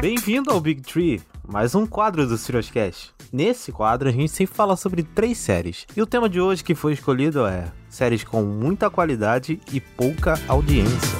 Bem-vindo 0.00 0.50
ao 0.50 0.58
Big 0.58 0.80
Tree, 0.80 1.20
mais 1.46 1.74
um 1.74 1.86
quadro 1.86 2.26
do 2.26 2.38
Serioscast. 2.38 3.12
Nesse 3.30 3.70
quadro 3.70 4.08
a 4.08 4.10
gente 4.10 4.32
sempre 4.32 4.54
fala 4.54 4.74
sobre 4.74 5.02
três 5.02 5.36
séries. 5.36 5.86
E 5.94 6.00
o 6.00 6.06
tema 6.06 6.26
de 6.26 6.40
hoje 6.40 6.64
que 6.64 6.74
foi 6.74 6.94
escolhido 6.94 7.46
é 7.46 7.70
séries 7.86 8.24
com 8.24 8.40
muita 8.40 8.88
qualidade 8.88 9.60
e 9.70 9.78
pouca 9.78 10.40
audiência. 10.48 11.18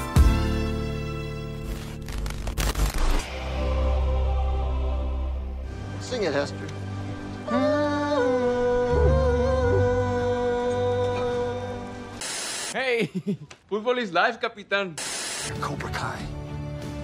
Sing 6.01 6.25
it, 6.25 6.35
Hester. 6.35 6.67
Hey, 12.75 13.11
fútbol 13.69 13.99
is 13.99 14.11
life, 14.11 14.39
capitán. 14.39 14.95
Cobra 15.61 15.91
Kai. 15.91 16.19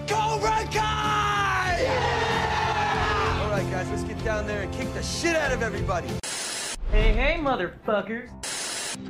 Cobra 0.09 0.67
Kai! 0.73 1.36
All 1.79 3.51
right, 3.51 3.67
guys, 3.71 3.91
let's 3.91 4.03
get 4.05 4.25
down 4.25 4.47
there 4.47 4.63
and 4.63 4.73
kick 4.73 4.91
the 4.95 5.03
shit 5.03 5.37
out 5.37 5.53
of 5.53 5.63
everybody. 5.63 6.09
Hey, 6.91 7.13
hey, 7.13 7.37
motherfuckers. 7.39 8.31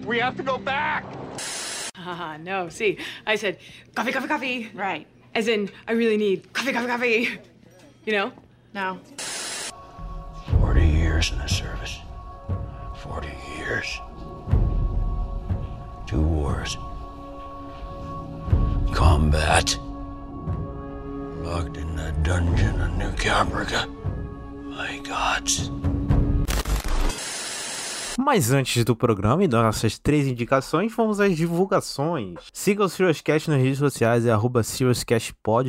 We 0.05 0.19
have 0.19 0.37
to 0.37 0.43
go 0.43 0.59
back. 0.59 1.05
Ah, 1.97 2.37
no. 2.41 2.69
See, 2.69 2.98
I 3.24 3.37
said 3.37 3.59
coffee, 3.95 4.10
coffee, 4.10 4.27
coffee. 4.27 4.71
Right. 4.74 5.07
As 5.33 5.47
in, 5.47 5.71
I 5.87 5.93
really 5.93 6.16
need 6.16 6.52
coffee, 6.52 6.73
coffee, 6.73 6.88
coffee. 6.88 7.38
You 8.05 8.12
know? 8.12 8.33
No. 8.74 8.98
40 10.60 10.85
years 10.85 11.30
in 11.30 11.38
the 11.38 11.46
service. 11.46 12.01
40 12.96 13.29
years. 13.57 14.01
Two 16.07 16.23
wars. 16.23 16.77
Combat. 18.93 19.79
Locked 21.46 21.78
in 21.78 21.95
that 21.95 22.20
dungeon 22.24 22.98
New 22.98 23.12
Caprica. 23.12 23.87
My. 24.66 25.01
Mas 28.18 28.51
antes 28.51 28.84
do 28.84 28.96
programa 28.96 29.45
e 29.45 29.46
das 29.46 29.62
nossas 29.62 29.96
três 29.96 30.26
indicações, 30.26 30.93
vamos 30.93 31.21
às 31.21 31.37
divulgações. 31.37 32.34
Siga 32.52 32.82
o 32.82 32.88
SiriusCast 32.88 33.48
nas 33.48 33.62
redes 33.62 33.79
sociais, 33.79 34.26
é 34.26 34.32
arroba 34.32 34.62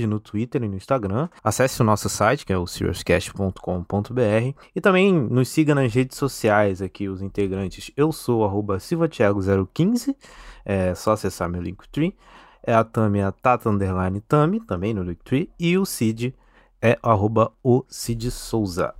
no 0.07 0.19
Twitter 0.19 0.63
e 0.63 0.67
no 0.67 0.75
Instagram. 0.75 1.29
Acesse 1.43 1.79
o 1.79 1.85
nosso 1.85 2.09
site, 2.09 2.43
que 2.43 2.51
é 2.51 2.57
o 2.57 2.65
SiriusCast.com.br. 2.65 4.59
E 4.75 4.81
também 4.81 5.13
nos 5.13 5.49
siga 5.49 5.75
nas 5.75 5.93
redes 5.93 6.17
sociais 6.17 6.81
aqui, 6.81 7.07
os 7.07 7.21
integrantes. 7.21 7.91
Eu 7.95 8.11
sou 8.11 8.43
arroba 8.43 8.77
SilvaTiago015, 8.77 10.15
é 10.65 10.95
só 10.95 11.11
acessar 11.11 11.47
meu 11.47 11.61
Linktree. 11.61 12.15
É 12.67 12.73
a 12.73 12.83
Tami, 12.83 13.21
a 13.21 13.31
Tata 13.31 13.69
Underline 13.69 14.19
Tami, 14.19 14.59
também 14.59 14.93
no 14.93 15.01
Linktree. 15.01 15.49
E 15.57 15.77
o 15.77 15.85
Cid 15.85 16.35
é 16.81 16.99
arroba 17.01 17.53
o 17.63 17.85
Cid 17.87 18.29
Souza. 18.29 18.93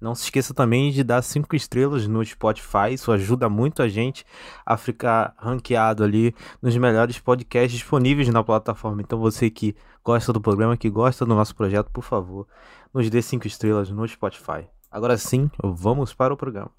Não 0.00 0.14
se 0.14 0.24
esqueça 0.24 0.54
também 0.54 0.90
de 0.90 1.04
dar 1.04 1.20
cinco 1.20 1.54
estrelas 1.54 2.06
no 2.06 2.24
Spotify, 2.24 2.94
isso 2.94 3.12
ajuda 3.12 3.50
muito 3.50 3.82
a 3.82 3.88
gente 3.88 4.24
a 4.64 4.78
ficar 4.78 5.34
ranqueado 5.36 6.02
ali 6.02 6.34
nos 6.62 6.74
melhores 6.74 7.18
podcasts 7.18 7.78
disponíveis 7.78 8.30
na 8.30 8.42
plataforma. 8.42 9.02
Então 9.02 9.18
você 9.18 9.50
que 9.50 9.76
gosta 10.02 10.32
do 10.32 10.40
programa, 10.40 10.74
que 10.74 10.88
gosta 10.88 11.26
do 11.26 11.34
nosso 11.34 11.54
projeto, 11.54 11.90
por 11.90 12.02
favor, 12.02 12.46
nos 12.94 13.10
dê 13.10 13.20
cinco 13.20 13.46
estrelas 13.46 13.90
no 13.90 14.08
Spotify. 14.08 14.66
Agora 14.90 15.18
sim, 15.18 15.50
vamos 15.62 16.14
para 16.14 16.32
o 16.32 16.38
programa. 16.38 16.70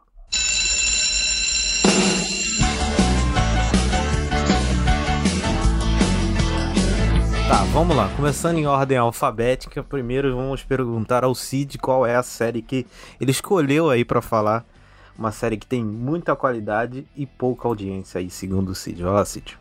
Vamos 7.72 7.96
lá. 7.96 8.10
Começando 8.18 8.58
em 8.58 8.66
ordem 8.66 8.98
alfabética, 8.98 9.82
primeiro 9.82 10.36
vamos 10.36 10.62
perguntar 10.62 11.24
ao 11.24 11.34
Cid 11.34 11.78
qual 11.78 12.06
é 12.06 12.16
a 12.16 12.24
série 12.24 12.62
que 12.62 12.86
ele 13.20 13.32
escolheu 13.32 13.90
aí 13.90 14.04
pra 14.04 14.22
falar. 14.22 14.66
Uma 15.18 15.32
série 15.32 15.56
que 15.56 15.66
tem 15.66 15.84
muita 15.84 16.36
qualidade 16.36 17.06
e 17.16 17.26
pouca 17.26 17.68
audiência 17.68 18.20
aí, 18.20 18.30
segundo 18.30 18.70
o 18.70 18.76
Cid. 18.76 19.02
Vai 19.02 19.14
lá, 19.14 19.24
Cid. 19.24 19.58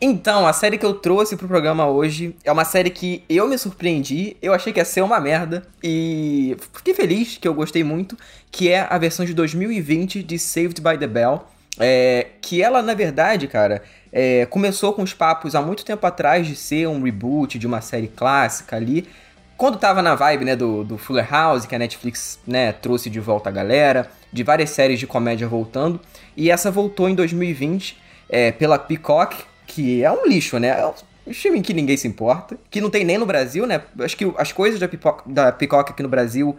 Então, 0.00 0.46
a 0.46 0.52
série 0.52 0.76
que 0.76 0.84
eu 0.84 0.94
trouxe 0.94 1.36
pro 1.36 1.46
programa 1.46 1.86
hoje 1.86 2.34
é 2.44 2.50
uma 2.50 2.64
série 2.64 2.90
que 2.90 3.22
eu 3.28 3.46
me 3.46 3.56
surpreendi, 3.56 4.36
eu 4.42 4.52
achei 4.52 4.72
que 4.72 4.80
ia 4.80 4.84
ser 4.84 5.02
uma 5.02 5.20
merda 5.20 5.62
e 5.82 6.56
fiquei 6.72 6.92
feliz 6.94 7.38
que 7.38 7.46
eu 7.46 7.54
gostei 7.54 7.84
muito, 7.84 8.16
que 8.50 8.68
é 8.68 8.80
a 8.90 8.98
versão 8.98 9.24
de 9.24 9.32
2020 9.32 10.22
de 10.24 10.38
Saved 10.38 10.80
by 10.80 10.98
the 10.98 11.06
Bell. 11.06 11.46
É, 11.78 12.26
que 12.42 12.62
ela, 12.62 12.82
na 12.82 12.92
verdade, 12.92 13.46
cara, 13.46 13.82
é, 14.12 14.44
começou 14.46 14.92
com 14.92 15.02
os 15.02 15.14
papos 15.14 15.54
há 15.54 15.62
muito 15.62 15.84
tempo 15.84 16.06
atrás 16.06 16.46
de 16.46 16.54
ser 16.54 16.86
um 16.86 17.02
reboot 17.02 17.58
de 17.58 17.66
uma 17.66 17.80
série 17.80 18.08
clássica 18.08 18.76
ali. 18.76 19.08
Quando 19.56 19.78
tava 19.78 20.02
na 20.02 20.14
vibe, 20.14 20.44
né, 20.44 20.56
do, 20.56 20.84
do 20.84 20.98
Fuller 20.98 21.26
House, 21.30 21.64
que 21.64 21.74
a 21.74 21.78
Netflix, 21.78 22.38
né, 22.46 22.72
trouxe 22.72 23.08
de 23.08 23.20
volta 23.20 23.48
a 23.48 23.52
galera, 23.52 24.10
de 24.32 24.42
várias 24.42 24.70
séries 24.70 24.98
de 24.98 25.06
comédia 25.06 25.48
voltando. 25.48 26.00
E 26.36 26.50
essa 26.50 26.70
voltou 26.70 27.08
em 27.08 27.14
2020 27.14 27.96
é, 28.28 28.52
pela 28.52 28.78
Peacock, 28.78 29.36
que 29.66 30.02
é 30.02 30.10
um 30.10 30.26
lixo, 30.26 30.58
né? 30.58 30.68
É 30.68 30.86
um 30.86 31.30
streaming 31.30 31.62
que 31.62 31.72
ninguém 31.72 31.96
se 31.96 32.08
importa, 32.08 32.58
que 32.70 32.80
não 32.80 32.90
tem 32.90 33.04
nem 33.04 33.18
no 33.18 33.24
Brasil, 33.24 33.66
né? 33.66 33.82
Acho 34.00 34.16
que 34.16 34.30
as 34.36 34.52
coisas 34.52 34.80
da 34.80 34.88
Peacock, 34.88 35.30
da 35.30 35.52
Peacock 35.52 35.92
aqui 35.92 36.02
no 36.02 36.08
Brasil 36.08 36.56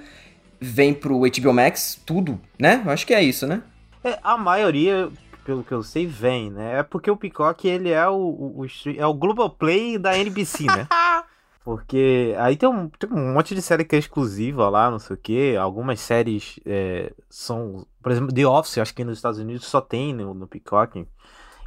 vêm 0.59 0.93
pro 0.93 1.19
HBO 1.19 1.53
Max, 1.53 1.99
tudo, 2.05 2.39
né? 2.57 2.81
Acho 2.85 3.05
que 3.05 3.13
é 3.13 3.21
isso, 3.21 3.45
né? 3.45 3.61
É, 4.03 4.17
a 4.23 4.37
maioria, 4.37 5.09
pelo 5.43 5.63
que 5.63 5.71
eu 5.71 5.83
sei, 5.83 6.05
vem, 6.05 6.49
né? 6.49 6.79
É 6.79 6.83
porque 6.83 7.11
o 7.11 7.17
Peacock, 7.17 7.67
ele 7.67 7.89
é 7.89 8.07
o, 8.07 8.15
o, 8.15 8.65
é 8.97 9.05
o 9.05 9.13
Global 9.13 9.49
Play 9.49 9.97
da 9.97 10.17
NBC, 10.17 10.65
né? 10.65 10.87
Porque 11.63 12.35
aí 12.39 12.57
tem 12.57 12.67
um, 12.67 12.89
tem 12.89 13.09
um 13.09 13.33
monte 13.33 13.55
de 13.55 13.61
série 13.61 13.85
que 13.85 13.95
é 13.95 13.99
exclusiva 13.99 14.67
lá, 14.69 14.91
não 14.91 14.99
sei 14.99 15.15
o 15.15 15.19
que. 15.19 15.55
Algumas 15.55 16.01
séries 16.01 16.59
é, 16.65 17.13
são. 17.29 17.87
Por 18.01 18.11
exemplo, 18.11 18.33
The 18.33 18.45
Office, 18.45 18.79
acho 18.79 18.93
que 18.93 19.05
nos 19.05 19.17
Estados 19.17 19.39
Unidos 19.39 19.65
só 19.65 19.79
tem 19.79 20.13
no, 20.13 20.33
no 20.33 20.45
Peacock. 20.45 21.07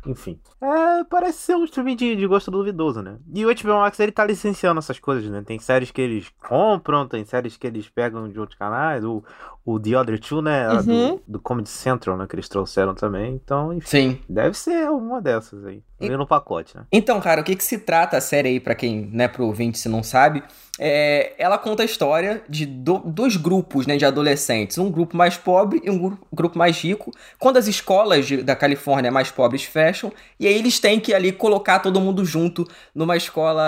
Enfim. 0.06 0.38
É, 0.60 1.04
parece 1.04 1.38
ser 1.38 1.56
um 1.56 1.64
streaming 1.64 1.96
de, 1.96 2.16
de 2.16 2.26
gosto 2.26 2.50
duvidoso, 2.50 3.02
né? 3.02 3.16
E 3.34 3.44
o 3.44 3.54
HBO 3.54 3.78
Max 3.80 3.98
ele 4.00 4.12
tá 4.12 4.24
licenciando 4.24 4.78
essas 4.78 4.98
coisas, 4.98 5.28
né? 5.30 5.42
Tem 5.44 5.58
séries 5.58 5.90
que 5.90 6.00
eles 6.00 6.30
compram, 6.48 7.06
tem 7.06 7.24
séries 7.24 7.56
que 7.56 7.66
eles 7.66 7.88
pegam 7.88 8.28
de 8.28 8.38
outros 8.38 8.58
canais. 8.58 9.04
O, 9.04 9.22
o 9.64 9.80
The 9.80 9.98
Other 9.98 10.18
Two, 10.20 10.40
né? 10.40 10.68
Uhum. 10.72 11.16
Do, 11.16 11.22
do 11.26 11.40
Comedy 11.40 11.68
Central, 11.68 12.16
né? 12.16 12.26
Que 12.26 12.36
eles 12.36 12.48
trouxeram 12.48 12.94
também. 12.94 13.34
Então, 13.34 13.72
enfim. 13.72 13.86
Sim. 13.88 14.18
Deve 14.28 14.56
ser 14.56 14.88
uma 14.90 15.20
dessas 15.20 15.64
aí. 15.64 15.82
Vem 15.98 16.10
no 16.16 16.26
pacote, 16.26 16.76
né? 16.76 16.84
Então, 16.92 17.18
cara, 17.20 17.40
o 17.40 17.44
que 17.44 17.56
que 17.56 17.64
se 17.64 17.78
trata 17.78 18.16
a 18.18 18.20
série 18.20 18.48
aí, 18.50 18.60
pra 18.60 18.74
quem, 18.74 19.08
né, 19.12 19.28
pro 19.28 19.46
ouvinte 19.46 19.78
se 19.78 19.88
não 19.88 20.02
sabe, 20.02 20.42
é, 20.78 21.32
ela 21.38 21.56
conta 21.56 21.82
a 21.82 21.86
história 21.86 22.42
de 22.48 22.66
do- 22.66 22.98
dois 22.98 23.36
grupos, 23.36 23.86
né, 23.86 23.96
de 23.96 24.04
adolescentes, 24.04 24.76
um 24.76 24.90
grupo 24.90 25.16
mais 25.16 25.38
pobre 25.38 25.80
e 25.82 25.90
um 25.90 25.98
gru- 25.98 26.18
grupo 26.30 26.58
mais 26.58 26.78
rico, 26.78 27.10
quando 27.38 27.56
as 27.56 27.66
escolas 27.66 28.26
de- 28.26 28.42
da 28.42 28.54
Califórnia 28.54 29.10
mais 29.10 29.30
pobres 29.30 29.64
fecham, 29.64 30.12
e 30.38 30.46
aí 30.46 30.54
eles 30.54 30.78
têm 30.78 31.00
que 31.00 31.14
ali 31.14 31.32
colocar 31.32 31.78
todo 31.78 31.98
mundo 31.98 32.24
junto 32.26 32.68
numa 32.94 33.16
escola 33.16 33.64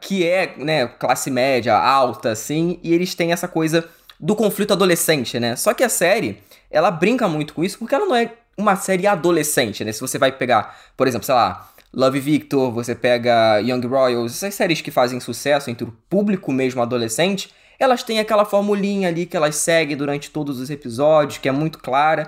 que 0.00 0.26
é, 0.26 0.54
né, 0.56 0.86
classe 0.88 1.30
média, 1.30 1.76
alta, 1.76 2.30
assim, 2.32 2.80
e 2.82 2.92
eles 2.92 3.14
têm 3.14 3.30
essa 3.32 3.46
coisa 3.46 3.88
do 4.18 4.34
conflito 4.34 4.72
adolescente, 4.72 5.38
né? 5.38 5.54
Só 5.54 5.72
que 5.72 5.84
a 5.84 5.88
série, 5.88 6.42
ela 6.68 6.90
brinca 6.90 7.28
muito 7.28 7.54
com 7.54 7.62
isso 7.62 7.78
porque 7.78 7.94
ela 7.94 8.04
não 8.06 8.16
é 8.16 8.32
uma 8.58 8.74
série 8.74 9.06
adolescente, 9.06 9.84
né? 9.84 9.92
Se 9.92 10.00
você 10.00 10.18
vai 10.18 10.32
pegar, 10.32 10.76
por 10.96 11.06
exemplo, 11.06 11.24
sei 11.24 11.34
lá, 11.34 11.70
Love 11.94 12.20
Victor, 12.20 12.72
você 12.72 12.94
pega 12.94 13.60
Young 13.60 13.86
Royals, 13.86 14.34
essas 14.34 14.54
séries 14.54 14.80
que 14.80 14.90
fazem 14.90 15.20
sucesso 15.20 15.70
entre 15.70 15.84
o 15.84 15.94
público 16.10 16.52
mesmo 16.52 16.82
adolescente, 16.82 17.50
elas 17.78 18.02
têm 18.02 18.18
aquela 18.18 18.44
formulinha 18.44 19.08
ali 19.08 19.24
que 19.24 19.36
elas 19.36 19.56
seguem 19.56 19.96
durante 19.96 20.30
todos 20.30 20.58
os 20.58 20.68
episódios, 20.68 21.38
que 21.38 21.48
é 21.48 21.52
muito 21.52 21.78
clara. 21.78 22.26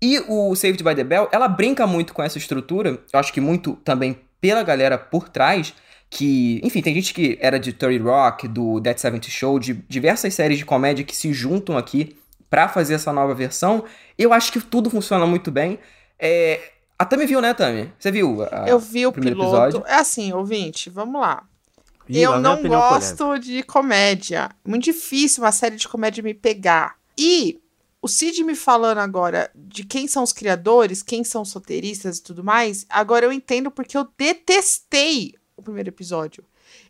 E 0.00 0.18
o 0.28 0.54
Saved 0.54 0.82
by 0.82 0.94
the 0.94 1.04
Bell, 1.04 1.28
ela 1.30 1.46
brinca 1.46 1.86
muito 1.86 2.14
com 2.14 2.22
essa 2.22 2.38
estrutura, 2.38 2.98
eu 3.12 3.20
acho 3.20 3.32
que 3.32 3.40
muito 3.40 3.74
também 3.84 4.18
pela 4.40 4.62
galera 4.62 4.96
por 4.96 5.28
trás, 5.28 5.74
que, 6.08 6.60
enfim, 6.64 6.80
tem 6.80 6.94
gente 6.94 7.12
que 7.12 7.36
era 7.40 7.58
de 7.58 7.72
30 7.72 8.02
Rock, 8.02 8.48
do 8.48 8.80
Dead 8.80 8.96
70 8.96 9.28
Show, 9.28 9.58
de 9.58 9.74
diversas 9.88 10.32
séries 10.32 10.58
de 10.58 10.64
comédia 10.64 11.04
que 11.04 11.14
se 11.14 11.32
juntam 11.32 11.76
aqui 11.76 12.16
pra 12.50 12.68
fazer 12.68 12.94
essa 12.94 13.12
nova 13.12 13.34
versão. 13.34 13.84
Eu 14.16 14.32
acho 14.32 14.52
que 14.52 14.60
tudo 14.60 14.90
funciona 14.90 15.26
muito 15.26 15.50
bem. 15.50 15.78
É... 16.18 16.72
A 16.98 17.04
Tami 17.04 17.26
viu, 17.26 17.40
né, 17.40 17.54
Tami? 17.54 17.92
Você 17.98 18.10
viu? 18.10 18.42
a- 18.42 18.64
Eu 18.68 18.78
vi 18.78 19.06
o 19.06 19.12
primeiro 19.12 19.36
piloto. 19.38 19.56
episódio? 19.68 19.86
É 19.88 19.94
assim, 20.00 20.32
ouvinte, 20.32 20.90
vamos 20.90 21.20
lá. 21.20 21.44
Ih, 22.08 22.22
eu 22.22 22.40
não 22.40 22.60
gosto 22.62 23.38
de 23.38 23.62
comédia. 23.62 24.50
Muito 24.66 24.84
difícil 24.84 25.44
uma 25.44 25.52
série 25.52 25.76
de 25.76 25.86
comédia 25.86 26.22
me 26.24 26.34
pegar. 26.34 26.96
E 27.16 27.60
o 28.02 28.08
Cid 28.08 28.42
me 28.42 28.54
falando 28.56 28.98
agora 28.98 29.50
de 29.54 29.84
quem 29.84 30.08
são 30.08 30.22
os 30.22 30.32
criadores, 30.32 31.02
quem 31.02 31.22
são 31.22 31.42
os 31.42 31.52
roteiristas 31.52 32.18
e 32.18 32.22
tudo 32.22 32.42
mais, 32.42 32.86
agora 32.88 33.26
eu 33.26 33.32
entendo 33.32 33.70
porque 33.70 33.96
eu 33.96 34.08
detestei 34.16 35.34
o 35.56 35.62
primeiro 35.62 35.90
episódio. 35.90 36.44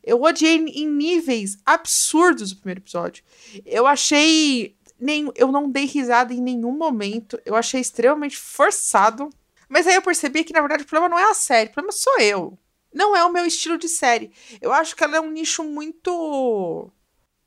Eu 0.05 0.23
odiei 0.23 0.57
em 0.57 0.87
níveis 0.89 1.59
absurdos 1.67 2.53
o 2.53 2.57
primeiro 2.57 2.81
episódio. 2.81 3.23
Eu 3.67 3.87
achei. 3.87 4.75
Nem, 4.99 5.31
eu 5.37 5.53
não 5.53 5.71
dei 5.71 5.85
risada 5.85 6.33
em 6.35 6.41
nenhum 6.41 6.73
momento. 6.73 7.41
Eu 7.45 7.55
achei 7.55 7.81
extremamente 7.81 8.37
forçado. 8.37 9.31
Mas 9.69 9.87
aí 9.87 9.95
eu 9.95 10.03
percebi 10.03 10.45
que, 10.45 10.53
na 10.53 10.61
verdade, 10.61 10.83
o 10.83 10.87
problema 10.87 11.09
não 11.09 11.19
é 11.19 11.31
a 11.31 11.35
série, 11.35 11.71
o 11.71 11.73
problema 11.73 11.93
sou 11.93 12.19
eu. 12.19 12.59
Não 12.93 13.15
é 13.15 13.23
o 13.25 13.33
meu 13.33 13.45
estilo 13.45 13.77
de 13.77 13.89
série. 13.89 14.33
Eu 14.61 14.73
acho 14.73 14.97
que 14.97 15.05
ela 15.05 15.17
é 15.17 15.21
um 15.21 15.31
nicho 15.31 15.63
muito 15.63 16.91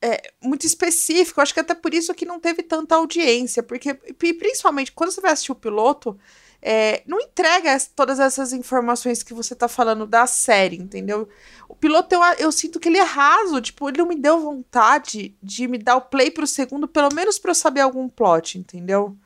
é, 0.01 0.31
muito 0.41 0.65
específico. 0.65 1.41
Acho 1.41 1.53
que 1.53 1.59
até 1.59 1.75
por 1.75 1.93
isso 1.93 2.13
que 2.13 2.25
não 2.25 2.39
teve 2.39 2.63
tanta 2.63 2.95
audiência. 2.95 3.63
Porque, 3.63 3.93
principalmente, 3.93 4.91
quando 4.91 5.11
você 5.11 5.21
vai 5.21 5.31
assistir 5.31 5.51
o 5.51 5.55
piloto, 5.55 6.17
é, 6.61 7.01
não 7.07 7.19
entrega 7.19 7.75
todas 7.95 8.19
essas 8.19 8.53
informações 8.53 9.23
que 9.23 9.33
você 9.33 9.55
tá 9.55 9.67
falando 9.67 10.05
da 10.05 10.27
série, 10.27 10.77
entendeu? 10.77 11.27
O 11.67 11.75
piloto, 11.75 12.13
eu, 12.13 12.21
eu 12.37 12.51
sinto 12.51 12.79
que 12.79 12.87
ele 12.87 12.99
é 12.99 13.03
raso. 13.03 13.59
Tipo, 13.61 13.89
ele 13.89 13.97
não 13.97 14.07
me 14.07 14.15
deu 14.15 14.39
vontade 14.39 15.35
de 15.41 15.67
me 15.67 15.77
dar 15.77 15.95
o 15.95 16.01
play 16.01 16.29
pro 16.29 16.45
segundo, 16.45 16.87
pelo 16.87 17.13
menos 17.13 17.39
pra 17.39 17.51
eu 17.51 17.55
saber 17.55 17.81
algum 17.81 18.07
plot, 18.07 18.59
entendeu? 18.59 19.17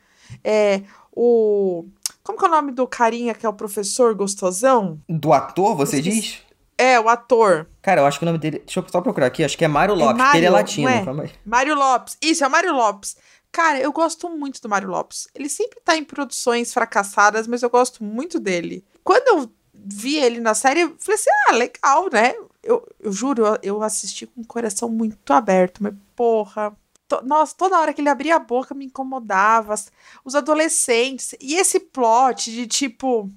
É, 0.42 0.82
o... 1.12 1.84
Como 2.22 2.38
que 2.38 2.44
é 2.44 2.48
o 2.48 2.50
nome 2.50 2.72
do 2.72 2.88
carinha 2.88 3.34
que 3.34 3.46
é 3.46 3.48
o 3.48 3.52
professor 3.52 4.14
gostosão? 4.14 5.00
Do 5.08 5.32
ator, 5.32 5.76
você 5.76 6.00
diz? 6.00 6.42
É, 6.78 6.98
o 7.00 7.08
ator. 7.08 7.68
Cara, 7.80 8.02
eu 8.02 8.06
acho 8.06 8.18
que 8.18 8.24
o 8.24 8.26
nome 8.26 8.38
dele. 8.38 8.58
Deixa 8.58 8.80
eu 8.80 8.84
só 8.88 9.00
procurar 9.00 9.26
aqui, 9.26 9.42
acho 9.42 9.56
que 9.56 9.64
é 9.64 9.68
Mário 9.68 9.94
Lopes, 9.94 10.10
é 10.10 10.18
Mário, 10.18 10.24
porque 10.24 10.38
ele 10.38 10.46
é 10.46 10.50
latino. 10.50 10.88
É? 10.88 11.30
Mário 11.44 11.74
Lopes. 11.74 12.18
Isso, 12.20 12.44
é 12.44 12.46
o 12.46 12.50
Mário 12.50 12.74
Lopes. 12.74 13.16
Cara, 13.56 13.80
eu 13.80 13.90
gosto 13.90 14.28
muito 14.28 14.60
do 14.60 14.68
Mário 14.68 14.90
Lopes. 14.90 15.28
Ele 15.34 15.48
sempre 15.48 15.80
tá 15.82 15.96
em 15.96 16.04
produções 16.04 16.74
fracassadas, 16.74 17.46
mas 17.46 17.62
eu 17.62 17.70
gosto 17.70 18.04
muito 18.04 18.38
dele. 18.38 18.84
Quando 19.02 19.28
eu 19.28 19.50
vi 19.72 20.18
ele 20.18 20.40
na 20.40 20.52
série, 20.54 20.80
eu 20.82 20.94
falei 20.98 21.14
assim: 21.18 21.30
ah, 21.48 21.52
legal, 21.52 22.10
né? 22.12 22.34
Eu, 22.62 22.86
eu 23.00 23.10
juro, 23.10 23.44
eu 23.62 23.82
assisti 23.82 24.26
com 24.26 24.42
o 24.42 24.46
coração 24.46 24.90
muito 24.90 25.32
aberto, 25.32 25.82
mas 25.82 25.94
porra. 26.14 26.76
To, 27.08 27.22
nossa, 27.24 27.54
toda 27.56 27.78
hora 27.80 27.94
que 27.94 28.02
ele 28.02 28.10
abria 28.10 28.36
a 28.36 28.38
boca 28.38 28.74
me 28.74 28.84
incomodava. 28.84 29.74
Os 30.22 30.34
adolescentes. 30.34 31.34
E 31.40 31.54
esse 31.54 31.80
plot 31.80 32.50
de 32.52 32.66
tipo. 32.66 33.30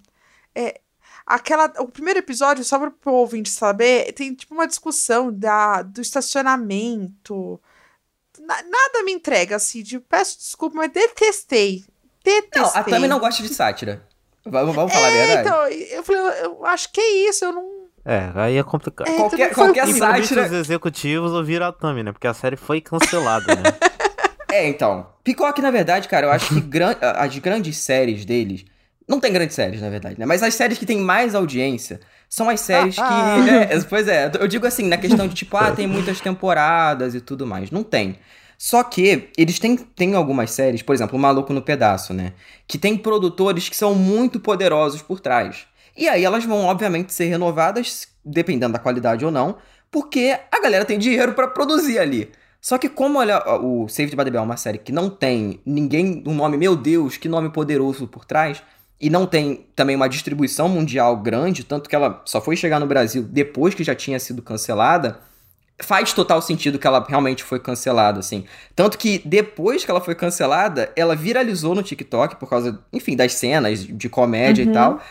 É, 0.54 0.82
aquela. 1.26 1.72
O 1.80 1.88
primeiro 1.88 2.20
episódio, 2.20 2.66
só 2.66 2.78
para 2.78 2.92
o 3.10 3.16
ouvinte 3.16 3.50
saber, 3.50 4.12
tem 4.12 4.34
tipo 4.36 4.54
uma 4.54 4.68
discussão 4.68 5.32
da, 5.32 5.82
do 5.82 6.02
estacionamento 6.02 7.58
nada 8.50 9.04
me 9.04 9.12
entrega, 9.12 9.58
de 9.58 10.00
peço 10.00 10.38
desculpa, 10.38 10.78
mas 10.78 10.92
detestei. 10.92 11.84
Detestei. 12.24 12.62
Não, 12.62 12.70
a 12.74 12.84
Tami 12.84 13.08
não 13.08 13.20
gosta 13.20 13.44
de 13.44 13.50
sátira. 13.50 14.04
Vamos, 14.46 14.76
vamos 14.76 14.92
falar 14.92 15.10
é, 15.10 15.24
a 15.24 15.26
verdade. 15.26 15.48
Então, 15.48 15.98
eu 15.98 16.04
falei, 16.04 16.22
eu 16.44 16.66
acho 16.66 16.92
que 16.92 17.00
é 17.00 17.30
isso, 17.30 17.46
eu 17.46 17.52
não. 17.52 17.80
É, 18.06 18.32
aí 18.36 18.58
é 18.58 18.64
complicado. 18.64 19.08
É, 19.08 19.16
qualquer 19.16 19.54
qualquer 19.54 19.88
sátira. 19.88 20.46
os 20.46 20.52
executivos 20.52 21.32
ouviram 21.32 21.68
a 21.68 21.72
Tami, 21.72 22.04
né? 22.04 22.12
Porque 22.12 22.28
a 22.28 22.34
série 22.34 22.56
foi 22.56 22.82
cancelada, 22.82 23.56
né? 23.56 23.64
é, 24.52 24.68
então. 24.68 25.08
Picoque, 25.24 25.62
na 25.62 25.70
verdade, 25.70 26.08
cara, 26.08 26.28
eu 26.28 26.32
acho 26.32 26.54
que 26.54 26.62
gran... 26.62 26.96
as 27.02 27.38
grandes 27.38 27.78
séries 27.78 28.26
deles. 28.26 28.66
Não 29.08 29.20
tem 29.20 29.34
grandes 29.34 29.56
séries, 29.56 29.82
na 29.82 29.90
verdade, 29.90 30.20
né? 30.20 30.26
Mas 30.26 30.42
as 30.42 30.54
séries 30.54 30.78
que 30.78 30.86
têm 30.86 31.00
mais 31.00 31.36
audiência 31.36 32.00
são 32.30 32.48
as 32.48 32.62
séries 32.62 32.96
que. 32.96 33.02
É, 33.02 33.82
pois 33.82 34.08
é, 34.08 34.32
eu 34.40 34.48
digo 34.48 34.68
assim, 34.68 34.88
na 34.88 34.98
questão 34.98 35.28
de 35.28 35.34
tipo, 35.34 35.58
ah, 35.58 35.72
tem 35.72 35.88
muitas 35.88 36.22
temporadas 36.22 37.16
e 37.16 37.20
tudo 37.20 37.48
mais. 37.48 37.72
Não 37.72 37.84
tem. 37.84 38.20
Só 38.58 38.84
que 38.84 39.30
eles 39.38 39.58
têm, 39.58 39.78
têm 39.78 40.14
algumas 40.16 40.52
séries, 40.52 40.82
por 40.82 40.94
exemplo, 40.94 41.18
o 41.18 41.22
Maluco 41.22 41.54
no 41.54 41.62
Pedaço, 41.62 42.14
né? 42.14 42.34
Que 42.68 42.78
tem 42.78 42.96
produtores 42.96 43.68
que 43.68 43.76
são 43.76 43.96
muito 43.96 44.40
poderosos 44.40 45.02
por 45.02 45.20
trás. 45.20 45.66
E 45.98 46.08
aí 46.08 46.24
elas 46.24 46.46
vão, 46.46 46.66
obviamente, 46.66 47.14
ser 47.14 47.26
renovadas, 47.26 48.08
dependendo 48.24 48.74
da 48.74 48.80
qualidade 48.80 49.26
ou 49.26 49.32
não, 49.32 49.58
porque 49.90 50.38
a 50.52 50.62
galera 50.62 50.86
tem 50.86 51.00
dinheiro 51.00 51.34
para 51.34 51.48
produzir 51.48 52.00
ali. 52.00 52.32
Só 52.62 52.78
que 52.78 52.90
como 52.90 53.20
olha, 53.20 53.42
o 53.62 53.88
Save 53.88 54.16
by 54.16 54.26
the 54.26 54.30
Bell 54.30 54.42
é 54.42 54.46
uma 54.46 54.58
série 54.58 54.78
que 54.78 54.92
não 54.92 55.10
tem 55.10 55.62
ninguém, 55.66 56.22
um 56.28 56.36
nome, 56.36 56.58
meu 56.58 56.76
Deus, 56.76 57.16
que 57.16 57.30
nome 57.30 57.50
poderoso 57.50 58.08
por 58.08 58.26
trás, 58.26 58.62
e 59.00 59.10
não 59.10 59.26
tem 59.26 59.66
também 59.76 59.96
uma 59.96 60.10
distribuição 60.10 60.68
mundial 60.68 61.16
grande, 61.18 61.64
tanto 61.64 61.90
que 61.90 61.96
ela 61.96 62.22
só 62.26 62.42
foi 62.42 62.56
chegar 62.56 62.80
no 62.80 62.86
Brasil 62.86 63.24
depois 63.24 63.74
que 63.74 63.84
já 63.84 63.96
tinha 63.96 64.20
sido 64.20 64.42
cancelada, 64.42 65.20
faz 65.82 66.12
total 66.12 66.42
sentido 66.42 66.78
que 66.78 66.86
ela 66.86 67.06
realmente 67.08 67.44
foi 67.44 67.60
cancelada, 67.60 68.20
assim. 68.20 68.44
Tanto 68.76 68.98
que 68.98 69.22
depois 69.24 69.86
que 69.86 69.92
ela 69.92 70.02
foi 70.02 70.16
cancelada, 70.16 70.92
ela 70.96 71.16
viralizou 71.16 71.74
no 71.74 71.82
TikTok 71.82 72.36
por 72.36 72.50
causa, 72.50 72.80
enfim, 72.92 73.16
das 73.16 73.34
cenas 73.34 73.86
de 73.86 74.10
comédia 74.10 74.66
uhum. 74.66 74.72
e 74.72 74.74
tal. 74.74 75.02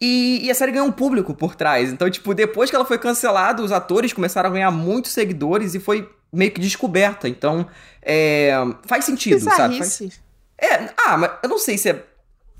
E, 0.00 0.46
e, 0.46 0.50
a 0.50 0.54
série 0.54 0.72
ganhou 0.72 0.86
um 0.86 0.92
público 0.92 1.34
por 1.34 1.56
trás. 1.56 1.90
Então, 1.90 2.08
tipo, 2.10 2.34
depois 2.34 2.68
que 2.68 2.76
ela 2.76 2.84
foi 2.84 2.98
cancelada, 2.98 3.62
os 3.62 3.72
atores 3.72 4.12
começaram 4.12 4.50
a 4.50 4.52
ganhar 4.52 4.70
muitos 4.70 5.12
seguidores 5.12 5.74
e 5.74 5.80
foi 5.80 6.08
meio 6.32 6.50
que 6.50 6.60
descoberta. 6.60 7.28
Então, 7.28 7.66
é, 8.02 8.52
faz 8.86 9.04
sentido, 9.04 9.40
sabe? 9.40 9.78
Faz... 9.78 10.00
É, 10.58 10.90
ah, 11.06 11.16
mas 11.16 11.30
eu 11.42 11.48
não 11.48 11.58
sei 11.58 11.78
se 11.78 11.88
é 11.88 12.04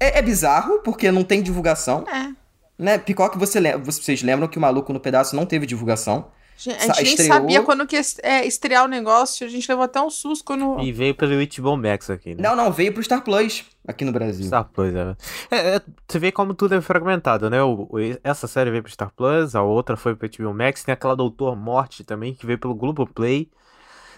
é, 0.05 0.19
é 0.19 0.23
bizarro, 0.23 0.81
porque 0.81 1.11
não 1.11 1.25
tem 1.25 1.43
divulgação. 1.43 2.05
É. 2.09 2.33
Né? 2.79 2.99
Picoque, 2.99 3.39
você 3.39 3.61
lembra, 3.61 3.79
vocês 3.85 4.23
lembram 4.23 4.49
que 4.49 4.59
o 4.59 4.61
Maluco 4.61 4.93
no 4.93 5.01
Pedaço 5.01 5.37
não 5.37 5.47
teve 5.47 5.67
divulgação. 5.67 6.29
A 6.56 6.59
gente 6.59 7.03
nem 7.03 7.15
Estreou... 7.15 7.33
sabia 7.33 7.62
quando 7.62 7.87
que 7.87 7.97
é, 8.23 8.47
estrear 8.47 8.85
o 8.85 8.89
negócio, 8.89 9.45
a 9.45 9.51
gente 9.51 9.69
levou 9.69 9.85
até 9.85 10.01
um 10.01 10.09
susto 10.09 10.45
quando... 10.45 10.81
E 10.81 10.93
veio 10.93 11.15
pelo 11.15 11.33
HBO 11.35 11.77
Max 11.77 12.09
aqui, 12.09 12.35
né? 12.35 12.43
Não, 12.43 12.55
não, 12.55 12.71
veio 12.73 12.93
pro 12.93 13.03
Star 13.03 13.23
Plus 13.23 13.65
aqui 13.87 14.05
no 14.05 14.12
Brasil. 14.12 14.47
Star 14.47 14.65
Plus, 14.73 14.95
é. 14.95 15.17
é, 15.51 15.77
é 15.77 15.81
você 16.06 16.19
vê 16.19 16.31
como 16.31 16.55
tudo 16.55 16.77
é 16.77 16.81
fragmentado, 16.81 17.51
né? 17.51 17.61
O, 17.62 17.89
o, 17.91 17.99
essa 18.23 18.47
série 18.47 18.71
veio 18.71 18.85
pro 18.85 18.93
Star 18.93 19.12
Plus, 19.15 19.56
a 19.56 19.62
outra 19.62 19.97
foi 19.97 20.15
pro 20.15 20.29
HBO 20.29 20.55
Max, 20.55 20.85
tem 20.85 20.93
aquela 20.93 21.17
Doutor 21.17 21.56
Morte 21.56 22.05
também, 22.05 22.35
que 22.35 22.47
veio 22.47 22.59
pelo 22.59 22.75
Globoplay. 22.75 23.51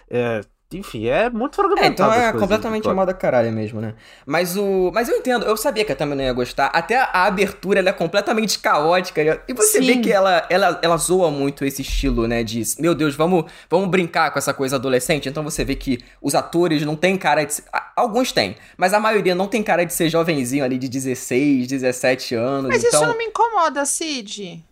É, 0.09 0.41
enfim, 0.73 1.07
é 1.07 1.29
muito 1.29 1.55
fragmentado. 1.55 1.85
É, 1.85 1.93
então 1.93 2.13
é 2.13 2.33
completamente 2.33 2.89
a 2.89 2.93
moda 2.93 3.13
caralho 3.13 3.53
mesmo, 3.53 3.79
né? 3.79 3.95
Mas 4.25 4.57
o. 4.57 4.91
Mas 4.93 5.07
eu 5.07 5.15
entendo, 5.15 5.45
eu 5.45 5.55
sabia 5.55 5.85
que 5.85 5.93
a 5.93 5.95
também 5.95 6.17
não 6.17 6.23
ia 6.25 6.33
gostar. 6.33 6.65
Até 6.67 6.97
a 6.97 7.23
abertura 7.23 7.79
ela 7.79 7.89
é 7.89 7.93
completamente 7.93 8.59
caótica. 8.59 9.41
E 9.47 9.53
você 9.53 9.79
Sim. 9.79 9.85
vê 9.85 9.97
que 9.97 10.11
ela, 10.11 10.45
ela, 10.49 10.77
ela 10.81 10.97
zoa 10.97 11.31
muito 11.31 11.63
esse 11.63 11.81
estilo, 11.81 12.27
né? 12.27 12.43
De, 12.43 12.61
meu 12.79 12.93
Deus, 12.93 13.15
vamos, 13.15 13.45
vamos 13.69 13.87
brincar 13.87 14.29
com 14.31 14.39
essa 14.39 14.53
coisa 14.53 14.75
adolescente. 14.75 15.29
Então 15.29 15.41
você 15.41 15.63
vê 15.63 15.73
que 15.73 15.99
os 16.21 16.35
atores 16.35 16.83
não 16.83 16.97
têm 16.97 17.15
cara 17.17 17.45
de. 17.45 17.63
Alguns 17.95 18.33
têm, 18.33 18.57
mas 18.75 18.93
a 18.93 18.99
maioria 18.99 19.33
não 19.33 19.47
tem 19.47 19.63
cara 19.63 19.85
de 19.85 19.93
ser 19.93 20.09
jovenzinho 20.09 20.65
ali 20.65 20.77
de 20.77 20.89
16, 20.89 21.65
17 21.65 22.35
anos. 22.35 22.67
Mas 22.67 22.83
então... 22.83 22.99
isso 22.99 23.09
não 23.09 23.17
me 23.17 23.23
incomoda, 23.23 23.85
Cid. 23.85 24.65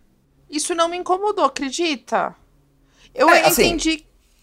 Isso 0.49 0.75
não 0.75 0.89
me 0.89 0.97
incomodou, 0.97 1.45
acredita? 1.45 2.35
Eu 3.13 3.29
é, 3.29 3.45
assim, 3.45 3.77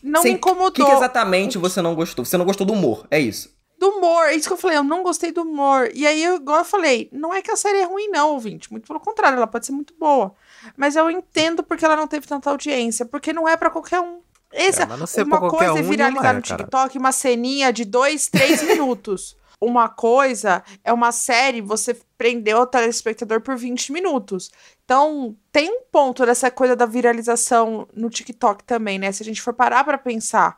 não 0.03 0.23
me 0.23 0.31
incomodou. 0.31 0.69
O 0.69 0.73
que, 0.73 0.85
que, 0.85 0.91
exatamente 0.91 1.59
você 1.59 1.81
não 1.81 1.95
gostou? 1.95 2.25
Você 2.25 2.37
não 2.37 2.45
gostou 2.45 2.67
do 2.67 2.73
humor, 2.73 3.07
é 3.11 3.21
isso? 3.21 3.55
Do 3.79 3.89
humor, 3.89 4.27
é 4.27 4.35
isso 4.35 4.47
que 4.47 4.53
eu 4.53 4.59
falei, 4.59 4.77
eu 4.77 4.85
não 4.85 5.03
gostei 5.03 5.33
do 5.33 5.43
humor. 5.43 5.91
E 5.93 6.07
aí, 6.07 6.25
igual 6.25 6.59
eu 6.59 6.65
falei, 6.65 7.09
não 7.13 7.35
é 7.35 7.43
que 7.43 7.51
a 7.51 7.57
série 7.57 7.79
é 7.79 7.85
ruim, 7.85 8.09
não, 8.09 8.31
ouvinte. 8.31 8.71
Muito 8.71 8.87
pelo 8.87 9.01
contrário, 9.01 9.37
ela 9.37 9.47
pode 9.47 9.67
ser 9.67 9.73
muito 9.73 9.95
boa. 9.99 10.35
Mas 10.77 10.95
eu 10.95 11.11
entendo 11.11 11.63
porque 11.63 11.85
ela 11.85 11.97
não 11.97 12.07
teve 12.07 12.27
tanta 12.27 12.51
audiência, 12.51 13.05
porque 13.05 13.33
não 13.33 13.49
é 13.49 13.57
para 13.57 13.71
qualquer 13.71 14.01
um. 14.01 14.21
Esse, 14.53 14.83
é, 14.83 14.85
uma 15.25 15.49
coisa 15.49 15.79
é 15.79 15.83
viralizar 15.83 16.33
um, 16.33 16.35
no 16.35 16.43
TikTok, 16.43 16.99
uma 16.99 17.11
ceninha 17.11 17.73
de 17.73 17.85
dois, 17.85 18.29
três 18.29 18.63
minutos 18.63 19.37
uma 19.63 19.89
coisa 19.89 20.63
é 20.83 20.93
uma 20.93 21.13
série, 21.13 21.61
você 21.61 21.97
prendeu 22.23 22.59
o 22.59 22.67
telespectador 22.67 23.41
por 23.41 23.57
20 23.57 23.91
minutos. 23.91 24.49
Então, 24.85 25.37
tem 25.51 25.69
um 25.69 25.83
ponto 25.91 26.25
dessa 26.25 26.53
coisa 26.53 26.77
da 26.77 26.87
viralização 26.87 27.89
no 27.93 28.09
TikTok 28.09 28.63
também, 28.63 28.97
né? 28.97 29.11
Se 29.11 29.25
a 29.25 29.27
gente 29.27 29.43
for 29.43 29.53
parar 29.53 29.83
para 29.83 29.99
pensar 29.99 30.57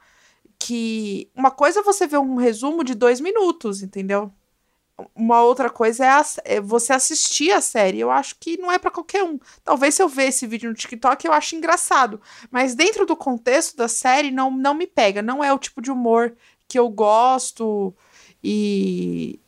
que 0.58 1.30
uma 1.34 1.50
coisa 1.50 1.80
é 1.80 1.82
você 1.82 2.06
ver 2.06 2.18
um 2.18 2.34
resumo 2.34 2.84
de 2.84 2.94
dois 2.94 3.18
minutos, 3.18 3.82
entendeu? 3.82 4.30
Uma 5.14 5.40
outra 5.40 5.70
coisa 5.70 6.04
é, 6.04 6.08
a, 6.10 6.22
é 6.44 6.60
você 6.60 6.92
assistir 6.92 7.50
a 7.50 7.62
série. 7.62 7.98
Eu 7.98 8.10
acho 8.10 8.36
que 8.38 8.58
não 8.58 8.70
é 8.70 8.78
para 8.78 8.90
qualquer 8.90 9.24
um. 9.24 9.38
Talvez 9.64 9.94
se 9.94 10.02
eu 10.02 10.08
ver 10.08 10.24
esse 10.24 10.46
vídeo 10.46 10.68
no 10.68 10.76
TikTok 10.76 11.26
eu 11.26 11.32
acho 11.32 11.56
engraçado, 11.56 12.20
mas 12.50 12.74
dentro 12.74 13.06
do 13.06 13.16
contexto 13.16 13.74
da 13.74 13.88
série 13.88 14.30
não, 14.30 14.50
não 14.50 14.74
me 14.74 14.86
pega. 14.86 15.22
Não 15.22 15.42
é 15.42 15.50
o 15.50 15.58
tipo 15.58 15.80
de 15.80 15.90
humor 15.90 16.36
que 16.68 16.78
eu 16.78 16.90
gosto 16.90 17.94
e, 18.42 19.40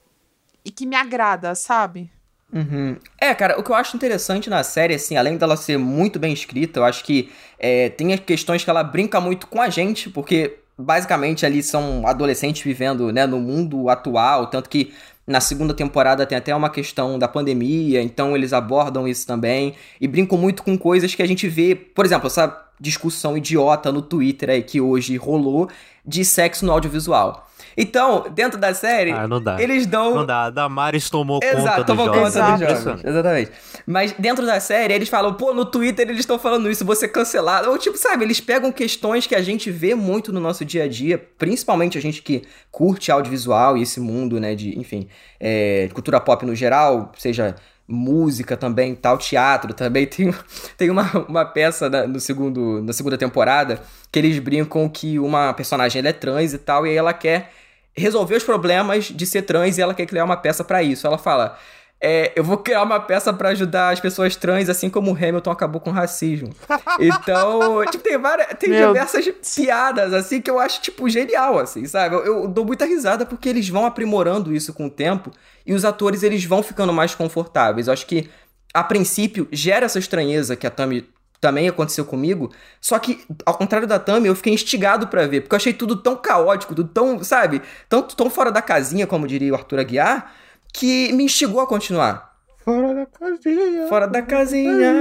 e 0.66 0.70
que 0.73 0.85
me 0.85 0.96
agrada, 0.96 1.54
sabe? 1.54 2.11
Uhum. 2.52 2.96
É, 3.20 3.32
cara, 3.35 3.58
o 3.58 3.62
que 3.62 3.70
eu 3.70 3.75
acho 3.76 3.96
interessante 3.96 4.50
na 4.50 4.64
série, 4.64 4.94
assim, 4.94 5.16
além 5.16 5.37
dela 5.37 5.56
ser 5.56 5.78
muito 5.78 6.18
bem 6.18 6.32
escrita, 6.32 6.80
eu 6.80 6.85
acho 6.85 7.04
que 7.04 7.30
é, 7.56 7.88
tem 7.90 8.16
questões 8.18 8.64
que 8.64 8.70
ela 8.70 8.82
brinca 8.82 9.20
muito 9.20 9.46
com 9.46 9.61
a 9.62 9.68
gente, 9.68 10.11
porque 10.11 10.58
basicamente 10.76 11.46
ali 11.46 11.62
são 11.62 12.04
adolescentes 12.04 12.62
vivendo 12.62 13.12
né, 13.12 13.26
no 13.26 13.38
mundo 13.38 13.88
atual, 13.88 14.49
tanto 14.49 14.68
que 14.68 14.92
na 15.25 15.40
segunda 15.40 15.73
temporada 15.73 16.26
tem 16.26 16.37
até 16.37 16.54
uma 16.54 16.70
questão 16.70 17.16
da 17.16 17.28
pandemia, 17.28 18.02
então 18.02 18.37
eles 18.37 18.52
abordam 18.52 19.06
isso 19.06 19.25
também 19.25 19.75
e 20.00 20.08
brincam 20.08 20.37
muito 20.37 20.64
com 20.64 20.76
coisas 20.76 21.14
que 21.14 21.23
a 21.23 21.26
gente 21.26 21.49
vê, 21.49 21.75
por 21.75 22.04
exemplo, 22.04 22.26
essa 22.26 22.64
discussão 22.80 23.37
idiota 23.37 23.92
no 23.92 24.02
Twitter 24.02 24.50
aí 24.50 24.62
que 24.62 24.80
hoje 24.80 25.16
rolou 25.16 25.68
de 26.04 26.25
sexo 26.25 26.66
no 26.66 26.73
audiovisual. 26.73 27.46
Então, 27.76 28.25
dentro 28.35 28.59
da 28.59 28.73
série, 28.73 29.12
ah, 29.12 29.28
não 29.28 29.40
dá. 29.40 29.61
eles 29.61 29.87
dão. 29.87 30.14
Não 30.14 30.26
dá. 30.26 30.45
A 30.45 30.50
Damares 30.50 31.11
tomou 31.11 31.40
Exato, 31.42 31.64
conta 31.64 31.85
tomou 31.85 32.11
dos 32.11 32.16
conta 32.16 32.52
dos 32.52 32.61
jogos. 32.61 33.04
Exatamente. 33.04 33.50
Mas 33.87 34.12
dentro 34.12 34.47
da 34.47 34.59
série, 34.61 34.95
eles 34.95 35.09
falam, 35.09 35.35
pô, 35.35 35.52
no 35.52 35.64
Twitter 35.64 36.09
eles 36.09 36.21
estão 36.21 36.38
falando 36.38 36.71
isso, 36.71 36.85
você 36.85 37.06
cancelado. 37.06 37.71
Ou 37.71 37.76
tipo, 37.76 37.99
sabe, 37.99 38.25
eles 38.25 38.40
pegam 38.40 38.73
questões 38.73 39.26
que 39.26 39.35
a 39.35 39.42
gente 39.42 39.71
vê 39.71 39.95
muito 39.95 40.33
no 40.33 40.40
nosso 40.40 40.64
dia 40.64 40.85
a 40.85 40.88
dia, 40.88 41.18
principalmente 41.37 41.99
a 41.99 42.00
gente 42.00 42.23
que 42.23 42.42
curte 42.71 43.12
audiovisual 43.12 43.76
e 43.76 43.83
esse 43.83 44.00
mundo, 44.00 44.40
né, 44.40 44.54
de, 44.54 44.78
enfim, 44.78 45.09
é, 45.38 45.88
cultura 45.92 46.18
pop 46.18 46.47
no 46.47 46.54
geral, 46.54 47.12
seja 47.18 47.56
música 47.87 48.56
também, 48.56 48.95
tal, 48.95 49.18
teatro 49.18 49.73
também. 49.75 50.06
Tem, 50.06 50.35
tem 50.76 50.90
uma, 50.90 51.11
uma 51.28 51.45
peça 51.45 51.88
na, 51.88 52.06
no 52.06 52.18
segundo, 52.18 52.83
na 52.83 52.92
segunda 52.92 53.18
temporada 53.18 53.80
que 54.11 54.18
eles 54.18 54.38
brincam 54.38 54.88
que 54.88 55.18
uma 55.18 55.52
personagem 55.52 56.02
é 56.04 56.12
trans 56.12 56.52
e 56.52 56.59
tal, 56.59 56.87
e 56.87 56.90
aí 56.90 56.97
ela 56.97 57.12
quer 57.12 57.50
resolver 57.96 58.36
os 58.36 58.44
problemas 58.44 59.04
de 59.06 59.26
ser 59.26 59.42
trans 59.42 59.78
e 59.78 59.82
ela 59.82 59.94
quer 59.94 60.06
criar 60.06 60.24
uma 60.24 60.36
peça 60.36 60.62
para 60.62 60.82
isso. 60.82 61.06
Ela 61.06 61.18
fala: 61.18 61.58
é, 61.98 62.32
eu 62.36 62.44
vou 62.44 62.58
criar 62.58 62.82
uma 62.82 63.00
peça 63.00 63.32
para 63.32 63.48
ajudar 63.50 63.90
as 63.90 64.00
pessoas 64.00 64.36
trans, 64.36 64.68
assim 64.68 64.90
como 64.90 65.10
o 65.10 65.14
Hamilton 65.14 65.50
acabou 65.50 65.80
com 65.80 65.90
o 65.90 65.92
racismo. 65.92 66.50
Então, 66.98 67.84
tipo, 67.90 68.02
tem 68.02 68.16
várias. 68.16 68.48
Tem 68.58 68.70
Meu 68.70 68.88
diversas 68.88 69.26
piadas, 69.54 70.14
assim, 70.14 70.40
que 70.40 70.50
eu 70.50 70.58
acho, 70.58 70.80
tipo, 70.80 71.08
genial, 71.10 71.58
assim, 71.58 71.84
sabe? 71.86 72.14
Eu, 72.14 72.24
eu 72.24 72.48
dou 72.48 72.64
muita 72.64 72.86
risada 72.86 73.26
porque 73.26 73.48
eles 73.50 73.68
vão 73.68 73.84
aprimorando 73.84 74.54
isso 74.54 74.72
com 74.72 74.86
o 74.86 74.90
tempo 74.90 75.30
e 75.66 75.74
os 75.74 75.84
atores, 75.84 76.22
eles 76.22 76.42
vão 76.44 76.62
ficando 76.62 76.92
mais 76.92 77.14
confortáveis. 77.14 77.86
Eu 77.86 77.92
acho 77.92 78.06
que, 78.06 78.30
a 78.72 78.82
princípio, 78.82 79.46
gera 79.52 79.84
essa 79.84 79.98
estranheza 79.98 80.56
que 80.56 80.66
a 80.66 80.70
Tami 80.70 81.06
também 81.46 81.68
aconteceu 81.68 82.04
comigo. 82.04 82.50
Só 82.80 82.98
que, 82.98 83.24
ao 83.44 83.54
contrário 83.54 83.86
da 83.86 84.00
Tami, 84.00 84.26
eu 84.26 84.34
fiquei 84.34 84.52
instigado 84.52 85.06
pra 85.06 85.28
ver, 85.28 85.42
porque 85.42 85.54
eu 85.54 85.58
achei 85.58 85.72
tudo 85.72 85.94
tão 85.94 86.16
caótico, 86.16 86.74
tudo 86.74 86.88
tão, 86.88 87.22
sabe, 87.22 87.62
tão, 87.88 88.02
tão 88.02 88.28
fora 88.28 88.50
da 88.50 88.60
casinha, 88.60 89.06
como 89.06 89.28
diria 89.28 89.52
o 89.52 89.54
Arthur 89.54 89.78
Aguiar, 89.78 90.32
que 90.72 91.12
me 91.12 91.22
instigou 91.22 91.60
a 91.60 91.66
continuar. 91.66 92.34
Fora 92.64 92.92
da 92.92 93.06
casinha. 93.06 93.86
Fora 93.88 94.08
da 94.08 94.22
casinha. 94.22 94.92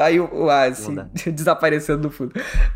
Aí 0.00 0.18
o, 0.18 0.48
Asi 0.48 0.90
dá. 0.90 1.06
desaparecendo 1.26 2.00
do 2.00 2.10
fundo. 2.10 2.32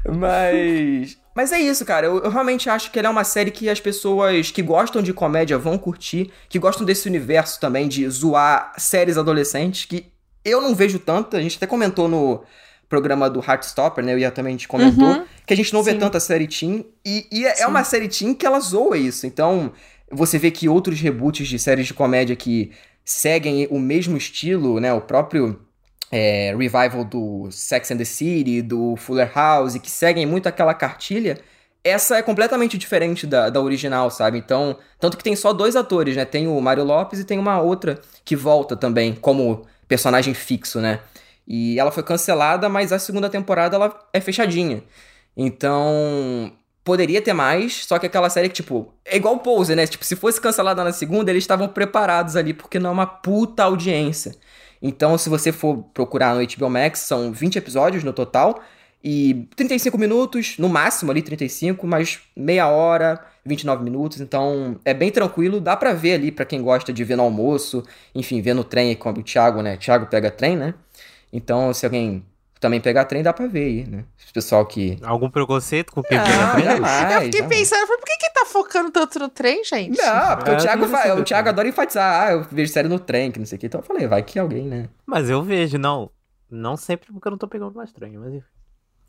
Mas. 0.07 1.17
Mas 1.35 1.53
é 1.53 1.61
isso, 1.61 1.85
cara. 1.85 2.07
Eu, 2.07 2.19
eu 2.19 2.31
realmente 2.31 2.69
acho 2.69 2.91
que 2.91 2.99
ela 2.99 3.07
é 3.07 3.11
uma 3.11 3.23
série 3.23 3.53
que 3.53 3.71
as 3.71 3.79
pessoas 3.81 4.51
que 4.51 4.61
gostam 4.61 5.01
de 5.01 5.15
comédia 5.15 5.57
vão 5.57 5.79
curtir, 5.79 6.33
que 6.49 6.59
gostam 6.59 6.85
desse 6.85 7.09
universo 7.09 7.61
também 7.61 7.87
de 7.87 8.09
zoar 8.11 8.73
séries 8.77 9.17
adolescentes, 9.17 9.85
que 9.85 10.13
eu 10.45 10.61
não 10.61 10.75
vejo 10.75 10.99
tanto. 10.99 11.37
A 11.37 11.41
gente 11.41 11.57
até 11.57 11.67
comentou 11.67 12.09
no 12.09 12.43
programa 12.89 13.29
do 13.29 13.41
Heartstopper, 13.41 14.03
né? 14.05 14.15
Eu 14.15 14.19
ia 14.19 14.31
também 14.31 14.55
a 14.55 14.57
gente 14.57 14.69
comentou 14.69 15.07
Uhum. 15.07 15.25
que 15.47 15.53
a 15.53 15.57
gente 15.57 15.73
não 15.75 15.83
vê 15.83 15.93
Sim. 15.93 15.99
tanta 15.99 16.19
série 16.21 16.47
teen. 16.47 16.87
E, 17.05 17.27
e 17.31 17.47
é 17.47 17.61
é 17.61 17.67
uma 17.67 17.85
série 17.85 18.09
teen 18.09 18.35
que 18.35 18.47
ela 18.47 18.61
zoa 18.61 18.97
isso. 18.97 19.27
Então, 19.27 19.73
você 20.11 20.39
vê 20.39 20.51
que 20.51 20.69
outros 20.69 20.99
reboots 21.01 21.47
de 21.47 21.59
séries 21.59 21.87
de 21.87 21.95
comédia 21.95 22.35
que 22.35 22.73
seguem 23.05 23.67
o 23.71 23.79
mesmo 23.79 24.17
estilo, 24.17 24.81
né? 24.81 24.93
O 24.93 25.01
próprio 25.03 25.61
é, 26.11 26.55
revival 26.57 27.05
do 27.05 27.49
Sex 27.51 27.91
and 27.91 27.99
the 27.99 28.05
City, 28.05 28.63
do 28.63 28.97
Fuller 28.97 29.31
House, 29.35 29.77
que 29.77 29.91
seguem 29.91 30.25
muito 30.25 30.47
aquela 30.49 30.73
cartilha, 30.73 31.39
essa 31.85 32.17
é 32.17 32.23
completamente 32.23 32.77
diferente 32.79 33.27
da, 33.27 33.51
da 33.51 33.61
original, 33.61 34.11
sabe? 34.11 34.39
Então, 34.39 34.77
tanto 34.99 35.17
que 35.17 35.25
tem 35.25 35.37
só 35.37 35.53
dois 35.53 35.77
atores, 35.77 36.17
né? 36.17 36.25
Tem 36.25 36.49
o 36.49 36.59
Mário 36.61 36.85
Lopes 36.85 37.21
e 37.21 37.25
tem 37.25 37.39
uma 37.39 37.61
outra 37.61 38.01
que 38.25 38.35
volta 38.35 38.75
também 38.77 39.15
como 39.15 39.67
personagem 39.89 40.35
fixo, 40.35 40.81
né? 40.81 41.01
E 41.47 41.79
ela 41.81 41.91
foi 41.91 42.03
cancelada, 42.03 42.69
mas 42.69 42.93
a 42.93 42.99
segunda 42.99 43.31
temporada 43.31 43.75
ela 43.75 43.99
é 44.13 44.21
fechadinha. 44.21 44.85
Então, 45.37 46.53
poderia 46.85 47.23
ter 47.23 47.33
mais, 47.33 47.87
só 47.87 47.99
que 47.99 48.07
aquela 48.07 48.29
série 48.29 48.49
que, 48.49 48.57
tipo, 48.57 48.93
é 49.05 49.17
igual 49.17 49.39
Pose, 49.39 49.75
né? 49.75 49.87
Tipo, 49.87 50.05
se 50.05 50.15
fosse 50.15 50.41
cancelada 50.41 50.85
na 50.85 50.93
segunda, 50.93 51.31
eles 51.31 51.45
estavam 51.45 51.69
preparados 51.69 52.37
ali, 52.37 52.53
porque 52.53 52.79
não 52.79 52.91
é 52.91 52.93
uma 52.93 53.07
puta 53.07 53.65
audiência. 53.65 54.35
Então, 54.81 55.17
se 55.17 55.29
você 55.29 55.53
for 55.53 55.83
procurar 55.95 56.35
no 56.35 56.47
HBO 56.47 56.71
Max, 56.71 57.01
são 57.01 57.33
20 57.33 57.57
episódios 57.57 58.05
no 58.05 58.13
total, 58.13 58.63
e 59.03 59.49
35 59.57 59.97
minutos, 59.97 60.57
no 60.59 60.69
máximo 60.69 61.11
ali 61.11 61.23
35, 61.23 61.87
mas 61.87 62.21
meia 62.37 62.69
hora, 62.69 63.21
29 63.49 63.83
minutos, 63.83 64.21
então 64.21 64.79
é 64.85 64.93
bem 64.95 65.11
tranquilo, 65.11 65.61
dá 65.61 65.77
pra 65.77 65.93
ver 65.95 66.15
ali 66.15 66.31
pra 66.31 66.45
quem 66.45 66.63
gosta 66.63 66.93
de 66.93 67.03
ver 67.05 67.17
no 67.17 67.23
almoço, 67.25 67.83
enfim, 68.15 68.41
ver 68.43 68.55
no 68.55 68.63
trem, 68.63 68.95
como 68.95 69.19
o 69.19 69.23
Thiago, 69.23 69.63
né? 69.63 69.77
Thiago 69.77 70.07
pega 70.07 70.31
trem, 70.31 70.57
né? 70.57 70.75
Então, 71.33 71.73
se 71.75 71.85
alguém 71.87 72.25
também 72.61 72.81
pegar 72.81 73.05
trem, 73.05 73.23
dá 73.23 73.33
pra 73.33 73.47
ver 73.47 73.65
aí, 73.65 73.85
né? 73.87 74.05
Esse 74.23 74.33
pessoal 74.33 74.67
que. 74.67 74.99
Algum 75.03 75.31
preconceito 75.31 75.93
com 75.93 76.03
quem 76.03 76.19
Não, 76.19 76.25
pega 76.25 76.53
trem? 76.53 76.65
jamais, 76.65 77.13
eu 77.15 77.21
fiquei 77.23 77.41
jamais. 77.41 77.59
pensando, 77.59 77.87
por 77.87 77.99
que 78.01 78.17
que 78.17 78.33
tá 78.33 78.45
focando 78.47 78.91
tanto 78.91 79.19
no 79.21 79.29
trem, 79.29 79.63
gente? 79.65 79.97
Não, 79.97 80.37
porque 80.37 80.51
É, 80.51 80.55
o 80.55 80.57
Thiago, 80.57 80.85
que 80.85 80.91
saber 80.91 81.21
o 81.21 81.25
Thiago 81.25 81.49
adora 81.49 81.69
enfatizar, 81.69 82.27
ah, 82.29 82.33
eu 82.33 82.43
vejo 82.51 82.73
série 82.73 82.89
no 82.89 82.99
trem, 82.99 83.31
que 83.31 83.39
não 83.39 83.47
sei 83.47 83.57
o 83.57 83.61
que. 83.61 83.67
Então 83.67 83.81
eu 83.81 83.85
falei, 83.85 84.07
vai 84.09 84.23
que 84.23 84.39
alguém, 84.39 84.65
né? 84.65 84.89
Mas 85.07 85.31
eu 85.31 85.43
vejo, 85.43 85.79
não. 85.79 86.11
Não 86.51 86.77
sempre 86.77 87.13
porque 87.13 87.29
eu 87.29 87.31
não 87.31 87.39
tô 87.39 87.47
pegando 87.47 87.75
mais 87.75 87.93
trem, 87.93 88.17
mas 88.19 88.33
enfim. 88.35 88.45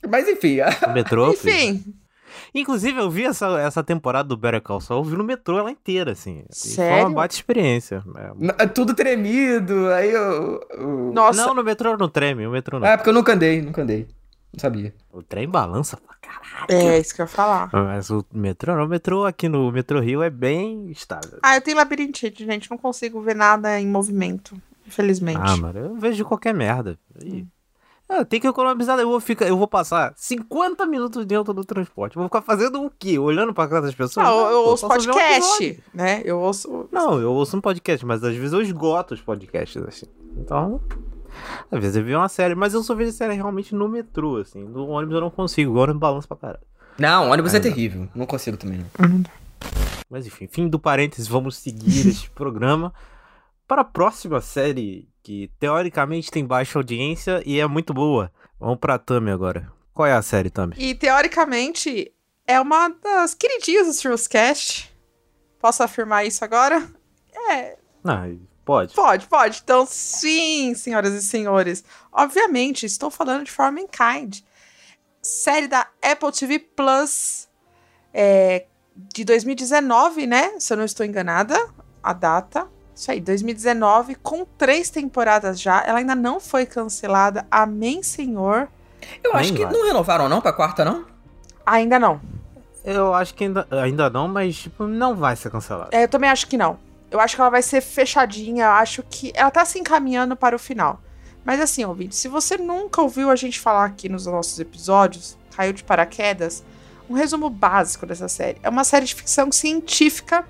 Mas 0.07 0.27
enfim, 0.29 0.57
No 0.87 0.93
metrô. 0.93 1.33
filho. 1.33 1.53
Enfim, 1.53 1.93
Inclusive, 2.53 2.99
eu 2.99 3.09
vi 3.09 3.25
essa, 3.25 3.47
essa 3.59 3.83
temporada 3.83 4.27
do 4.29 4.37
Better 4.37 4.61
Call 4.61 4.79
Saul, 4.81 5.01
eu 5.01 5.09
vi 5.09 5.17
no 5.17 5.23
metrô 5.23 5.57
ela 5.59 5.71
inteira, 5.71 6.11
assim. 6.11 6.39
E 6.49 6.55
Foi 6.55 6.73
Sério? 6.75 7.07
uma 7.07 7.15
baita 7.15 7.35
experiência. 7.35 8.03
É. 8.57 8.63
é 8.63 8.67
tudo 8.67 8.93
tremido, 8.93 9.87
aí 9.91 10.11
eu. 10.11 10.59
eu- 10.71 11.11
nossa, 11.13 11.45
Não, 11.45 11.53
no 11.53 11.63
metrô 11.63 11.97
não 11.97 12.09
treme, 12.09 12.45
o 12.47 12.51
metrô 12.51 12.79
não. 12.79 12.87
É 12.87 12.95
porque 12.97 13.09
eu 13.09 13.13
nunca 13.13 13.33
andei, 13.33 13.61
nunca 13.61 13.81
andei. 13.81 14.07
Não 14.51 14.59
sabia. 14.59 14.93
O 15.13 15.21
trem 15.21 15.47
balança 15.47 15.95
pra 15.95 16.15
caralho. 16.19 16.65
é 16.69 16.99
isso 16.99 17.13
que 17.13 17.21
eu 17.21 17.25
ia 17.25 17.27
falar. 17.27 17.69
Mas 17.71 18.09
o 18.09 18.25
metrô 18.33 18.75
não, 18.75 18.85
o 18.85 18.87
metrô 18.87 19.23
aqui 19.25 19.47
no 19.47 19.71
Metrô 19.71 19.99
Rio 19.99 20.23
é 20.23 20.29
bem 20.29 20.89
estável. 20.89 21.37
Ah, 21.43 21.55
eu 21.55 21.61
tenho 21.61 21.77
labirintite, 21.77 22.45
gente, 22.45 22.69
não 22.69 22.77
consigo 22.77 23.21
ver 23.21 23.35
nada 23.35 23.79
em 23.79 23.85
movimento, 23.87 24.59
infelizmente. 24.87 25.39
Ah, 25.39 25.55
mano, 25.55 25.77
eu 25.79 25.95
vejo 25.95 26.25
qualquer 26.25 26.53
merda. 26.53 26.97
Aí- 27.21 27.45
Ah, 28.11 28.25
tem 28.25 28.39
que 28.39 28.47
economizar, 28.47 28.97
eu 28.97 29.07
vou, 29.07 29.19
ficar, 29.19 29.47
eu 29.47 29.55
vou 29.55 29.67
passar 29.67 30.13
50 30.15 30.83
minutos 30.87 31.23
dentro 31.27 31.53
do 31.53 31.63
transporte. 31.63 32.15
Eu 32.17 32.21
vou 32.21 32.27
ficar 32.27 32.41
fazendo 32.41 32.83
o 32.83 32.89
quê? 32.89 33.19
Olhando 33.19 33.53
pra 33.53 33.67
casa 33.67 33.83
das 33.83 33.93
pessoas? 33.93 34.25
Ah, 34.25 34.31
eu, 34.31 34.47
eu 34.47 34.59
ouço 34.63 34.87
ver 34.87 34.93
um 34.93 34.97
podcast, 34.97 35.83
né? 35.93 36.21
Eu 36.25 36.39
ouço. 36.39 36.89
Não, 36.91 37.19
eu 37.19 37.31
ouço 37.31 37.55
um 37.55 37.61
podcast, 37.61 38.03
mas 38.03 38.23
às 38.23 38.35
vezes 38.35 38.51
eu 38.51 38.63
esgoto 38.63 39.13
os 39.13 39.21
podcasts, 39.21 39.79
assim. 39.83 40.07
Então, 40.37 40.81
às 41.71 41.79
vezes 41.79 41.97
eu 41.97 42.03
vi 42.03 42.15
uma 42.15 42.27
série, 42.27 42.55
mas 42.55 42.73
eu 42.73 42.81
só 42.81 42.95
vejo 42.95 43.11
série 43.11 43.35
realmente 43.35 43.75
no 43.75 43.87
metrô, 43.87 44.37
assim. 44.37 44.63
No 44.63 44.87
ônibus 44.87 45.13
eu 45.13 45.21
não 45.21 45.29
consigo, 45.29 45.73
o 45.73 45.77
ônibus 45.77 45.99
balança 45.99 46.27
pra 46.27 46.37
caralho. 46.37 46.63
Não, 46.97 47.29
ônibus 47.29 47.53
é 47.53 47.57
Ainda. 47.57 47.69
terrível. 47.69 48.09
Não 48.15 48.25
consigo 48.25 48.57
também, 48.57 48.79
não. 48.79 49.23
Mas 50.09 50.25
enfim, 50.25 50.47
fim 50.47 50.67
do 50.67 50.79
parênteses, 50.79 51.27
vamos 51.27 51.57
seguir 51.57 52.07
este 52.09 52.31
programa 52.31 52.91
para 53.69 53.81
a 53.81 53.85
próxima 53.85 54.41
série 54.41 55.07
que 55.21 55.51
teoricamente 55.59 56.31
tem 56.31 56.43
baixa 56.43 56.79
audiência 56.79 57.43
e 57.45 57.59
é 57.59 57.67
muito 57.67 57.93
boa. 57.93 58.33
Vamos 58.59 58.79
pra 58.79 58.97
Tami 58.97 59.29
agora. 59.29 59.71
Qual 59.93 60.07
é 60.07 60.13
a 60.13 60.23
série, 60.23 60.49
Tami? 60.49 60.73
E 60.75 60.95
teoricamente 60.95 62.11
é 62.47 62.59
uma 62.59 62.89
das 62.89 63.35
queridinhas 63.35 64.01
do 64.01 64.27
Cast. 64.27 64.91
Posso 65.59 65.83
afirmar 65.83 66.25
isso 66.25 66.43
agora? 66.43 66.89
É, 67.51 67.77
Ah, 68.03 68.23
pode. 68.65 68.95
pode, 68.95 69.27
pode. 69.27 69.61
Então, 69.63 69.85
sim, 69.85 70.73
senhoras 70.73 71.13
e 71.13 71.21
senhores. 71.21 71.83
Obviamente, 72.11 72.87
estou 72.87 73.11
falando 73.11 73.43
de 73.43 73.51
For 73.51 73.71
Mankind. 73.71 74.39
Série 75.21 75.67
da 75.67 75.87
Apple 76.01 76.31
TV 76.31 76.57
Plus 76.57 77.47
é, 78.11 78.65
de 78.95 79.23
2019, 79.23 80.25
né? 80.25 80.59
Se 80.59 80.73
eu 80.73 80.77
não 80.77 80.85
estou 80.85 81.05
enganada, 81.05 81.55
a 82.01 82.13
data. 82.13 82.67
Isso 82.99 83.09
aí, 83.11 83.21
2019, 83.21 84.15
com 84.15 84.43
três 84.43 84.89
temporadas 84.89 85.61
já. 85.61 85.81
Ela 85.87 85.99
ainda 85.99 86.13
não 86.15 86.37
foi 86.37 86.65
cancelada. 86.65 87.47
Amém, 87.49 88.03
senhor. 88.03 88.67
Eu 89.23 89.33
acho 89.35 89.53
Nem 89.53 89.55
que 89.55 89.63
vai. 89.63 89.71
não 89.71 89.85
renovaram, 89.85 90.27
não, 90.27 90.41
pra 90.41 90.51
quarta, 90.51 90.83
não? 90.83 91.05
Ainda 91.65 91.97
não. 91.97 92.19
Eu 92.83 93.13
acho 93.13 93.33
que 93.33 93.45
ainda, 93.45 93.65
ainda 93.71 94.09
não, 94.09 94.27
mas 94.27 94.57
tipo, 94.57 94.85
não 94.85 95.15
vai 95.15 95.37
ser 95.37 95.49
cancelado. 95.49 95.91
É, 95.93 96.03
eu 96.03 96.09
também 96.09 96.29
acho 96.29 96.45
que 96.45 96.57
não. 96.57 96.77
Eu 97.09 97.21
acho 97.21 97.35
que 97.35 97.41
ela 97.41 97.49
vai 97.49 97.61
ser 97.61 97.79
fechadinha. 97.79 98.65
Eu 98.65 98.71
acho 98.71 99.01
que 99.09 99.31
ela 99.33 99.49
tá 99.49 99.63
se 99.63 99.79
encaminhando 99.79 100.35
para 100.35 100.53
o 100.53 100.59
final. 100.59 100.99
Mas 101.45 101.61
assim, 101.61 101.85
ouvinte, 101.85 102.17
se 102.17 102.27
você 102.27 102.57
nunca 102.57 103.01
ouviu 103.01 103.31
a 103.31 103.35
gente 103.37 103.61
falar 103.61 103.85
aqui 103.85 104.09
nos 104.09 104.25
nossos 104.25 104.59
episódios, 104.59 105.37
caiu 105.55 105.71
de 105.71 105.85
paraquedas, 105.85 106.65
um 107.09 107.13
resumo 107.13 107.49
básico 107.49 108.05
dessa 108.05 108.27
série. 108.27 108.57
É 108.61 108.67
uma 108.67 108.83
série 108.83 109.05
de 109.05 109.15
ficção 109.15 109.53
científica 109.53 110.45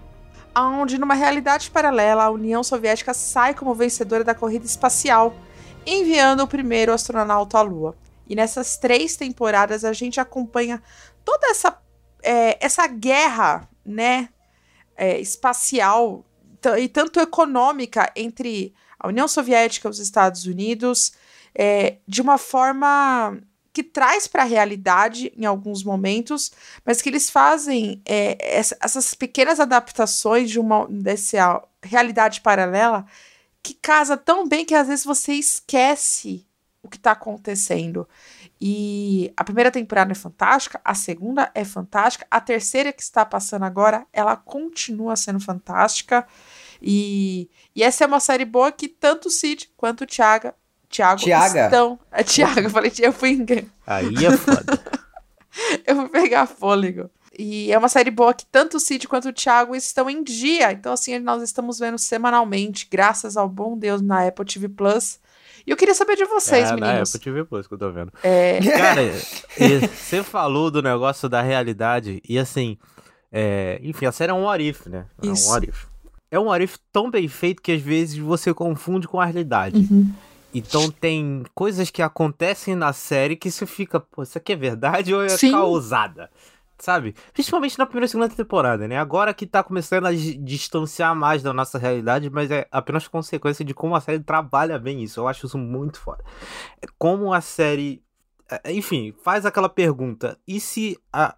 onde, 0.55 0.97
numa 0.97 1.13
realidade 1.13 1.69
paralela, 1.69 2.23
a 2.23 2.29
União 2.29 2.63
Soviética 2.63 3.13
sai 3.13 3.53
como 3.53 3.73
vencedora 3.73 4.23
da 4.23 4.35
corrida 4.35 4.65
espacial, 4.65 5.35
enviando 5.85 6.41
o 6.41 6.47
primeiro 6.47 6.93
astronauta 6.93 7.57
à 7.57 7.61
Lua. 7.61 7.95
E 8.27 8.35
nessas 8.35 8.77
três 8.77 9.15
temporadas 9.15 9.83
a 9.83 9.93
gente 9.93 10.19
acompanha 10.19 10.81
toda 11.25 11.47
essa, 11.47 11.77
é, 12.21 12.63
essa 12.63 12.85
guerra, 12.87 13.67
né, 13.85 14.29
é, 14.95 15.19
espacial 15.19 16.25
e 16.77 16.89
tanto 16.89 17.19
econômica 17.19 18.11
entre 18.15 18.73
a 18.99 19.07
União 19.07 19.27
Soviética 19.27 19.87
e 19.87 19.91
os 19.91 19.99
Estados 19.99 20.45
Unidos, 20.45 21.13
é, 21.55 21.97
de 22.07 22.21
uma 22.21 22.37
forma 22.37 23.39
que 23.73 23.83
traz 23.83 24.27
para 24.27 24.43
a 24.43 24.45
realidade 24.45 25.31
em 25.37 25.45
alguns 25.45 25.83
momentos, 25.83 26.51
mas 26.85 27.01
que 27.01 27.09
eles 27.09 27.29
fazem 27.29 28.01
é, 28.05 28.37
essa- 28.57 28.77
essas 28.81 29.13
pequenas 29.13 29.59
adaptações 29.59 30.49
de 30.49 30.59
uma 30.59 30.87
dessa 30.89 31.63
realidade 31.81 32.41
paralela 32.41 33.05
que 33.61 33.73
casa 33.73 34.17
tão 34.17 34.47
bem 34.47 34.65
que 34.65 34.73
às 34.75 34.87
vezes 34.87 35.05
você 35.05 35.33
esquece 35.33 36.45
o 36.81 36.89
que 36.89 36.97
está 36.97 37.11
acontecendo. 37.11 38.07
E 38.59 39.31
a 39.35 39.43
primeira 39.43 39.69
temporada 39.71 40.11
é 40.11 40.15
fantástica, 40.15 40.79
a 40.83 40.95
segunda 40.95 41.51
é 41.53 41.63
fantástica, 41.63 42.25
a 42.31 42.39
terceira 42.41 42.91
que 42.91 43.01
está 43.01 43.25
passando 43.25 43.63
agora, 43.63 44.05
ela 44.11 44.35
continua 44.35 45.15
sendo 45.15 45.39
fantástica. 45.39 46.25
E, 46.81 47.49
e 47.75 47.83
essa 47.83 48.03
é 48.03 48.07
uma 48.07 48.19
série 48.19 48.45
boa 48.45 48.71
que 48.71 48.87
tanto 48.87 49.27
o 49.27 49.31
Cid 49.31 49.71
quanto 49.75 50.03
o 50.03 50.07
Thiago, 50.07 50.53
Thiago 50.89 51.21
Thiaga? 51.23 51.65
estão. 51.65 51.99
É 52.11 52.23
Thiago, 52.23 52.59
eu 52.61 52.69
falei, 52.69 52.91
eu 52.99 53.13
fui, 53.13 53.29
em- 53.31 53.45
Aí 53.85 54.25
é 54.25 54.31
foda. 54.37 54.79
eu 55.85 55.95
fui 55.95 56.09
pegar 56.09 56.45
fôlego. 56.47 57.09
E 57.37 57.71
é 57.71 57.77
uma 57.77 57.87
série 57.87 58.11
boa 58.11 58.33
que 58.33 58.45
tanto 58.45 58.77
o 58.77 58.79
Cid 58.79 59.07
quanto 59.07 59.29
o 59.29 59.33
Thiago 59.33 59.75
estão 59.75 60.09
em 60.09 60.21
dia. 60.23 60.71
Então, 60.73 60.91
assim, 60.91 61.17
nós 61.19 61.41
estamos 61.41 61.79
vendo 61.79 61.97
semanalmente, 61.97 62.87
graças 62.91 63.37
ao 63.37 63.47
bom 63.47 63.77
Deus, 63.77 64.01
na 64.01 64.27
Apple 64.27 64.45
TV 64.45 64.67
Plus. 64.67 65.19
E 65.65 65.71
eu 65.71 65.77
queria 65.77 65.93
saber 65.93 66.15
de 66.17 66.25
vocês, 66.25 66.69
é, 66.69 66.75
na 66.75 66.87
meninos. 66.87 67.09
Apple 67.15 67.23
TV 67.23 67.45
Plus 67.45 67.67
que 67.67 67.73
eu 67.73 67.77
tô 67.77 67.91
vendo. 67.91 68.11
É, 68.23 68.59
Cara, 68.77 69.01
você 69.95 70.23
falou 70.23 70.69
do 70.71 70.81
negócio 70.81 71.29
da 71.29 71.41
realidade 71.41 72.21
e 72.27 72.37
assim, 72.39 72.77
é, 73.31 73.79
enfim, 73.83 74.05
a 74.05 74.11
série 74.11 74.31
é 74.31 74.33
um 74.35 74.43
what 74.43 74.67
if, 74.67 74.87
né? 74.87 75.05
É 75.23 75.27
um 75.27 75.33
Isso. 75.33 75.49
what 75.49 75.69
if. 75.69 75.85
É 76.31 76.39
um 76.39 76.45
what 76.45 76.63
if 76.63 76.75
tão 76.91 77.09
bem 77.09 77.27
feito 77.27 77.61
que 77.61 77.71
às 77.71 77.81
vezes 77.81 78.17
você 78.17 78.53
confunde 78.53 79.07
com 79.07 79.19
a 79.19 79.25
realidade. 79.25 79.77
Uhum. 79.89 80.11
Então 80.53 80.89
tem 80.89 81.43
coisas 81.53 81.89
que 81.89 82.01
acontecem 82.01 82.75
na 82.75 82.91
série 82.93 83.35
que 83.35 83.51
você 83.51 83.65
fica, 83.65 83.99
pô, 83.99 84.23
isso 84.23 84.37
aqui 84.37 84.53
é 84.53 84.55
verdade 84.55 85.13
ou 85.13 85.21
é 85.21 85.29
Sim. 85.29 85.51
causada? 85.51 86.29
Sabe? 86.77 87.13
Principalmente 87.33 87.77
na 87.77 87.85
primeira 87.85 88.05
e 88.05 88.09
segunda 88.09 88.29
temporada, 88.33 88.87
né? 88.87 88.97
Agora 88.97 89.33
que 89.33 89.45
tá 89.45 89.61
começando 89.61 90.05
a 90.05 90.13
di- 90.13 90.37
distanciar 90.37 91.13
mais 91.13 91.43
da 91.43 91.51
nossa 91.51 91.77
realidade, 91.77 92.29
mas 92.29 92.49
é 92.49 92.67
apenas 92.71 93.05
consequência 93.05 93.65
de 93.65 93.73
como 93.73 93.95
a 93.95 93.99
série 94.01 94.21
trabalha 94.21 94.79
bem 94.79 95.03
isso. 95.03 95.19
Eu 95.19 95.27
acho 95.27 95.45
isso 95.45 95.57
muito 95.57 95.99
foda. 95.99 96.23
É 96.81 96.87
Como 96.97 97.33
a 97.33 97.41
série. 97.41 98.01
é, 98.49 98.71
Enfim, 98.71 99.13
faz 99.23 99.45
aquela 99.45 99.67
pergunta: 99.69 100.39
e 100.47 100.59
se 100.61 100.97
a, 101.11 101.35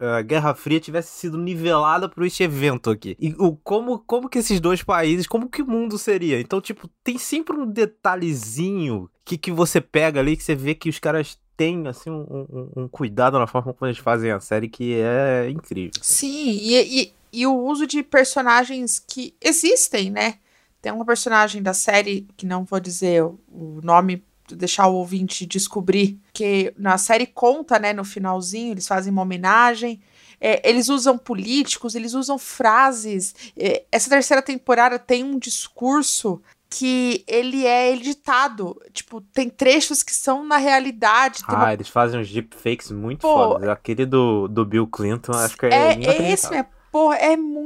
a 0.00 0.20
Guerra 0.22 0.54
Fria 0.54 0.80
tivesse 0.80 1.16
sido 1.18 1.36
nivelada 1.38 2.08
por 2.08 2.24
este 2.24 2.42
evento 2.42 2.90
aqui? 2.90 3.16
E 3.20 3.34
o, 3.38 3.54
como, 3.56 3.98
como 4.00 4.28
que 4.28 4.38
esses 4.38 4.60
dois 4.60 4.82
países, 4.82 5.26
como 5.26 5.48
que 5.48 5.62
o 5.62 5.66
mundo 5.66 5.96
seria? 5.98 6.40
Então, 6.40 6.60
tipo, 6.60 6.88
tem 7.04 7.18
sempre 7.18 7.56
um 7.56 7.66
detalhezinho 7.66 9.08
que, 9.24 9.36
que 9.38 9.50
você 9.52 9.80
pega 9.80 10.20
ali 10.20 10.36
que 10.36 10.42
você 10.42 10.54
vê 10.54 10.74
que 10.74 10.88
os 10.88 10.98
caras 10.98 11.38
têm, 11.56 11.86
assim, 11.86 12.10
um, 12.10 12.24
um- 12.30 12.82
um 12.84 12.88
cuidado 12.88 13.38
na 13.38 13.46
forma 13.46 13.72
como 13.72 13.86
eles 13.88 13.98
fazem 13.98 14.30
a 14.30 14.40
série 14.40 14.68
que 14.68 14.94
é 14.94 15.48
incrível. 15.50 15.92
Sim, 16.02 16.50
e, 16.50 17.02
e, 17.02 17.12
e 17.32 17.46
o 17.46 17.54
uso 17.56 17.86
de 17.86 18.02
personagens 18.02 18.98
que 18.98 19.34
existem, 19.40 20.10
né? 20.10 20.38
Tem 20.80 20.92
uma 20.92 21.04
personagem 21.06 21.62
da 21.62 21.72
série, 21.72 22.26
que 22.36 22.44
não 22.44 22.64
vou 22.64 22.80
dizer 22.80 23.22
o, 23.22 23.38
o 23.48 23.80
nome, 23.82 24.24
deixar 24.56 24.86
o 24.86 24.94
ouvinte 24.94 25.46
descobrir, 25.46 26.18
que 26.32 26.72
na 26.76 26.98
série 26.98 27.26
conta, 27.26 27.78
né, 27.78 27.92
no 27.92 28.04
finalzinho, 28.04 28.72
eles 28.72 28.86
fazem 28.86 29.12
uma 29.12 29.22
homenagem. 29.22 30.00
É, 30.40 30.68
eles 30.68 30.88
usam 30.88 31.16
políticos, 31.16 31.94
eles 31.94 32.14
usam 32.14 32.36
frases. 32.36 33.34
É, 33.56 33.84
essa 33.92 34.10
terceira 34.10 34.42
temporada 34.42 34.98
tem 34.98 35.22
um 35.22 35.38
discurso 35.38 36.42
que 36.68 37.22
ele 37.28 37.66
é 37.66 37.92
editado. 37.92 38.80
Tipo, 38.92 39.20
tem 39.20 39.48
trechos 39.48 40.02
que 40.02 40.12
são 40.12 40.44
na 40.44 40.56
realidade. 40.56 41.44
Tem 41.46 41.54
uma 41.54 41.66
Ah, 41.66 41.72
eles 41.74 41.88
fazem 41.88 42.18
uns 42.18 42.30
deepfakes 42.30 42.90
muito 42.90 43.20
Pô, 43.20 43.34
fodas. 43.34 43.68
Aquele 43.68 44.06
do, 44.06 44.48
do 44.48 44.64
Bill 44.64 44.86
Clinton, 44.86 45.32
acho 45.32 45.56
que 45.56 45.66
é, 45.66 45.70
É, 45.70 46.04
é 46.04 46.32
esse 46.32 46.50
mesmo. 46.50 46.66
Porra, 46.90 47.16
é 47.16 47.36
muito 47.38 47.61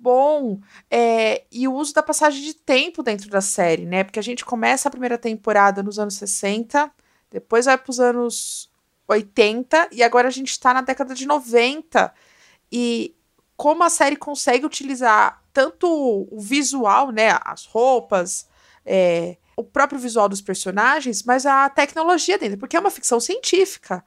bom. 0.00 0.60
É, 0.90 1.44
e 1.50 1.66
o 1.66 1.74
uso 1.74 1.94
da 1.94 2.02
passagem 2.02 2.42
de 2.42 2.54
tempo 2.54 3.02
dentro 3.02 3.28
da 3.30 3.40
série, 3.40 3.86
né? 3.86 4.04
Porque 4.04 4.18
a 4.18 4.22
gente 4.22 4.44
começa 4.44 4.88
a 4.88 4.90
primeira 4.90 5.18
temporada 5.18 5.82
nos 5.82 5.98
anos 5.98 6.14
60, 6.14 6.90
depois 7.30 7.66
vai 7.66 7.78
pros 7.78 8.00
anos 8.00 8.70
80, 9.06 9.90
e 9.92 10.02
agora 10.02 10.28
a 10.28 10.30
gente 10.30 10.58
tá 10.58 10.74
na 10.74 10.80
década 10.82 11.14
de 11.14 11.26
90. 11.26 12.12
E 12.70 13.14
como 13.56 13.82
a 13.82 13.90
série 13.90 14.16
consegue 14.16 14.64
utilizar 14.66 15.42
tanto 15.52 15.88
o 16.30 16.40
visual, 16.40 17.10
né? 17.10 17.38
As 17.44 17.66
roupas, 17.66 18.48
é, 18.86 19.36
o 19.56 19.64
próprio 19.64 19.98
visual 19.98 20.28
dos 20.28 20.40
personagens, 20.40 21.22
mas 21.24 21.44
a 21.44 21.68
tecnologia 21.68 22.38
dentro, 22.38 22.58
porque 22.58 22.76
é 22.76 22.80
uma 22.80 22.90
ficção 22.90 23.18
científica. 23.18 24.04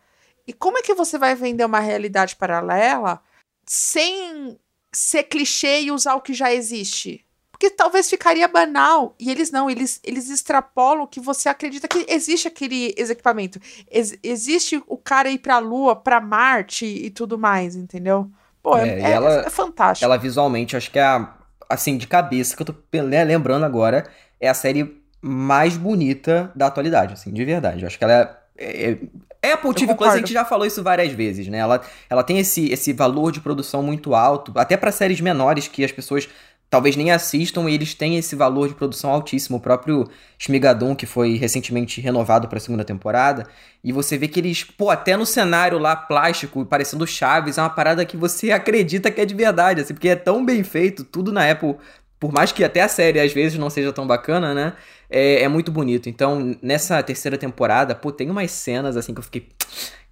E 0.47 0.53
como 0.53 0.77
é 0.77 0.81
que 0.81 0.93
você 0.93 1.17
vai 1.17 1.35
vender 1.35 1.65
uma 1.65 1.79
realidade 1.79 2.35
paralela 2.35 3.21
sem 3.65 4.57
ser 4.93 5.23
clichê 5.23 5.81
e 5.83 5.91
usar 5.91 6.15
o 6.15 6.21
que 6.21 6.33
já 6.33 6.53
existe? 6.53 7.25
Porque 7.51 7.69
talvez 7.69 8.09
ficaria 8.09 8.47
banal. 8.47 9.15
E 9.19 9.29
eles 9.29 9.51
não, 9.51 9.69
eles, 9.69 9.99
eles 10.03 10.29
extrapolam 10.29 11.05
que 11.05 11.19
você 11.19 11.47
acredita 11.47 11.87
que 11.87 12.05
existe 12.09 12.47
aquele 12.47 12.93
equipamento. 12.97 13.59
Ex- 13.89 14.17
existe 14.23 14.81
o 14.87 14.97
cara 14.97 15.29
ir 15.29 15.37
pra 15.37 15.59
Lua, 15.59 15.95
pra 15.95 16.19
Marte 16.19 16.85
e 16.85 17.09
tudo 17.11 17.37
mais, 17.37 17.75
entendeu? 17.75 18.29
Pô, 18.63 18.75
é, 18.77 18.89
É, 18.89 19.01
é- 19.01 19.11
ela- 19.11 19.45
é 19.45 19.49
fantástico. 19.49 20.05
Ela 20.05 20.17
visualmente, 20.17 20.75
acho 20.75 20.89
que 20.89 20.97
é 20.97 21.03
a, 21.03 21.33
assim, 21.69 21.97
de 21.97 22.07
cabeça, 22.07 22.55
que 22.55 22.61
eu 22.63 22.65
tô 22.65 22.75
né, 23.03 23.23
lembrando 23.23 23.63
agora, 23.63 24.09
é 24.39 24.49
a 24.49 24.53
série 24.53 24.99
mais 25.21 25.77
bonita 25.77 26.51
da 26.55 26.65
atualidade, 26.67 27.13
assim, 27.13 27.31
de 27.31 27.45
verdade. 27.45 27.81
Eu 27.83 27.87
acho 27.87 27.97
que 27.97 28.03
ela 28.03 28.13
é 28.13 28.91
é 28.91 28.97
Apple 29.43 29.73
TV 29.73 29.95
Plus, 29.95 30.09
a 30.09 30.17
gente 30.17 30.31
já 30.31 30.45
falou 30.45 30.65
isso 30.67 30.83
várias 30.83 31.11
vezes, 31.11 31.47
né? 31.47 31.57
Ela, 31.57 31.81
ela 32.09 32.23
tem 32.23 32.37
esse, 32.37 32.71
esse 32.71 32.93
valor 32.93 33.31
de 33.31 33.41
produção 33.41 33.81
muito 33.81 34.13
alto, 34.13 34.51
até 34.55 34.77
para 34.77 34.91
séries 34.91 35.19
menores 35.19 35.67
que 35.67 35.83
as 35.83 35.91
pessoas 35.91 36.29
talvez 36.71 36.95
nem 36.95 37.11
assistam, 37.11 37.69
e 37.69 37.73
eles 37.73 37.93
têm 37.93 38.17
esse 38.17 38.33
valor 38.33 38.69
de 38.69 38.73
produção 38.73 39.09
altíssimo. 39.09 39.57
O 39.57 39.59
próprio 39.59 40.09
Shmigadon, 40.39 40.95
que 40.95 41.05
foi 41.05 41.35
recentemente 41.35 41.99
renovado 41.99 42.47
para 42.47 42.59
a 42.59 42.61
segunda 42.61 42.85
temporada, 42.85 43.45
e 43.83 43.91
você 43.91 44.17
vê 44.17 44.25
que 44.29 44.39
eles, 44.39 44.63
pô, 44.63 44.89
até 44.89 45.17
no 45.17 45.25
cenário 45.25 45.77
lá 45.77 45.97
plástico, 45.97 46.65
parecendo 46.65 47.05
Chaves, 47.05 47.57
é 47.57 47.61
uma 47.61 47.69
parada 47.69 48.05
que 48.05 48.15
você 48.15 48.51
acredita 48.53 49.11
que 49.11 49.19
é 49.19 49.25
de 49.25 49.35
verdade, 49.35 49.81
assim, 49.81 49.93
porque 49.93 50.07
é 50.07 50.15
tão 50.15 50.45
bem 50.45 50.63
feito, 50.63 51.03
tudo 51.03 51.33
na 51.33 51.51
Apple, 51.51 51.75
por 52.21 52.31
mais 52.31 52.51
que 52.51 52.63
até 52.63 52.81
a 52.81 52.87
série 52.87 53.19
às 53.19 53.33
vezes 53.33 53.57
não 53.57 53.67
seja 53.67 53.91
tão 53.91 54.05
bacana, 54.05 54.53
né? 54.53 54.73
É, 55.09 55.41
é 55.41 55.47
muito 55.47 55.71
bonito. 55.71 56.07
Então, 56.07 56.55
nessa 56.61 57.01
terceira 57.01 57.35
temporada, 57.35 57.95
pô, 57.95 58.11
tem 58.11 58.29
umas 58.29 58.51
cenas 58.51 58.95
assim 58.95 59.11
que 59.11 59.19
eu 59.19 59.23
fiquei. 59.23 59.49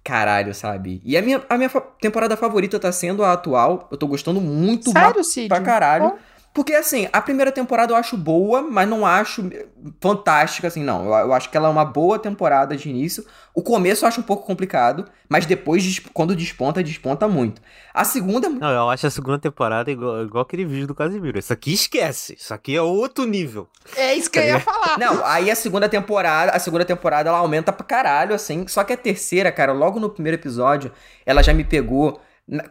Caralho, 0.02 0.52
sabe? 0.52 1.00
E 1.04 1.16
a 1.16 1.22
minha, 1.22 1.40
a 1.48 1.56
minha 1.56 1.70
temporada 2.00 2.36
favorita 2.36 2.80
tá 2.80 2.90
sendo 2.90 3.22
a 3.22 3.32
atual. 3.32 3.86
Eu 3.92 3.96
tô 3.96 4.08
gostando 4.08 4.40
muito 4.40 4.90
Sério, 4.90 5.22
Cid? 5.22 5.46
pra 5.46 5.60
caralho. 5.60 6.14
Porque, 6.52 6.74
assim, 6.74 7.08
a 7.12 7.22
primeira 7.22 7.52
temporada 7.52 7.92
eu 7.92 7.96
acho 7.96 8.16
boa, 8.16 8.60
mas 8.60 8.88
não 8.88 9.06
acho 9.06 9.48
eh, 9.52 9.66
fantástica, 10.00 10.66
assim, 10.66 10.82
não. 10.82 11.04
Eu, 11.04 11.12
eu 11.26 11.32
acho 11.32 11.48
que 11.48 11.56
ela 11.56 11.68
é 11.68 11.70
uma 11.70 11.84
boa 11.84 12.18
temporada 12.18 12.76
de 12.76 12.90
início. 12.90 13.24
O 13.54 13.62
começo 13.62 14.04
eu 14.04 14.08
acho 14.08 14.20
um 14.20 14.24
pouco 14.24 14.44
complicado, 14.44 15.06
mas 15.28 15.46
depois, 15.46 16.00
quando 16.12 16.34
desponta, 16.34 16.82
desponta 16.82 17.28
muito. 17.28 17.62
A 17.94 18.02
segunda 18.02 18.48
é 18.48 18.50
Não, 18.50 18.68
eu 18.68 18.90
acho 18.90 19.06
a 19.06 19.10
segunda 19.10 19.38
temporada 19.38 19.92
igual, 19.92 20.22
igual 20.24 20.42
aquele 20.42 20.64
vídeo 20.64 20.88
do 20.88 20.94
Casimiro. 20.94 21.38
Isso 21.38 21.52
aqui 21.52 21.72
esquece. 21.72 22.34
Isso 22.34 22.52
aqui 22.52 22.74
é 22.74 22.82
outro 22.82 23.24
nível. 23.24 23.68
É 23.96 24.12
isso 24.14 24.28
que 24.28 24.40
eu 24.40 24.44
ia 24.44 24.58
falar. 24.58 24.98
Não, 24.98 25.24
aí 25.24 25.52
a 25.52 25.54
segunda 25.54 25.88
temporada, 25.88 26.50
a 26.50 26.58
segunda 26.58 26.84
temporada 26.84 27.28
ela 27.28 27.38
aumenta 27.38 27.72
pra 27.72 27.86
caralho, 27.86 28.34
assim. 28.34 28.66
Só 28.66 28.82
que 28.82 28.92
a 28.92 28.96
terceira, 28.96 29.52
cara, 29.52 29.72
logo 29.72 30.00
no 30.00 30.10
primeiro 30.10 30.36
episódio, 30.36 30.90
ela 31.24 31.44
já 31.44 31.54
me 31.54 31.62
pegou 31.62 32.20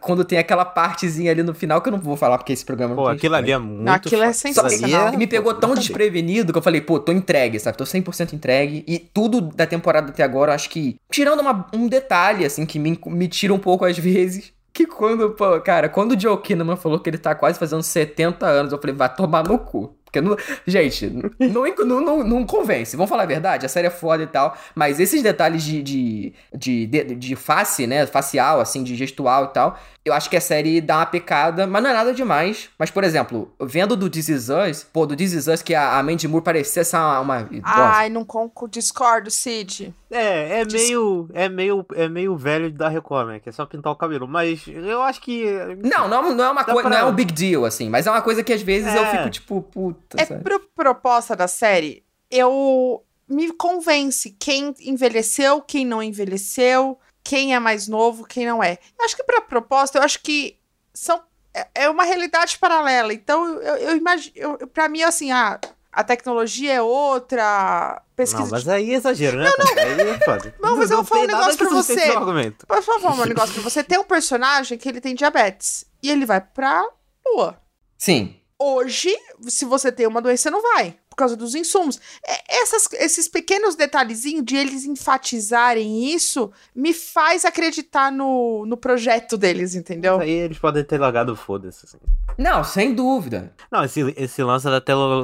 quando 0.00 0.24
tem 0.24 0.38
aquela 0.38 0.64
partezinha 0.64 1.30
ali 1.30 1.42
no 1.42 1.54
final 1.54 1.80
que 1.80 1.88
eu 1.88 1.92
não 1.92 1.98
vou 2.00 2.16
falar 2.16 2.38
porque 2.38 2.52
esse 2.52 2.64
programa 2.64 2.94
não 2.94 3.02
Pô, 3.02 3.08
tem 3.08 3.16
aquilo 3.16 3.34
ali 3.34 3.52
é 3.52 3.58
muito. 3.58 3.88
Aquilo 3.88 4.22
é 4.22 4.32
sensacional. 4.32 5.14
E 5.14 5.16
me 5.16 5.26
pegou 5.26 5.54
tão 5.54 5.74
desprevenido 5.74 6.52
que 6.52 6.58
eu 6.58 6.62
falei, 6.62 6.80
pô, 6.80 6.98
tô 6.98 7.12
entregue, 7.12 7.58
sabe? 7.58 7.78
Tô 7.78 7.84
100% 7.84 8.32
entregue. 8.34 8.84
E 8.86 8.98
tudo 8.98 9.40
da 9.40 9.66
temporada 9.66 10.10
até 10.10 10.22
agora, 10.22 10.50
eu 10.50 10.54
acho 10.54 10.68
que. 10.70 10.96
Tirando 11.10 11.40
uma- 11.40 11.66
um 11.72 11.88
detalhe, 11.88 12.44
assim, 12.44 12.66
que 12.66 12.78
me, 12.78 12.98
me 13.06 13.28
tira 13.28 13.54
um 13.54 13.58
pouco 13.58 13.84
às 13.84 13.98
vezes. 13.98 14.52
Que 14.72 14.86
quando, 14.86 15.30
pô, 15.30 15.60
cara, 15.60 15.88
quando 15.88 16.12
o 16.12 16.18
Joe 16.20 16.40
Kinnaman 16.40 16.76
falou 16.76 17.00
que 17.00 17.10
ele 17.10 17.18
tá 17.18 17.34
quase 17.34 17.58
fazendo 17.58 17.82
70 17.82 18.46
anos, 18.46 18.72
eu 18.72 18.78
falei, 18.80 18.94
vai 18.94 19.12
tomar 19.12 19.42
no 19.42 19.58
cu. 19.58 19.96
Porque, 20.10 20.20
não, 20.20 20.36
gente, 20.66 21.06
não, 21.38 21.64
não, 21.86 22.00
não, 22.00 22.24
não 22.24 22.44
convence. 22.44 22.96
Vamos 22.96 23.08
falar 23.08 23.22
a 23.22 23.26
verdade, 23.26 23.64
a 23.64 23.68
série 23.68 23.86
é 23.86 23.90
foda 23.90 24.24
e 24.24 24.26
tal, 24.26 24.56
mas 24.74 24.98
esses 24.98 25.22
detalhes 25.22 25.62
de, 25.62 25.82
de, 25.82 26.32
de, 26.52 26.86
de, 26.86 27.14
de 27.14 27.36
face, 27.36 27.86
né, 27.86 28.04
facial, 28.06 28.60
assim, 28.60 28.82
de 28.82 28.96
gestual 28.96 29.44
e 29.44 29.48
tal, 29.48 29.78
eu 30.04 30.12
acho 30.12 30.28
que 30.28 30.36
a 30.36 30.40
série 30.40 30.80
dá 30.80 30.96
uma 30.96 31.06
pecada, 31.06 31.64
mas 31.64 31.82
não 31.82 31.90
é 31.90 31.92
nada 31.92 32.12
demais. 32.12 32.68
Mas, 32.76 32.90
por 32.90 33.04
exemplo, 33.04 33.54
vendo 33.60 33.96
do 33.96 34.10
This 34.10 34.28
Is 34.28 34.48
Us, 34.48 34.84
pô, 34.92 35.06
do 35.06 35.14
This 35.14 35.32
Is 35.32 35.46
Us, 35.46 35.62
que 35.62 35.74
a, 35.74 35.98
a 35.98 36.02
Mandy 36.02 36.26
Moore 36.26 36.44
parecia 36.44 36.82
essa 36.82 37.20
uma... 37.20 37.42
nossa, 37.42 37.60
Ai, 37.64 38.08
não 38.08 38.24
conco, 38.24 38.66
discordo, 38.66 39.30
Cid. 39.30 39.94
É, 40.10 40.60
é 40.60 40.64
meio, 40.64 41.28
é 41.32 41.48
meio, 41.48 41.86
é 41.94 42.08
meio 42.08 42.36
velho 42.36 42.72
da 42.72 42.88
Record, 42.88 43.28
né? 43.28 43.40
Que 43.40 43.48
é 43.48 43.52
só 43.52 43.64
pintar 43.64 43.92
o 43.92 43.96
cabelo. 43.96 44.26
Mas 44.26 44.66
eu 44.66 45.00
acho 45.02 45.20
que. 45.20 45.44
Não, 45.82 46.08
não, 46.08 46.34
não 46.34 46.44
é 46.44 46.50
uma 46.50 46.64
coisa, 46.64 46.80
pra- 46.80 46.90
não 46.90 46.96
é 46.98 47.04
um 47.10 47.14
big 47.14 47.32
deal, 47.32 47.64
assim, 47.64 47.88
mas 47.88 48.06
é 48.06 48.10
uma 48.10 48.22
coisa 48.22 48.42
que 48.42 48.52
às 48.52 48.62
vezes 48.62 48.92
eu 48.94 49.02
É. 49.04 49.16
fico 49.18 49.30
tipo, 49.30 49.62
puta, 49.62 50.20
É 50.20 50.24
sabe? 50.26 50.42
pro 50.42 50.58
proposta 50.74 51.36
da 51.36 51.46
série, 51.46 52.04
eu 52.30 53.04
me 53.28 53.52
convence 53.52 54.30
quem 54.38 54.74
envelheceu, 54.80 55.60
quem 55.62 55.86
não 55.86 56.02
envelheceu, 56.02 56.98
quem 57.22 57.54
é 57.54 57.60
mais 57.60 57.86
novo, 57.86 58.24
quem 58.24 58.44
não 58.46 58.60
é. 58.62 58.78
Eu 58.98 59.04
acho 59.04 59.16
que 59.16 59.22
pra 59.22 59.40
proposta, 59.40 59.98
eu 59.98 60.02
acho 60.02 60.20
que 60.20 60.58
são 60.92 61.22
é- 61.54 61.66
é 61.84 61.90
uma 61.90 62.02
realidade 62.04 62.58
paralela. 62.58 63.12
Então, 63.12 63.46
eu, 63.60 63.76
eu 63.76 63.96
imagino, 63.96 64.32
eu, 64.36 64.56
eu- 64.60 64.66
pra 64.68 64.88
mim, 64.88 65.02
assim, 65.02 65.30
a, 65.32 65.60
a 65.92 66.04
tecnologia 66.04 66.74
é 66.74 66.82
outra, 66.82 68.02
pesquisa 68.14 68.44
Não, 68.44 68.50
mas 68.50 68.68
aí 68.68 68.92
é 68.92 68.96
exagero, 68.96 69.38
né? 69.38 69.50
cara? 69.50 69.82
Aí 69.82 70.08
é 70.10 70.18
foda. 70.20 70.54
Não, 70.60 70.76
mas 70.76 70.90
eu 70.90 70.98
vou 70.98 71.04
falar 71.04 71.22
um 71.22 71.26
negócio 71.26 71.58
pra 71.58 71.68
você. 71.68 72.00
argumento. 72.00 72.66
Por 72.66 72.82
favor, 72.82 73.12
um 73.12 73.24
negócio 73.24 73.54
pra 73.54 73.62
você. 73.62 73.82
Tem 73.82 73.98
um 73.98 74.04
personagem 74.04 74.78
que 74.78 74.88
ele 74.88 75.00
tem 75.00 75.14
diabetes. 75.14 75.84
E 76.02 76.10
ele 76.10 76.24
vai 76.24 76.40
pra 76.40 76.84
lua. 77.26 77.58
Sim. 77.98 78.36
Hoje, 78.58 79.14
se 79.48 79.64
você 79.64 79.90
tem 79.90 80.06
uma 80.06 80.20
doença, 80.20 80.44
você 80.44 80.50
não 80.50 80.62
vai. 80.62 80.94
Por 81.20 81.24
causa 81.24 81.36
dos 81.36 81.54
insumos. 81.54 82.00
É, 82.26 82.62
essas- 82.62 82.90
esses 82.94 83.28
pequenos 83.28 83.74
detalhezinhos 83.76 84.42
de 84.42 84.56
eles 84.56 84.86
enfatizarem 84.86 86.14
isso 86.14 86.50
me 86.74 86.94
faz 86.94 87.44
acreditar 87.44 88.10
no, 88.10 88.64
no 88.64 88.74
projeto 88.74 89.36
deles, 89.36 89.74
entendeu? 89.74 90.18
Aí 90.18 90.30
eles 90.30 90.58
podem 90.58 90.82
ter 90.82 90.98
largado 90.98 91.36
foda-se. 91.36 91.84
assim. 91.84 91.98
Não, 92.38 92.64
sem 92.64 92.94
dúvida. 92.94 93.52
Não, 93.70 93.84
esse, 93.84 94.00
esse 94.16 94.42
lance 94.42 94.64
da 94.64 94.80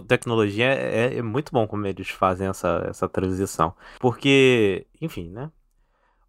tecnologia 0.07 0.67
é, 0.67 1.17
é 1.17 1.23
muito 1.23 1.51
bom 1.51 1.67
como 1.67 1.87
eles 1.87 2.11
fazem 2.11 2.47
essa, 2.47 2.85
essa 2.91 3.09
transição. 3.09 3.75
Porque, 3.99 4.87
enfim, 5.01 5.31
né? 5.31 5.51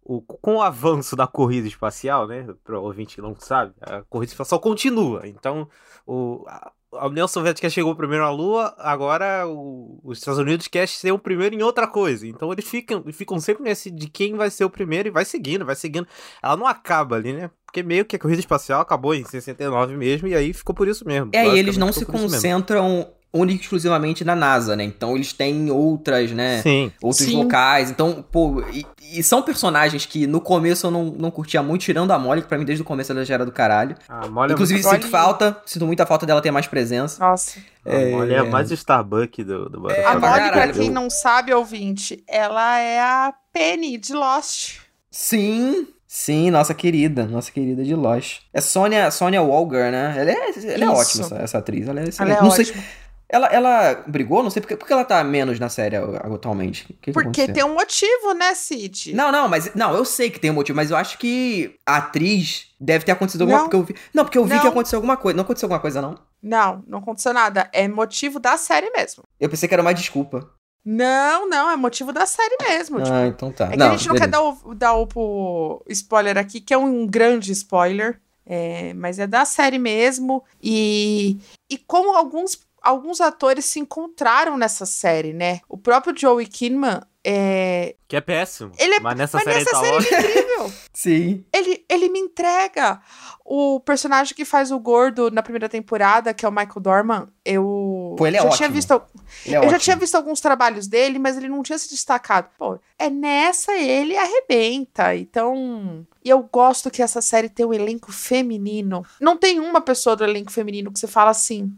O, 0.02 0.22
com 0.22 0.56
o 0.56 0.62
avanço 0.62 1.14
da 1.14 1.26
corrida 1.26 1.68
espacial, 1.68 2.26
né? 2.26 2.46
Para 2.64 2.80
o 2.80 2.84
ouvinte 2.84 3.16
que 3.16 3.20
não 3.20 3.36
sabe, 3.38 3.74
a 3.82 4.00
corrida 4.08 4.32
espacial 4.32 4.58
continua. 4.58 5.28
Então, 5.28 5.68
o, 6.06 6.42
a, 6.48 6.72
a 6.92 7.06
União 7.06 7.28
Soviética 7.28 7.68
chegou 7.68 7.94
primeiro 7.94 8.24
à 8.24 8.30
Lua, 8.30 8.74
agora 8.78 9.46
o- 9.46 10.00
os 10.02 10.18
Estados 10.18 10.38
Unidos 10.40 10.68
querem 10.68 10.86
ser 10.86 11.12
o 11.12 11.18
primeiro 11.18 11.54
em 11.54 11.62
outra 11.62 11.86
coisa. 11.86 12.26
Então, 12.26 12.52
eles 12.52 12.66
ficam, 12.66 13.04
ficam 13.12 13.38
sempre 13.40 13.62
nesse 13.64 13.90
de 13.90 14.08
quem 14.08 14.34
vai 14.36 14.50
ser 14.50 14.64
o 14.64 14.70
primeiro 14.70 15.08
e 15.08 15.10
vai 15.10 15.24
seguindo, 15.24 15.64
vai 15.64 15.74
seguindo. 15.76 16.06
Ela 16.42 16.56
não 16.56 16.66
acaba 16.66 17.16
ali, 17.16 17.32
né? 17.32 17.50
Porque 17.66 17.82
meio 17.82 18.04
que 18.06 18.16
a 18.16 18.18
corrida 18.18 18.40
espacial 18.40 18.80
acabou 18.80 19.14
em 19.14 19.24
69 19.24 19.94
mesmo, 19.96 20.26
e 20.26 20.34
aí 20.34 20.52
ficou 20.54 20.74
por 20.74 20.88
isso 20.88 21.06
mesmo. 21.06 21.30
É, 21.34 21.46
e 21.46 21.58
eles 21.58 21.76
não 21.76 21.92
se 21.92 22.06
concentram 22.06 23.12
única 23.32 23.60
e 23.60 23.62
exclusivamente 23.62 24.24
na 24.24 24.34
NASA, 24.34 24.74
né? 24.74 24.84
Então 24.84 25.14
eles 25.14 25.32
têm 25.32 25.70
outras, 25.70 26.30
né? 26.32 26.62
Sim. 26.62 26.90
Outros 27.02 27.26
Sim. 27.26 27.36
locais. 27.36 27.90
Então, 27.90 28.24
pô, 28.32 28.62
e, 28.72 28.86
e 29.12 29.22
são 29.22 29.42
personagens 29.42 30.06
que 30.06 30.26
no 30.26 30.40
começo 30.40 30.86
eu 30.86 30.90
não, 30.90 31.04
não 31.04 31.30
curtia 31.30 31.62
muito, 31.62 31.82
tirando 31.82 32.10
a 32.10 32.18
Molly, 32.18 32.42
que 32.42 32.48
pra 32.48 32.56
mim 32.58 32.64
desde 32.64 32.82
o 32.82 32.84
começo 32.84 33.12
ela 33.12 33.24
já 33.24 33.34
era 33.34 33.44
do 33.44 33.52
caralho. 33.52 33.96
A 34.08 34.26
Molly 34.28 34.52
é 34.52 34.54
Inclusive, 34.54 34.82
muito- 34.82 34.94
sinto 35.02 35.10
falta, 35.10 35.60
sinto 35.66 35.86
muita 35.86 36.06
falta 36.06 36.24
dela 36.24 36.40
ter 36.40 36.50
mais 36.50 36.66
presença. 36.66 37.22
Nossa. 37.24 37.58
A 37.84 38.10
Molly 38.16 38.34
é 38.34 38.42
mais 38.42 38.70
Starbuck 38.70 39.44
do, 39.44 39.68
do 39.68 39.78
A 39.78 39.80
Butterfly. 39.80 40.20
pra 40.20 40.30
Molly, 40.38 40.50
pra 40.50 40.68
quem 40.68 40.90
não 40.90 41.08
sabe, 41.10 41.52
ouvinte, 41.54 42.22
ela 42.26 42.78
é 42.78 42.98
a 43.00 43.32
Penny 43.52 43.98
de 43.98 44.12
Lost. 44.14 44.78
Sim, 45.10 45.86
sim, 46.06 46.50
nossa 46.50 46.72
querida, 46.74 47.24
nossa 47.26 47.50
querida 47.50 47.82
de 47.82 47.94
Lost. 47.94 48.40
É 48.52 48.60
Sonia, 48.60 49.10
Sonia 49.10 49.42
Walger, 49.42 49.90
né? 49.90 50.14
Ela 50.16 50.30
é, 50.30 50.34
ela 50.74 50.84
é 50.84 50.86
Isso. 50.86 50.92
ótima, 50.92 51.24
essa, 51.26 51.36
essa 51.36 51.58
atriz. 51.58 51.88
Ela 51.88 52.00
é, 52.00 52.04
Ela 52.18 52.34
é 52.34 52.42
não 52.42 52.50
sei, 52.50 52.64
ótima. 52.66 52.82
Ela, 53.28 53.46
ela 53.48 54.04
brigou? 54.06 54.42
Não 54.42 54.50
sei 54.50 54.60
porque, 54.62 54.76
porque 54.76 54.92
ela 54.92 55.04
tá 55.04 55.22
menos 55.22 55.58
na 55.60 55.68
série 55.68 55.96
atualmente. 55.96 56.84
Que 56.84 56.94
que 56.94 57.12
Porque 57.12 57.42
aconteceu? 57.42 57.54
tem 57.54 57.64
um 57.64 57.74
motivo, 57.74 58.32
né, 58.34 58.54
Cid? 58.54 59.12
Não, 59.14 59.30
não, 59.30 59.48
mas 59.48 59.74
não, 59.74 59.94
eu 59.94 60.04
sei 60.04 60.30
que 60.30 60.38
tem 60.40 60.50
um 60.50 60.54
motivo, 60.54 60.76
mas 60.76 60.90
eu 60.90 60.96
acho 60.96 61.18
que 61.18 61.76
a 61.86 61.96
atriz 61.98 62.68
deve 62.80 63.04
ter 63.04 63.12
acontecido 63.12 63.42
alguma 63.42 63.58
Não. 63.58 63.64
porque 63.68 63.76
eu 63.76 63.82
vi. 63.84 63.94
Não, 64.14 64.24
porque 64.24 64.38
eu 64.38 64.44
vi 64.44 64.54
Não. 64.54 64.60
que 64.62 64.66
aconteceu 64.68 64.96
alguma 64.96 65.16
coisa. 65.16 65.36
Não 65.36 65.44
aconteceu 65.44 65.66
alguma 65.66 65.80
coisa, 65.80 66.00
não? 66.00 66.18
Não, 66.42 66.82
não 66.86 66.98
aconteceu 67.00 67.32
nada. 67.34 67.68
É 67.72 67.86
motivo 67.88 68.38
da 68.40 68.56
série 68.56 68.90
mesmo. 68.90 69.22
Eu 69.38 69.48
pensei 69.50 69.68
que 69.68 69.74
era 69.74 69.82
uma 69.82 69.92
desculpa. 69.92 70.48
Não, 70.84 71.46
não, 71.48 71.68
é 71.70 71.76
motivo 71.76 72.12
da 72.12 72.24
série 72.24 72.56
mesmo. 72.66 73.02
tipo, 73.02 73.12
Ah, 73.14 73.26
então 73.26 73.52
tá. 73.52 73.66
é 73.70 73.76
que 73.76 73.82
a 73.82 73.90
gente 73.96 74.08
não 74.08 74.14
quer 74.16 74.28
dar 74.28 74.40
o, 74.42 74.74
dar 74.74 74.94
o 74.96 75.82
spoiler 75.88 76.38
aqui, 76.38 76.60
que 76.62 76.72
é 76.72 76.78
um 76.78 77.06
grande 77.06 77.52
spoiler. 77.52 78.18
é, 78.46 78.94
mas 78.94 79.18
é 79.18 79.26
da 79.26 79.44
série 79.44 79.78
mesmo. 79.78 80.42
E, 80.62 81.36
e 81.68 81.76
como 81.76 82.16
alguns, 82.16 82.58
alguns 82.88 83.20
atores 83.20 83.64
se 83.64 83.78
encontraram 83.80 84.56
nessa 84.56 84.86
série, 84.86 85.32
né? 85.32 85.60
O 85.68 85.76
próprio 85.78 86.14
Joey 86.16 86.46
Kinnaman 86.46 87.00
é. 87.24 87.96
Que 88.06 88.16
é 88.16 88.20
péssimo. 88.20 88.72
Ele 88.78 88.94
é- 88.94 89.00
mas 89.00 89.16
nessa 89.18 89.36
mas 89.38 89.44
série 89.44 89.58
nessa 89.58 89.70
tá 89.70 89.80
série 89.80 89.92
ótimo. 89.96 90.16
ele 90.16 90.26
é 90.26 90.30
incrível. 90.30 90.72
Sim. 90.94 91.44
ele, 91.52 91.84
ele 91.88 92.08
me 92.08 92.18
entrega. 92.18 93.00
O 93.44 93.80
personagem 93.80 94.34
que 94.34 94.44
faz 94.44 94.70
o 94.72 94.78
gordo 94.78 95.30
na 95.30 95.42
primeira 95.42 95.68
temporada, 95.68 96.32
que 96.34 96.44
é 96.44 96.48
o 96.48 96.52
Michael 96.52 96.80
Dorman, 96.80 97.28
eu 97.44 98.14
Pô, 98.16 98.26
ele 98.26 98.36
é 98.36 98.40
já 98.40 98.46
ótimo. 98.46 98.56
tinha 98.56 98.68
visto. 98.68 99.02
Ele 99.46 99.54
é 99.54 99.58
eu 99.58 99.62
já 99.62 99.68
ótimo. 99.68 99.78
tinha 99.80 99.96
visto 99.96 100.14
alguns 100.16 100.40
trabalhos 100.40 100.86
dele, 100.86 101.18
mas 101.18 101.36
ele 101.36 101.48
não 101.48 101.62
tinha 101.62 101.78
se 101.78 101.88
destacado. 101.90 102.48
Pô, 102.58 102.78
é 102.98 103.08
nessa 103.10 103.72
ele 103.76 104.16
arrebenta. 104.16 105.14
Então. 105.14 106.06
E 106.24 106.28
eu 106.30 106.42
gosto 106.42 106.90
que 106.90 107.02
essa 107.02 107.20
série 107.22 107.48
tem 107.48 107.64
um 107.64 107.72
elenco 107.72 108.12
feminino. 108.12 109.04
Não 109.20 109.36
tem 109.36 109.60
uma 109.60 109.80
pessoa 109.80 110.14
do 110.16 110.24
elenco 110.24 110.50
feminino 110.52 110.92
que 110.92 110.98
você 110.98 111.06
fala 111.06 111.30
assim. 111.30 111.72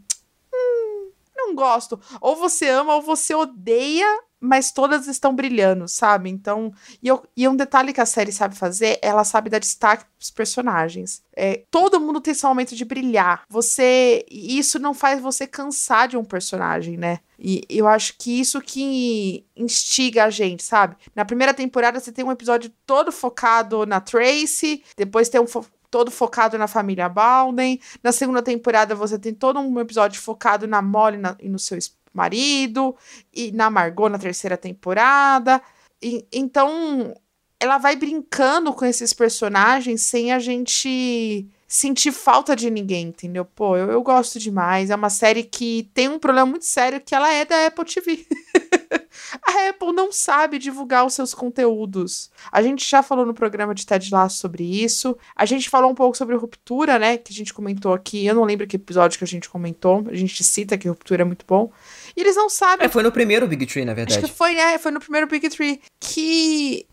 Não 1.47 1.55
gosto. 1.55 1.99
Ou 2.19 2.35
você 2.35 2.67
ama 2.69 2.95
ou 2.95 3.01
você 3.01 3.33
odeia, 3.35 4.05
mas 4.39 4.71
todas 4.71 5.07
estão 5.07 5.35
brilhando, 5.35 5.87
sabe? 5.87 6.29
Então. 6.29 6.71
E, 7.01 7.07
eu- 7.07 7.23
e 7.37 7.47
um 7.47 7.55
detalhe 7.55 7.93
que 7.93 8.01
a 8.01 8.05
série 8.05 8.31
sabe 8.31 8.55
fazer, 8.55 8.97
ela 9.01 9.23
sabe 9.23 9.49
dar 9.49 9.59
destaque 9.59 10.05
pros 10.17 10.31
personagens. 10.31 11.21
É, 11.35 11.63
todo 11.69 11.99
mundo 11.99 12.19
tem 12.21 12.33
seu 12.33 12.49
momento 12.49 12.75
de 12.75 12.85
brilhar. 12.85 13.43
Você. 13.49 14.25
Isso 14.31 14.79
não 14.79 14.93
faz 14.93 15.21
você 15.21 15.45
cansar 15.45 16.07
de 16.07 16.17
um 16.17 16.23
personagem, 16.23 16.97
né? 16.97 17.19
E 17.37 17.63
eu 17.69 17.87
acho 17.87 18.15
que 18.19 18.39
isso 18.39 18.61
que 18.61 19.45
instiga 19.55 20.25
a 20.25 20.29
gente, 20.29 20.63
sabe? 20.63 20.95
Na 21.15 21.25
primeira 21.25 21.53
temporada 21.53 21.99
você 21.99 22.11
tem 22.11 22.23
um 22.23 22.31
episódio 22.31 22.71
todo 22.85 23.11
focado 23.11 23.85
na 23.85 23.99
Tracy, 23.99 24.83
depois 24.95 25.27
tem 25.29 25.41
um 25.41 25.47
fo- 25.47 25.65
todo 25.91 26.09
focado 26.09 26.57
na 26.57 26.67
família 26.67 27.07
Bowden. 27.09 27.79
Na 28.01 28.11
segunda 28.11 28.41
temporada 28.41 28.95
você 28.95 29.19
tem 29.19 29.33
todo 29.33 29.59
um 29.59 29.79
episódio 29.79 30.19
focado 30.21 30.65
na 30.65 30.81
Molly 30.81 31.17
na- 31.17 31.35
e 31.39 31.47
no 31.49 31.59
seu 31.59 31.77
marido, 32.13 32.95
e 33.33 33.51
na 33.51 33.69
Margot 33.69 34.09
na 34.09 34.17
terceira 34.17 34.57
temporada. 34.57 35.61
E- 36.01 36.25
então 36.31 37.13
ela 37.59 37.77
vai 37.77 37.95
brincando 37.95 38.73
com 38.73 38.83
esses 38.85 39.13
personagens 39.13 40.01
sem 40.01 40.31
a 40.33 40.39
gente 40.39 41.45
sentir 41.67 42.11
falta 42.11 42.55
de 42.55 42.69
ninguém, 42.71 43.07
entendeu? 43.07 43.45
Pô, 43.45 43.77
eu, 43.77 43.91
eu 43.91 44.01
gosto 44.01 44.39
demais. 44.39 44.89
É 44.89 44.95
uma 44.95 45.09
série 45.11 45.43
que 45.43 45.89
tem 45.93 46.09
um 46.09 46.17
problema 46.19 46.47
muito 46.47 46.65
sério 46.65 46.99
que 46.99 47.13
ela 47.15 47.31
é 47.31 47.45
da 47.45 47.67
Apple 47.67 47.85
TV. 47.85 48.25
a 49.45 49.69
Apple 49.69 49.93
não 49.93 50.11
sabe 50.11 50.57
divulgar 50.57 51.05
os 51.05 51.13
seus 51.13 51.33
conteúdos. 51.33 52.29
A 52.51 52.61
gente 52.61 52.87
já 52.89 53.01
falou 53.03 53.25
no 53.25 53.33
programa 53.33 53.73
de 53.73 53.85
Ted 53.85 54.09
Lasso 54.11 54.37
sobre 54.37 54.63
isso. 54.63 55.17
A 55.35 55.45
gente 55.45 55.69
falou 55.69 55.91
um 55.91 55.95
pouco 55.95 56.17
sobre 56.17 56.35
Ruptura, 56.35 56.97
né? 56.99 57.17
Que 57.17 57.31
a 57.31 57.35
gente 57.35 57.53
comentou 57.53 57.93
aqui. 57.93 58.25
Eu 58.25 58.35
não 58.35 58.43
lembro 58.43 58.67
que 58.67 58.75
episódio 58.75 59.17
que 59.17 59.23
a 59.23 59.27
gente 59.27 59.49
comentou. 59.49 60.05
A 60.09 60.15
gente 60.15 60.43
cita 60.43 60.77
que 60.77 60.87
Ruptura 60.87 61.21
é 61.21 61.25
muito 61.25 61.45
bom. 61.47 61.71
E 62.15 62.21
eles 62.21 62.35
não 62.35 62.49
sabem 62.49 62.85
É, 62.85 62.89
foi 62.89 63.03
no 63.03 63.11
primeiro 63.11 63.47
Big 63.47 63.65
Tree, 63.65 63.85
na 63.85 63.91
Acho 63.91 63.95
verdade. 63.97 64.21
que 64.21 64.31
foi, 64.37 64.53
né? 64.53 64.77
Foi 64.77 64.91
no 64.91 64.99
primeiro 64.99 65.27
Big 65.27 65.49
Tree. 65.49 65.81
Que 65.99 66.85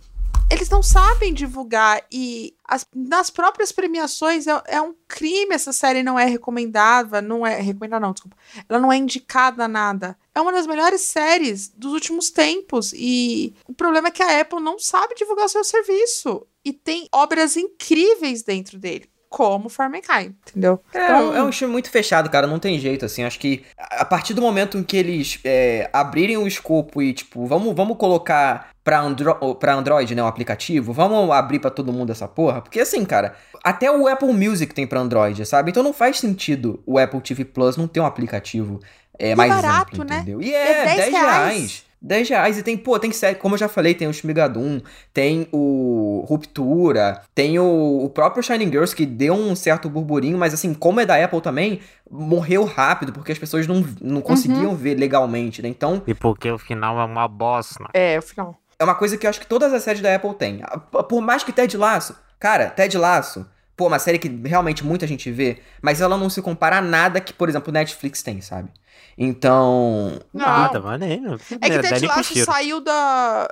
eles 0.50 0.68
não 0.70 0.82
sabem 0.82 1.32
divulgar. 1.34 2.02
E 2.10 2.54
as- 2.64 2.86
nas 2.94 3.30
próprias 3.30 3.70
premiações 3.72 4.46
é, 4.46 4.62
é 4.66 4.80
um 4.80 4.94
crime 5.06 5.54
essa 5.54 5.72
série 5.72 6.02
não 6.02 6.18
é 6.18 6.24
recomendada. 6.24 7.20
Não 7.20 7.46
é. 7.46 7.60
Recomendada, 7.60 8.04
não, 8.04 8.12
desculpa. 8.12 8.36
Ela 8.68 8.78
não 8.78 8.92
é 8.92 8.96
indicada 8.96 9.64
a 9.64 9.68
nada. 9.68 10.18
É 10.34 10.40
uma 10.40 10.52
das 10.52 10.66
melhores 10.66 11.02
séries 11.02 11.68
dos 11.68 11.92
últimos 11.92 12.30
tempos. 12.30 12.92
E 12.94 13.54
o 13.66 13.74
problema 13.74 14.08
é 14.08 14.10
que 14.10 14.22
a 14.22 14.40
Apple 14.40 14.60
não 14.60 14.78
sabe 14.78 15.14
divulgar 15.14 15.46
o 15.46 15.48
seu 15.48 15.64
serviço. 15.64 16.46
E 16.64 16.72
tem 16.72 17.08
obras 17.12 17.56
incríveis 17.56 18.42
dentro 18.42 18.78
dele. 18.78 19.08
Como 19.28 19.68
Farmenheim, 19.68 20.34
entendeu? 20.48 20.80
É, 20.94 21.04
Então- 21.04 21.36
é 21.36 21.42
um 21.42 21.50
time 21.50 21.70
muito 21.70 21.90
fechado, 21.90 22.30
cara. 22.30 22.46
Não 22.46 22.58
tem 22.58 22.78
jeito, 22.78 23.04
assim. 23.04 23.24
Acho 23.24 23.38
que 23.38 23.62
a 23.78 24.04
partir 24.04 24.32
do 24.34 24.40
momento 24.40 24.78
em 24.78 24.82
que 24.82 24.96
eles 24.96 25.38
é, 25.44 25.88
abrirem 25.92 26.36
o 26.38 26.46
escopo 26.46 27.02
e, 27.02 27.12
tipo, 27.12 27.44
vamos, 27.46 27.74
vamos 27.76 27.96
colocar 27.98 28.70
pra, 28.82 29.00
Andro 29.00 29.34
pra 29.56 29.74
Android, 29.74 30.14
né, 30.14 30.22
o 30.22 30.26
aplicativo, 30.26 30.94
vamos 30.94 31.30
abrir 31.30 31.58
pra 31.58 31.70
todo 31.70 31.92
mundo 31.92 32.10
essa 32.10 32.26
porra. 32.26 32.62
Porque, 32.62 32.80
assim, 32.80 33.04
cara, 33.04 33.34
até 33.62 33.90
o 33.92 34.08
Apple 34.08 34.32
Music 34.32 34.72
tem 34.74 34.86
pra 34.86 35.00
Android, 35.00 35.44
sabe? 35.44 35.70
Então 35.70 35.82
não 35.82 35.92
faz 35.92 36.18
sentido 36.18 36.82
o 36.86 36.98
Apple 36.98 37.20
TV 37.20 37.44
Plus 37.44 37.76
não 37.76 37.86
ter 37.86 38.00
um 38.00 38.06
aplicativo 38.06 38.80
é, 39.18 39.30
E 39.30 39.34
mais 39.36 39.52
barato, 39.52 39.94
amplo, 39.94 40.04
né? 40.04 40.16
entendeu? 40.16 40.40
E 40.42 40.54
É 40.54 40.70
é, 40.70 40.84
10 40.84 40.96
10 40.96 41.12
reais. 41.12 41.12
reais. 41.56 41.84
10 42.00 42.28
reais. 42.28 42.58
E 42.58 42.62
tem, 42.62 42.76
pô, 42.76 42.96
tem 42.98 43.10
série, 43.10 43.34
como 43.34 43.54
eu 43.54 43.58
já 43.58 43.68
falei, 43.68 43.92
tem 43.92 44.06
o 44.06 44.12
Shmigadum, 44.12 44.80
tem 45.12 45.48
o 45.50 46.24
Ruptura, 46.28 47.22
tem 47.34 47.58
o, 47.58 48.04
o 48.04 48.08
próprio 48.10 48.42
Shining 48.42 48.70
Girls, 48.70 48.94
que 48.94 49.04
deu 49.04 49.34
um 49.34 49.56
certo 49.56 49.88
burburinho, 49.90 50.38
mas 50.38 50.54
assim, 50.54 50.72
como 50.74 51.00
é 51.00 51.06
da 51.06 51.22
Apple 51.22 51.40
também, 51.40 51.80
morreu 52.08 52.64
rápido, 52.64 53.12
porque 53.12 53.32
as 53.32 53.38
pessoas 53.38 53.66
não, 53.66 53.84
não 54.00 54.20
conseguiam 54.20 54.76
ver 54.76 54.94
legalmente, 54.94 55.60
né? 55.60 55.68
Então, 55.68 56.00
E 56.06 56.14
porque 56.14 56.50
o 56.50 56.58
final 56.58 56.98
é 57.00 57.04
uma 57.04 57.26
bosta. 57.26 57.84
É, 57.92 58.16
o 58.18 58.22
final. 58.22 58.56
é 58.78 58.84
uma 58.84 58.94
coisa 58.94 59.16
que 59.16 59.26
eu 59.26 59.30
acho 59.30 59.40
que 59.40 59.46
todas 59.46 59.72
as 59.72 59.82
séries 59.82 60.00
da 60.00 60.14
Apple 60.14 60.34
têm. 60.34 60.60
Por 61.08 61.20
mais 61.20 61.42
que 61.42 61.52
Ted 61.52 61.76
Lasso, 61.76 62.14
cara, 62.38 62.70
Ted 62.70 62.96
Lasso, 62.96 63.44
pô, 63.76 63.88
uma 63.88 63.98
série 63.98 64.18
que 64.20 64.28
realmente 64.44 64.84
muita 64.84 65.04
gente 65.06 65.30
vê, 65.32 65.58
mas 65.82 66.00
ela 66.00 66.16
não 66.16 66.30
se 66.30 66.40
compara 66.40 66.78
a 66.78 66.80
nada 66.80 67.20
que, 67.20 67.32
por 67.32 67.48
exemplo, 67.48 67.72
Netflix 67.72 68.22
tem, 68.22 68.40
sabe? 68.40 68.70
Então, 69.16 70.20
Não. 70.32 70.46
Ah, 70.46 70.68
tá 70.68 70.80
maneiro. 70.80 71.40
É 71.60 71.70
que 71.70 71.88
Ted 71.88 72.06
Lasso 72.06 72.44
saiu 72.44 72.80
da. 72.80 73.48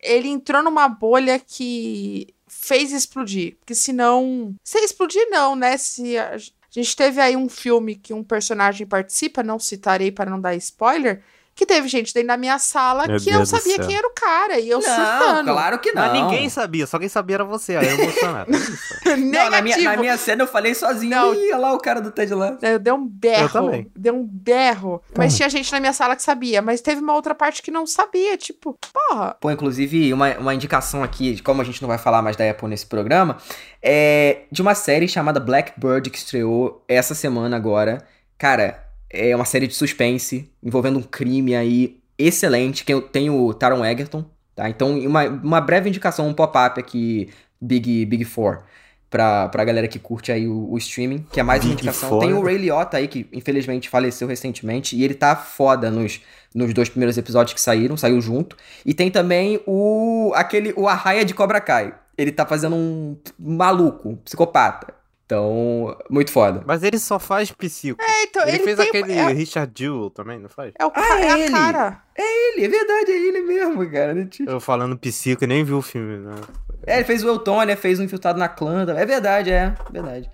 Ele 0.00 0.28
entrou 0.28 0.62
numa 0.62 0.88
bolha 0.88 1.38
que 1.38 2.34
fez 2.46 2.92
explodir. 2.92 3.56
Porque 3.58 3.74
senão. 3.74 4.54
Se 4.62 4.78
explodir, 4.78 5.28
não, 5.30 5.56
né? 5.56 5.76
Se 5.76 6.16
a 6.18 6.36
gente 6.70 6.96
teve 6.96 7.20
aí 7.20 7.36
um 7.36 7.48
filme 7.48 7.96
que 7.96 8.14
um 8.14 8.22
personagem 8.22 8.86
participa, 8.86 9.42
não 9.42 9.58
citarei 9.58 10.12
para 10.12 10.30
não 10.30 10.40
dar 10.40 10.54
spoiler, 10.54 11.22
que 11.56 11.64
teve 11.64 11.88
gente 11.88 12.12
dentro 12.12 12.28
da 12.28 12.36
minha 12.36 12.58
sala 12.58 13.06
Meu 13.06 13.18
que 13.18 13.30
eu 13.30 13.38
Deus 13.38 13.50
do 13.50 13.56
sabia 13.56 13.78
quem 13.78 13.96
era 13.96 14.06
o 14.06 14.10
cara. 14.10 14.60
E 14.60 14.68
eu 14.68 14.78
Não, 14.78 14.84
surtando. 14.84 15.46
claro 15.50 15.78
que 15.78 15.90
não. 15.90 16.02
Mas 16.02 16.12
ninguém 16.12 16.50
sabia, 16.50 16.86
só 16.86 16.98
quem 16.98 17.08
sabia 17.08 17.36
era 17.36 17.44
você. 17.44 17.76
Aí 17.76 17.88
eu 17.88 17.98
emocionado. 17.98 18.50
Não, 19.16 19.50
na 19.50 19.62
minha, 19.62 19.78
na 19.78 19.96
minha 19.96 20.18
cena 20.18 20.42
eu 20.42 20.46
falei 20.46 20.74
sozinho. 20.74 21.10
Não. 21.10 21.32
Ih, 21.34 21.52
olha 21.52 21.56
lá 21.56 21.72
o 21.72 21.78
cara 21.78 22.00
do 22.00 22.10
Ted 22.10 22.34
Lasso. 22.34 22.58
Eu 22.60 22.78
dei 22.78 22.92
um 22.92 23.06
berro. 23.06 23.44
Eu 23.44 23.48
também. 23.48 23.90
Dei 23.96 24.12
um 24.12 24.22
berro. 24.24 25.02
Mas 25.16 25.34
tinha 25.34 25.48
gente 25.48 25.72
na 25.72 25.80
minha 25.80 25.92
sala 25.92 26.14
que 26.14 26.22
sabia. 26.22 26.60
Mas 26.60 26.82
teve 26.82 27.00
uma 27.00 27.14
outra 27.14 27.34
parte 27.34 27.62
que 27.62 27.70
não 27.70 27.86
sabia. 27.86 28.36
Tipo, 28.36 28.76
porra. 28.92 29.36
Pô, 29.40 29.50
inclusive, 29.50 30.12
uma, 30.12 30.36
uma 30.36 30.54
indicação 30.54 31.02
aqui, 31.02 31.34
de 31.34 31.42
como 31.42 31.62
a 31.62 31.64
gente 31.64 31.80
não 31.80 31.88
vai 31.88 31.98
falar 31.98 32.20
mais 32.20 32.36
da 32.36 32.50
Apple 32.50 32.68
nesse 32.68 32.84
programa, 32.84 33.38
é 33.82 34.42
de 34.52 34.60
uma 34.60 34.74
série 34.74 35.08
chamada 35.08 35.40
Blackbird, 35.40 36.10
que 36.10 36.18
estreou 36.18 36.84
essa 36.86 37.14
semana 37.14 37.56
agora. 37.56 38.04
Cara, 38.36 38.85
é 39.10 39.34
uma 39.34 39.44
série 39.44 39.66
de 39.66 39.74
suspense, 39.74 40.50
envolvendo 40.62 40.98
um 40.98 41.02
crime 41.02 41.54
aí 41.54 41.98
excelente, 42.18 42.84
que 42.84 42.92
eu 42.92 43.02
tenho 43.02 43.38
o 43.44 43.54
Taron 43.54 43.84
Egerton, 43.84 44.24
tá? 44.54 44.68
Então, 44.68 44.98
uma, 44.98 45.24
uma 45.24 45.60
breve 45.60 45.88
indicação, 45.88 46.28
um 46.28 46.34
pop-up 46.34 46.80
aqui, 46.80 47.28
Big, 47.60 48.04
Big 48.06 48.24
Four. 48.24 48.62
Pra, 49.08 49.48
pra 49.48 49.64
galera 49.64 49.86
que 49.86 50.00
curte 50.00 50.32
aí 50.32 50.48
o, 50.48 50.72
o 50.72 50.76
streaming, 50.78 51.24
que 51.30 51.38
é 51.38 51.42
mais 51.42 51.62
uma 51.62 51.70
Big 51.70 51.74
indicação. 51.74 52.08
Four. 52.08 52.20
Tem 52.20 52.34
o 52.34 52.42
Ray 52.42 52.58
Liotta 52.58 52.96
aí, 52.96 53.06
que 53.06 53.26
infelizmente 53.32 53.88
faleceu 53.88 54.26
recentemente, 54.26 54.96
e 54.96 55.04
ele 55.04 55.14
tá 55.14 55.36
foda 55.36 55.90
nos, 55.90 56.20
nos 56.52 56.74
dois 56.74 56.88
primeiros 56.88 57.16
episódios 57.16 57.54
que 57.54 57.60
saíram, 57.60 57.96
saiu 57.96 58.20
junto. 58.20 58.56
E 58.84 58.92
tem 58.92 59.08
também 59.08 59.60
o 59.64 60.32
aquele 60.34 60.74
o 60.76 60.88
Arraia 60.88 61.24
de 61.24 61.34
Cobra 61.34 61.60
Kai. 61.60 61.94
Ele 62.18 62.32
tá 62.32 62.44
fazendo 62.44 62.74
um 62.74 63.16
maluco, 63.38 64.08
um 64.08 64.16
psicopata. 64.16 64.92
Então, 65.26 65.96
muito 66.08 66.30
foda. 66.30 66.62
Mas 66.64 66.84
ele 66.84 66.98
só 67.00 67.18
faz 67.18 67.50
psico. 67.50 68.00
É, 68.00 68.22
então, 68.22 68.42
ele, 68.44 68.52
ele, 68.58 68.64
fez 68.64 68.76
tem- 68.78 68.88
aquele 68.88 69.12
É, 69.12 69.26
Richard 69.32 69.72
Jewell 69.76 70.08
também, 70.08 70.38
não 70.38 70.48
faz? 70.48 70.72
é 70.78 70.84
o 70.86 70.88
Ah, 70.88 70.92
ca- 70.92 71.20
é 71.20 71.24
é 71.26 71.30
a 71.32 71.38
ele. 71.40 71.50
cara. 71.52 72.02
Ele, 72.16 72.64
é 72.64 72.68
verdade, 72.68 73.10
é 73.10 73.16
ele 73.16 73.40
mesmo, 73.40 73.90
cara. 73.90 74.14
Eu 74.46 74.60
falando 74.60 74.96
psico 74.96 75.42
e 75.42 75.46
nem 75.48 75.64
vi 75.64 75.72
o 75.72 75.82
filme, 75.82 76.18
né? 76.18 76.34
É, 76.86 76.96
ele 76.96 77.04
fez 77.04 77.24
o 77.24 77.28
Eutônia, 77.28 77.76
fez 77.76 77.98
o 77.98 78.04
Infiltrado 78.04 78.38
na 78.38 78.48
Clã. 78.48 78.86
É 78.96 79.04
verdade, 79.04 79.50
é. 79.50 79.74
Verdade. 79.90 80.30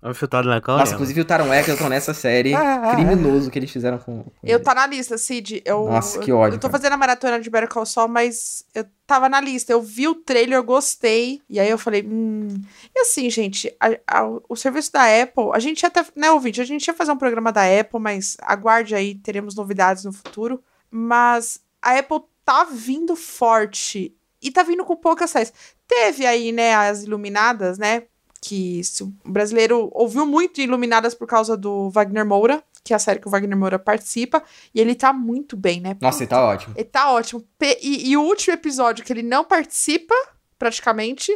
É 0.00 0.08
um 0.08 0.14
filtrado 0.14 0.48
na 0.48 0.60
cama. 0.60 0.78
Nossa, 0.78 0.94
inclusive 0.94 1.20
o 1.20 1.24
Taron 1.24 1.52
Egerton 1.52 1.88
nessa 1.90 2.14
série. 2.14 2.54
Ah, 2.54 2.90
ah, 2.90 2.94
criminoso 2.94 3.50
que 3.50 3.58
eles 3.58 3.70
fizeram 3.70 3.98
com. 3.98 4.24
Eu 4.44 4.62
tá 4.62 4.72
na 4.74 4.86
lista, 4.86 5.18
Cid. 5.18 5.60
Eu, 5.64 5.86
Nossa, 5.86 6.20
que 6.20 6.30
ódio, 6.30 6.54
Eu 6.56 6.60
tô 6.60 6.68
cara. 6.68 6.78
fazendo 6.78 6.92
a 6.92 6.96
maratona 6.96 7.40
de 7.40 7.50
Better 7.50 7.68
Call 7.68 7.84
Saul, 7.84 8.06
mas 8.08 8.64
eu 8.74 8.86
tava 9.06 9.28
na 9.28 9.40
lista. 9.40 9.72
Eu 9.72 9.82
vi 9.82 10.06
o 10.06 10.14
trailer, 10.14 10.56
eu 10.56 10.62
gostei. 10.62 11.42
E 11.50 11.58
aí 11.58 11.68
eu 11.68 11.76
falei, 11.78 12.06
hum. 12.08 12.62
E 12.94 13.00
assim, 13.00 13.28
gente, 13.28 13.74
a- 13.80 13.98
a- 14.20 14.38
o 14.48 14.54
serviço 14.54 14.92
da 14.92 15.02
Apple, 15.22 15.50
a 15.52 15.58
gente 15.58 15.82
ia 15.82 15.88
até, 15.88 16.04
né, 16.14 16.30
ouvinte, 16.30 16.60
a 16.60 16.64
gente 16.64 16.86
ia 16.86 16.94
fazer 16.94 17.10
um 17.10 17.16
programa 17.18 17.50
da 17.50 17.62
Apple, 17.64 17.98
mas 17.98 18.36
aguarde 18.42 18.94
aí, 18.94 19.16
teremos 19.16 19.56
novidades 19.56 20.04
no 20.04 20.12
futuro. 20.12 20.62
Mas 20.88 21.60
a 21.82 21.98
Apple 21.98 22.20
tá 22.44 22.64
vindo 22.64 23.16
forte 23.16 24.14
e 24.40 24.50
tá 24.50 24.62
vindo 24.62 24.84
com 24.84 24.94
poucas 24.96 25.30
séries. 25.30 25.52
Teve 25.86 26.24
aí, 26.24 26.52
né, 26.52 26.74
as 26.74 27.02
Iluminadas, 27.02 27.78
né? 27.78 28.04
Que 28.40 28.82
se 28.84 29.02
o 29.02 29.12
brasileiro 29.24 29.90
ouviu 29.92 30.24
muito 30.24 30.60
Iluminadas 30.60 31.14
por 31.14 31.26
causa 31.26 31.56
do 31.56 31.90
Wagner 31.90 32.24
Moura, 32.24 32.62
que 32.84 32.92
é 32.92 32.96
a 32.96 32.98
série 32.98 33.18
que 33.20 33.26
o 33.26 33.30
Wagner 33.30 33.56
Moura 33.56 33.78
participa, 33.78 34.42
e 34.74 34.80
ele 34.80 34.94
tá 34.94 35.12
muito 35.12 35.56
bem, 35.56 35.80
né? 35.80 35.96
Nossa, 36.00 36.22
ele 36.22 36.28
tá 36.30 36.42
ótimo. 36.44 36.74
Ele 36.76 36.84
tá 36.84 37.10
ótimo. 37.12 37.44
E, 37.82 38.10
e 38.10 38.16
o 38.16 38.22
último 38.22 38.54
episódio 38.54 39.04
que 39.04 39.12
ele 39.12 39.22
não 39.22 39.44
participa, 39.44 40.14
praticamente, 40.58 41.32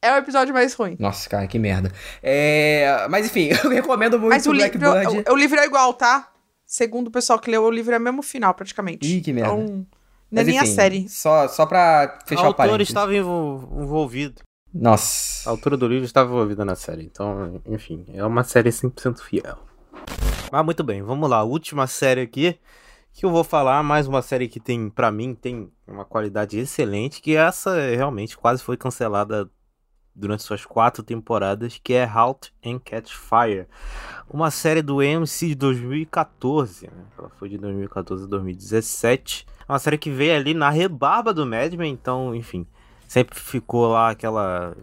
é 0.00 0.12
o 0.12 0.16
episódio 0.16 0.52
mais 0.52 0.74
ruim. 0.74 0.96
Nossa, 0.98 1.28
cara, 1.28 1.46
que 1.46 1.58
merda. 1.58 1.92
É, 2.22 3.06
mas 3.08 3.26
enfim, 3.26 3.48
eu 3.64 3.70
recomendo 3.70 4.18
muito 4.18 4.30
Mas 4.30 4.46
o 4.46 4.50
o 4.50 4.52
livro, 4.52 4.80
o, 5.28 5.32
o 5.32 5.36
livro 5.36 5.58
é 5.58 5.64
igual, 5.64 5.94
tá? 5.94 6.30
Segundo 6.66 7.08
o 7.08 7.10
pessoal 7.10 7.38
que 7.38 7.50
leu, 7.50 7.62
o 7.64 7.70
livro 7.70 7.94
é 7.94 7.98
o 7.98 8.00
mesmo 8.00 8.22
final, 8.22 8.52
praticamente. 8.54 9.06
Ih, 9.06 9.20
que 9.20 9.32
merda. 9.32 9.52
Então, 9.54 9.86
não 10.30 10.42
é 10.42 10.44
nem 10.44 10.58
a 10.58 10.66
série. 10.66 11.08
Só, 11.08 11.46
só 11.48 11.66
pra 11.66 12.18
O 12.24 12.28
fechar 12.28 12.42
o 12.42 12.46
autor 12.46 12.56
parênteses. 12.56 12.88
estava 12.88 13.14
envol- 13.14 13.68
envolvido. 14.74 14.78
A 14.78 14.90
Nossa. 14.90 15.50
autora 15.50 15.76
do 15.76 15.86
livro 15.86 16.04
estava 16.04 16.30
envolvida 16.30 16.64
na 16.64 16.74
série. 16.74 17.04
Então, 17.04 17.60
enfim, 17.66 18.04
é 18.12 18.24
uma 18.24 18.44
série 18.44 18.70
100% 18.70 19.20
fiel. 19.20 19.58
Mas 20.50 20.64
muito 20.64 20.82
bem, 20.82 21.02
vamos 21.02 21.28
lá. 21.28 21.42
Última 21.42 21.86
série 21.86 22.20
aqui 22.22 22.58
que 23.12 23.26
eu 23.26 23.30
vou 23.30 23.44
falar. 23.44 23.82
Mais 23.82 24.06
uma 24.06 24.22
série 24.22 24.48
que 24.48 24.60
tem, 24.60 24.88
pra 24.90 25.10
mim, 25.10 25.34
tem 25.34 25.70
uma 25.86 26.04
qualidade 26.04 26.58
excelente. 26.58 27.20
Que 27.20 27.36
essa 27.36 27.74
realmente 27.90 28.36
quase 28.36 28.62
foi 28.62 28.76
cancelada 28.76 29.50
durante 30.14 30.42
suas 30.42 30.64
quatro 30.64 31.02
temporadas. 31.02 31.78
Que 31.82 31.94
é 31.94 32.04
Halt 32.04 32.50
and 32.64 32.80
Catch 32.80 33.12
Fire. 33.12 33.66
Uma 34.28 34.50
série 34.50 34.82
do 34.82 35.00
AMC 35.00 35.48
de 35.48 35.54
2014. 35.54 36.86
né? 36.86 37.04
Ela 37.18 37.30
foi 37.30 37.48
de 37.48 37.58
2014 37.58 38.24
a 38.24 38.26
2017. 38.26 39.46
Uma 39.68 39.78
série 39.78 39.98
que 39.98 40.10
veio 40.10 40.34
ali 40.34 40.54
na 40.54 40.70
rebarba 40.70 41.32
do 41.32 41.46
Mad 41.46 41.72
Men. 41.74 41.92
Então, 41.92 42.34
enfim, 42.34 42.66
sempre 43.12 43.38
ficou 43.38 43.88
lá 43.88 44.10
aquela. 44.10 44.74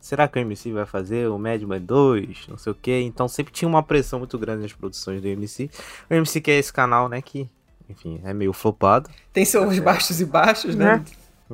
Será 0.00 0.26
que 0.26 0.38
o 0.38 0.40
MC 0.40 0.72
vai 0.72 0.84
fazer 0.84 1.28
o 1.28 1.38
Mad 1.38 1.62
Men 1.62 1.80
2? 1.80 2.48
Não 2.48 2.58
sei 2.58 2.72
o 2.72 2.74
que. 2.74 3.00
Então 3.02 3.28
sempre 3.28 3.52
tinha 3.52 3.68
uma 3.68 3.82
pressão 3.82 4.18
muito 4.18 4.36
grande 4.38 4.62
nas 4.62 4.72
produções 4.72 5.22
do 5.22 5.28
MC. 5.28 5.70
O 6.10 6.14
MC 6.14 6.40
que 6.40 6.50
é 6.50 6.58
esse 6.58 6.72
canal, 6.72 7.08
né? 7.08 7.22
Que, 7.22 7.48
enfim, 7.88 8.20
é 8.24 8.34
meio 8.34 8.52
flopado. 8.52 9.08
Tem 9.32 9.44
seus 9.44 9.78
baixos 9.78 10.20
e 10.20 10.24
baixos, 10.24 10.74
né? 10.74 11.04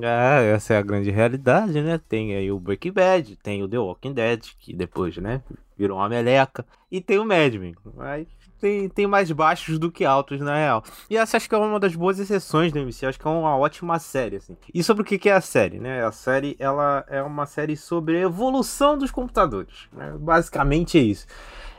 É, 0.01 0.53
essa 0.55 0.73
é 0.73 0.79
a 0.79 0.83
grande 0.83 1.11
realidade, 1.11 1.79
né? 1.83 2.01
Tem 2.09 2.35
aí 2.35 2.51
o 2.51 2.59
Breaking 2.59 2.93
Bad, 2.93 3.37
tem 3.37 3.63
o 3.63 3.69
The 3.69 3.79
Walking 3.79 4.15
Dead, 4.15 4.43
que 4.59 4.73
depois, 4.73 5.15
né, 5.19 5.43
virou 5.77 5.99
uma 5.99 6.09
meleca. 6.09 6.65
E 6.91 6.99
tem 6.99 7.19
o 7.19 7.27
Mad 7.27 7.55
Men. 7.57 7.75
Mas 7.95 8.27
tem, 8.63 8.89
tem 8.89 9.07
mais 9.09 9.31
baixos 9.33 9.77
do 9.77 9.91
que 9.91 10.05
altos, 10.05 10.41
na 10.41 10.55
real. 10.55 10.85
E 11.11 11.17
essa 11.17 11.37
acho 11.37 11.49
que 11.49 11.55
é 11.55 11.59
uma 11.59 11.81
das 11.81 11.97
boas 11.97 12.21
exceções 12.21 12.73
do 12.73 12.79
MC. 12.79 13.05
Acho 13.05 13.19
que 13.19 13.27
é 13.27 13.31
uma 13.31 13.57
ótima 13.57 13.99
série, 13.99 14.37
assim. 14.37 14.57
E 14.73 14.85
sobre 14.85 15.03
o 15.03 15.05
que 15.05 15.29
é 15.29 15.33
a 15.33 15.41
série, 15.41 15.81
né? 15.81 16.05
A 16.05 16.13
série, 16.13 16.55
ela 16.61 17.05
é 17.09 17.21
uma 17.21 17.45
série 17.45 17.77
sobre 17.77 18.19
a 18.19 18.21
evolução 18.21 18.97
dos 18.97 19.11
computadores. 19.11 19.89
Né? 19.93 20.15
Basicamente 20.17 20.97
é 20.97 21.03
isso. 21.03 21.27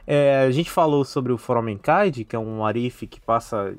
É, 0.05 0.43
a 0.45 0.51
gente 0.51 0.69
falou 0.69 1.05
sobre 1.05 1.31
o 1.31 1.37
For 1.37 1.61
Mankind, 1.61 2.25
que 2.27 2.35
é 2.35 2.39
um 2.39 2.65
Arif 2.65 3.07
que 3.07 3.21
passa 3.21 3.73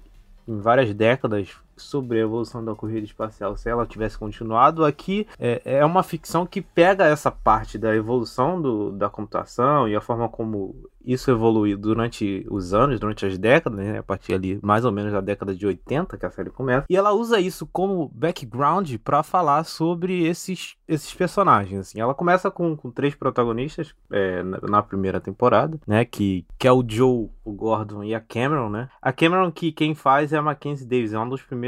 em 0.49 0.59
várias 0.59 0.95
décadas 0.95 1.49
sobre 1.77 2.19
a 2.19 2.23
evolução 2.23 2.65
da 2.65 2.75
corrida 2.75 3.05
espacial 3.05 3.57
se 3.57 3.69
ela 3.69 3.87
tivesse 3.87 4.19
continuado 4.19 4.85
aqui 4.85 5.27
é, 5.39 5.61
é 5.65 5.85
uma 5.85 6.03
ficção 6.03 6.47
que 6.47 6.61
pega 6.61 7.05
essa 7.05 7.31
parte 7.31 7.79
da 7.79 7.95
evolução 7.95 8.61
do, 8.61 8.93
da 8.93 9.09
computação 9.09 9.89
e 9.89 9.95
a 9.95 10.01
forma 10.01 10.29
como 10.29 10.75
isso 11.05 11.31
evoluiu 11.31 11.77
durante 11.77 12.47
os 12.51 12.73
anos, 12.73 12.99
durante 12.99 13.27
as 13.27 13.37
décadas, 13.37 13.79
né, 13.79 13.99
a 13.99 14.03
partir 14.03 14.33
ali 14.33 14.59
mais 14.63 14.85
ou 14.85 14.93
menos 14.93 15.13
da 15.13 15.21
década 15.21 15.55
de 15.55 15.67
80 15.67 16.17
que 16.17 16.27
a 16.27 16.31
série 16.31 16.51
começa, 16.51 16.87
e 16.89 16.97
ela 16.97 17.13
usa 17.13 17.39
isso 17.39 17.67
como 17.67 18.11
background 18.15 18.95
para 19.05 19.23
falar 19.23 19.65
sobre 19.65 20.27
esses, 20.27 20.77
esses 20.89 21.13
personagens. 21.13 21.81
Assim. 21.81 22.01
Ela 22.01 22.15
começa 22.15 22.51
com, 22.51 22.77
com 22.77 22.91
três 22.91 23.15
protagonistas 23.15 23.95
é, 24.11 24.43
na, 24.43 24.59
na 24.63 24.83
primeira 24.83 25.21
temporada, 25.21 25.79
né, 25.87 26.05
que, 26.05 26.47
que 26.59 26.67
é 26.67 26.73
o 26.73 26.85
Joe, 26.87 27.29
o 27.45 27.53
Gordon 27.53 28.03
e 28.03 28.15
a 28.15 28.21
Cameron, 28.21 28.71
né? 28.71 28.89
A 29.03 29.13
Cameron 29.13 29.53
que 29.53 29.71
quem 29.71 29.95
faz 29.95 30.33
é 30.33 30.39
a 30.39 30.43
Mackenzie 30.43 30.87
Davis, 30.87 31.13
é 31.13 31.19
um 31.19 31.29
dos 31.29 31.43
primeiros 31.43 31.64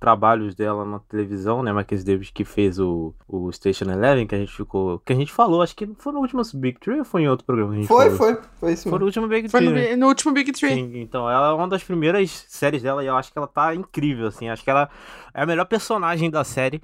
trabalhos 0.00 0.54
dela 0.54 0.84
na 0.84 0.98
televisão, 1.00 1.62
né? 1.62 1.72
Mackenzie 1.72 2.06
Davis 2.06 2.30
que 2.30 2.44
fez 2.44 2.78
o, 2.78 3.14
o 3.28 3.50
Station 3.52 3.84
Eleven, 3.90 4.26
que 4.26 4.34
a 4.34 4.38
gente 4.38 4.52
ficou, 4.52 4.98
que 5.00 5.12
a 5.12 5.16
gente 5.16 5.32
falou, 5.32 5.62
acho 5.62 5.74
que 5.74 5.88
foi 5.98 6.12
no 6.12 6.20
último 6.20 6.42
Big 6.54 6.78
Tree 6.78 6.98
ou 6.98 7.04
foi 7.04 7.22
em 7.22 7.28
outro 7.28 7.44
programa 7.46 7.72
que 7.72 7.78
a 7.78 7.80
gente 7.80 7.88
Foi, 7.88 8.10
falou? 8.10 8.16
foi. 8.16 8.42
Foi 8.60 8.72
isso 8.72 8.88
Foi 8.88 8.98
no 8.98 9.04
último 9.06 9.28
Big 9.28 9.48
Foi 9.48 9.60
Tree. 9.60 9.68
no, 9.70 9.74
né? 9.74 9.96
no 9.96 10.06
último 10.06 10.32
Big 10.32 10.52
Tree. 10.52 10.74
Sim, 10.74 11.00
então 11.00 11.28
ela 11.30 11.48
é 11.48 11.52
uma 11.52 11.68
das 11.68 11.82
primeiras 11.82 12.30
séries 12.48 12.82
dela 12.82 13.02
e 13.02 13.06
eu 13.06 13.16
acho 13.16 13.32
que 13.32 13.38
ela 13.38 13.48
tá 13.48 13.74
incrível, 13.74 14.26
assim. 14.26 14.48
Acho 14.48 14.62
que 14.62 14.70
ela 14.70 14.88
é 15.34 15.42
a 15.42 15.46
melhor 15.46 15.64
personagem 15.64 16.30
da 16.30 16.44
série. 16.44 16.80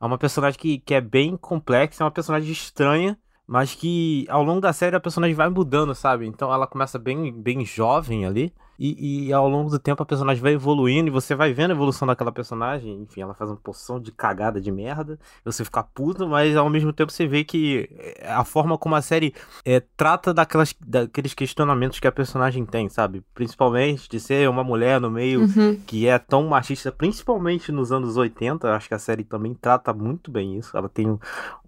É 0.00 0.04
uma 0.04 0.18
personagem 0.18 0.58
que, 0.58 0.78
que 0.78 0.94
é 0.94 1.00
bem 1.00 1.36
complexa, 1.36 2.02
é 2.02 2.04
uma 2.04 2.10
personagem 2.10 2.50
estranha, 2.52 3.18
mas 3.46 3.74
que 3.74 4.26
ao 4.28 4.42
longo 4.42 4.60
da 4.60 4.72
série 4.72 4.96
a 4.96 5.00
personagem 5.00 5.34
vai 5.34 5.48
mudando, 5.48 5.94
sabe? 5.94 6.26
Então 6.26 6.52
ela 6.52 6.66
começa 6.66 6.98
bem, 6.98 7.32
bem 7.32 7.64
jovem 7.64 8.24
ali. 8.24 8.52
E, 8.78 9.26
e 9.28 9.32
ao 9.32 9.48
longo 9.48 9.70
do 9.70 9.78
tempo 9.78 10.02
a 10.02 10.06
personagem 10.06 10.42
vai 10.42 10.52
evoluindo 10.52 11.08
e 11.08 11.10
você 11.10 11.34
vai 11.34 11.52
vendo 11.52 11.70
a 11.70 11.74
evolução 11.74 12.06
daquela 12.06 12.32
personagem. 12.32 13.02
Enfim, 13.02 13.20
ela 13.22 13.34
faz 13.34 13.50
uma 13.50 13.56
porção 13.56 14.00
de 14.00 14.10
cagada 14.12 14.60
de 14.60 14.70
merda. 14.70 15.18
Você 15.44 15.64
fica 15.64 15.82
puto, 15.82 16.26
mas 16.28 16.56
ao 16.56 16.68
mesmo 16.68 16.92
tempo 16.92 17.12
você 17.12 17.26
vê 17.26 17.44
que 17.44 17.88
é, 17.98 18.32
a 18.32 18.44
forma 18.44 18.76
como 18.76 18.94
a 18.94 19.02
série 19.02 19.34
é, 19.64 19.80
trata 19.96 20.32
daquelas, 20.34 20.74
daqueles 20.86 21.34
questionamentos 21.34 22.00
que 22.00 22.06
a 22.08 22.12
personagem 22.12 22.64
tem, 22.64 22.88
sabe? 22.88 23.22
Principalmente 23.34 24.08
de 24.08 24.18
ser 24.18 24.48
uma 24.48 24.64
mulher 24.64 25.00
no 25.00 25.10
meio 25.10 25.42
Uhum. 25.44 25.76
que 25.86 26.06
é 26.06 26.18
tão 26.18 26.46
machista, 26.48 26.90
principalmente 26.90 27.70
nos 27.70 27.92
anos 27.92 28.16
80. 28.16 28.74
Acho 28.74 28.88
que 28.88 28.94
a 28.94 28.98
série 28.98 29.24
também 29.24 29.54
trata 29.54 29.92
muito 29.92 30.30
bem 30.30 30.56
isso. 30.56 30.76
Ela 30.76 30.88
tem 30.88 31.08
um, 31.08 31.18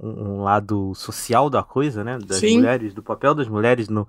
um 0.01 0.43
lado 0.43 0.95
social 0.95 1.49
da 1.51 1.63
coisa, 1.63 2.03
né? 2.03 2.19
Das 2.25 2.39
Sim. 2.39 2.57
mulheres, 2.59 2.95
do 2.95 3.03
papel 3.03 3.35
das 3.35 3.49
mulheres 3.49 3.89
no, 3.89 4.07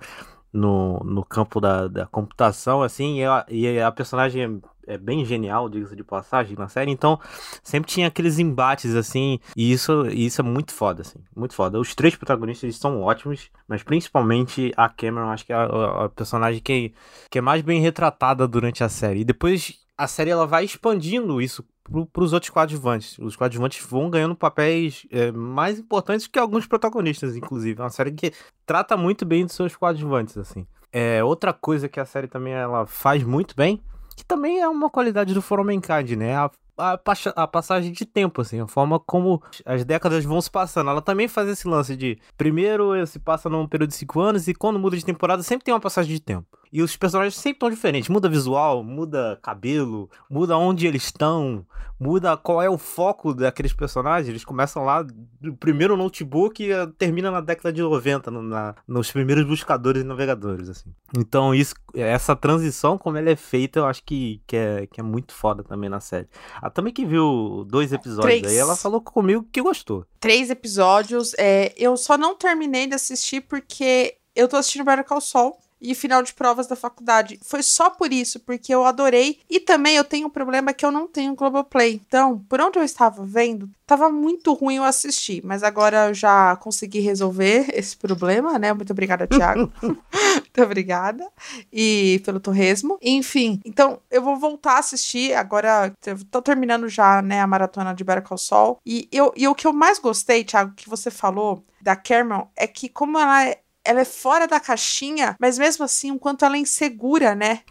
no, 0.51 0.99
no 1.03 1.23
campo 1.23 1.59
da, 1.59 1.87
da 1.87 2.05
computação, 2.07 2.81
assim. 2.81 3.19
E 3.19 3.25
a, 3.25 3.45
e 3.49 3.79
a 3.79 3.91
personagem 3.91 4.61
é, 4.87 4.93
é 4.93 4.97
bem 4.97 5.23
genial, 5.25 5.69
diga-se 5.69 5.95
de 5.95 6.03
passagem, 6.03 6.55
na 6.57 6.67
série. 6.67 6.91
Então, 6.91 7.19
sempre 7.63 7.89
tinha 7.91 8.07
aqueles 8.07 8.39
embates, 8.39 8.95
assim. 8.95 9.39
E 9.55 9.71
isso, 9.71 10.07
e 10.07 10.25
isso 10.25 10.41
é 10.41 10.43
muito 10.43 10.73
foda, 10.73 11.01
assim. 11.01 11.19
Muito 11.35 11.53
foda. 11.53 11.79
Os 11.79 11.93
três 11.93 12.15
protagonistas 12.15 12.63
eles 12.63 12.77
são 12.77 13.01
ótimos, 13.01 13.49
mas 13.67 13.83
principalmente 13.83 14.71
a 14.77 14.89
Cameron, 14.89 15.29
acho 15.29 15.45
que 15.45 15.53
é 15.53 15.55
a- 15.55 16.05
a 16.05 16.09
personagem 16.09 16.61
que, 16.61 16.93
que 17.29 17.37
é 17.39 17.41
mais 17.41 17.61
bem 17.61 17.81
retratada 17.81 18.47
durante 18.47 18.83
a 18.83 18.89
série. 18.89 19.21
E 19.21 19.25
depois 19.25 19.85
a 19.97 20.07
série 20.07 20.29
ela 20.29 20.45
vai 20.45 20.63
expandindo 20.63 21.41
isso 21.41 21.65
para 22.11 22.23
os 22.23 22.33
outros 22.33 22.49
coadjuvantes. 22.49 23.17
Os 23.19 23.35
coadjuvantes 23.35 23.85
vão 23.85 24.09
ganhando 24.09 24.35
papéis 24.35 25.05
é, 25.09 25.31
mais 25.31 25.79
importantes 25.79 26.27
que 26.27 26.37
alguns 26.37 26.67
protagonistas, 26.67 27.35
inclusive. 27.35 27.79
É 27.79 27.83
uma 27.83 27.89
série 27.89 28.11
que 28.11 28.33
trata 28.65 28.97
muito 28.97 29.25
bem 29.25 29.45
dos 29.45 29.55
seus 29.55 29.75
coadjuvantes, 29.75 30.37
assim. 30.37 30.65
É, 30.91 31.23
outra 31.23 31.53
coisa 31.53 31.89
que 31.89 31.99
a 31.99 32.05
série 32.05 32.27
também 32.27 32.53
ela 32.53 32.85
faz 32.85 33.23
muito 33.23 33.55
bem, 33.55 33.81
que 34.15 34.25
também 34.25 34.59
é 34.59 34.67
uma 34.67 34.89
qualidade 34.89 35.33
do 35.33 35.41
For 35.41 35.63
Mankind, 35.63 36.11
né? 36.17 36.35
A, 36.35 36.51
a, 36.77 36.99
a, 37.35 37.47
passagem 37.47 37.91
de 37.91 38.05
tempo, 38.05 38.41
assim, 38.41 38.59
a 38.59 38.67
forma 38.67 38.99
como 38.99 39.41
as 39.65 39.83
décadas 39.83 40.23
vão 40.23 40.41
se 40.41 40.49
passando. 40.49 40.89
Ela 40.89 41.01
também 41.01 41.27
faz 41.27 41.49
esse 41.49 41.67
lance 41.67 41.95
de 41.95 42.17
primeiro 42.37 43.05
se 43.07 43.19
passa 43.19 43.49
num 43.49 43.67
período 43.67 43.89
de 43.89 43.95
cinco 43.95 44.19
anos 44.19 44.47
e 44.47 44.53
quando 44.53 44.79
muda 44.79 44.97
de 44.97 45.05
temporada 45.05 45.43
sempre 45.43 45.65
tem 45.65 45.73
uma 45.73 45.79
passagem 45.79 46.13
de 46.13 46.21
tempo. 46.21 46.47
E 46.71 46.81
os 46.81 46.95
personagens 46.95 47.35
sempre 47.35 47.57
estão 47.57 47.69
diferentes. 47.69 48.09
Muda 48.09 48.29
visual, 48.29 48.83
muda 48.83 49.39
cabelo, 49.41 50.09
muda 50.29 50.57
onde 50.57 50.87
eles 50.87 51.03
estão, 51.03 51.65
muda 51.99 52.37
qual 52.37 52.61
é 52.61 52.69
o 52.69 52.77
foco 52.77 53.33
daqueles 53.33 53.73
personagens. 53.73 54.29
Eles 54.29 54.45
começam 54.45 54.83
lá 54.83 55.01
do 55.03 55.53
primeiro 55.55 55.97
notebook 55.97 56.63
e 56.63 56.71
eh, 56.71 56.87
termina 56.97 57.31
na 57.31 57.41
década 57.41 57.71
de 57.71 57.81
90, 57.81 58.31
no, 58.31 58.41
na, 58.41 58.75
nos 58.87 59.11
primeiros 59.11 59.45
buscadores 59.45 60.03
e 60.03 60.05
navegadores, 60.05 60.69
assim. 60.69 60.93
Então, 61.17 61.53
isso, 61.53 61.73
essa 61.93 62.35
transição, 62.35 62.97
como 62.97 63.17
ela 63.17 63.29
é 63.29 63.35
feita, 63.35 63.79
eu 63.79 63.85
acho 63.85 64.03
que, 64.03 64.41
que, 64.45 64.55
é, 64.55 64.87
que 64.87 64.99
é 64.99 65.03
muito 65.03 65.33
foda 65.33 65.63
também 65.63 65.89
na 65.89 65.99
série. 65.99 66.27
A 66.61 66.69
também 66.69 66.93
que 66.93 67.05
viu 67.05 67.65
dois 67.67 67.91
episódios 67.91 68.41
Três. 68.41 68.53
aí, 68.53 68.57
ela 68.57 68.75
falou 68.75 69.01
comigo 69.01 69.47
que 69.51 69.61
gostou. 69.61 70.05
Três 70.19 70.49
episódios. 70.49 71.33
É, 71.37 71.73
eu 71.77 71.95
só 71.97 72.17
não 72.17 72.35
terminei 72.35 72.87
de 72.87 72.95
assistir 72.95 73.41
porque 73.41 74.17
eu 74.35 74.47
tô 74.47 74.55
assistindo 74.55 74.85
Better 74.85 75.05
Call 75.05 75.21
Saul 75.21 75.57
e 75.81 75.93
final 75.95 76.21
de 76.23 76.33
provas 76.33 76.67
da 76.67 76.75
faculdade. 76.75 77.39
Foi 77.43 77.61
só 77.61 77.89
por 77.89 78.11
isso, 78.11 78.39
porque 78.39 78.73
eu 78.73 78.83
adorei. 78.83 79.39
E 79.49 79.59
também 79.59 79.95
eu 79.95 80.03
tenho 80.03 80.27
um 80.27 80.31
problema 80.31 80.73
que 80.73 80.85
eu 80.85 80.91
não 80.91 81.07
tenho 81.07 81.35
Globoplay. 81.35 82.01
Então, 82.07 82.39
por 82.49 82.59
onde 82.61 82.79
eu 82.79 82.83
estava 82.83 83.23
vendo, 83.25 83.69
tava 83.85 84.09
muito 84.09 84.53
ruim 84.53 84.75
eu 84.75 84.83
assistir. 84.83 85.41
Mas 85.43 85.63
agora 85.63 86.07
eu 86.07 86.13
já 86.13 86.55
consegui 86.57 86.99
resolver 86.99 87.67
esse 87.73 87.95
problema, 87.95 88.57
né? 88.57 88.73
Muito 88.73 88.91
obrigada, 88.91 89.27
Thiago. 89.27 89.71
muito 89.81 90.61
obrigada. 90.61 91.27
E 91.71 92.21
pelo 92.25 92.39
torresmo. 92.39 92.97
Enfim, 93.01 93.61
então 93.65 93.99
eu 94.09 94.21
vou 94.21 94.35
voltar 94.37 94.73
a 94.73 94.79
assistir. 94.79 95.33
Agora 95.33 95.93
tô 96.31 96.41
terminando 96.41 96.89
já, 96.89 97.21
né, 97.21 97.41
a 97.41 97.47
maratona 97.47 97.93
de 97.93 98.03
Better 98.03 98.23
Call 98.23 98.37
Saul. 98.37 98.77
E, 98.85 99.07
eu, 99.11 99.31
e 99.35 99.47
o 99.47 99.55
que 99.55 99.67
eu 99.67 99.73
mais 99.73 99.99
gostei, 99.99 100.43
Thiago, 100.43 100.73
que 100.75 100.89
você 100.89 101.11
falou 101.11 101.63
da 101.81 101.95
Cameron, 101.95 102.47
é 102.55 102.67
que 102.67 102.89
como 102.89 103.17
ela 103.17 103.45
é 103.45 103.59
ela 103.87 104.01
é 104.01 104.05
fora 104.05 104.45
da 104.47 104.59
caixinha, 104.59 105.37
mas 105.39 105.57
mesmo 105.57 105.85
assim, 105.85 106.11
o 106.11 106.19
quanto 106.19 106.43
ela 106.43 106.57
é 106.57 106.59
insegura, 106.59 107.33
né? 107.33 107.61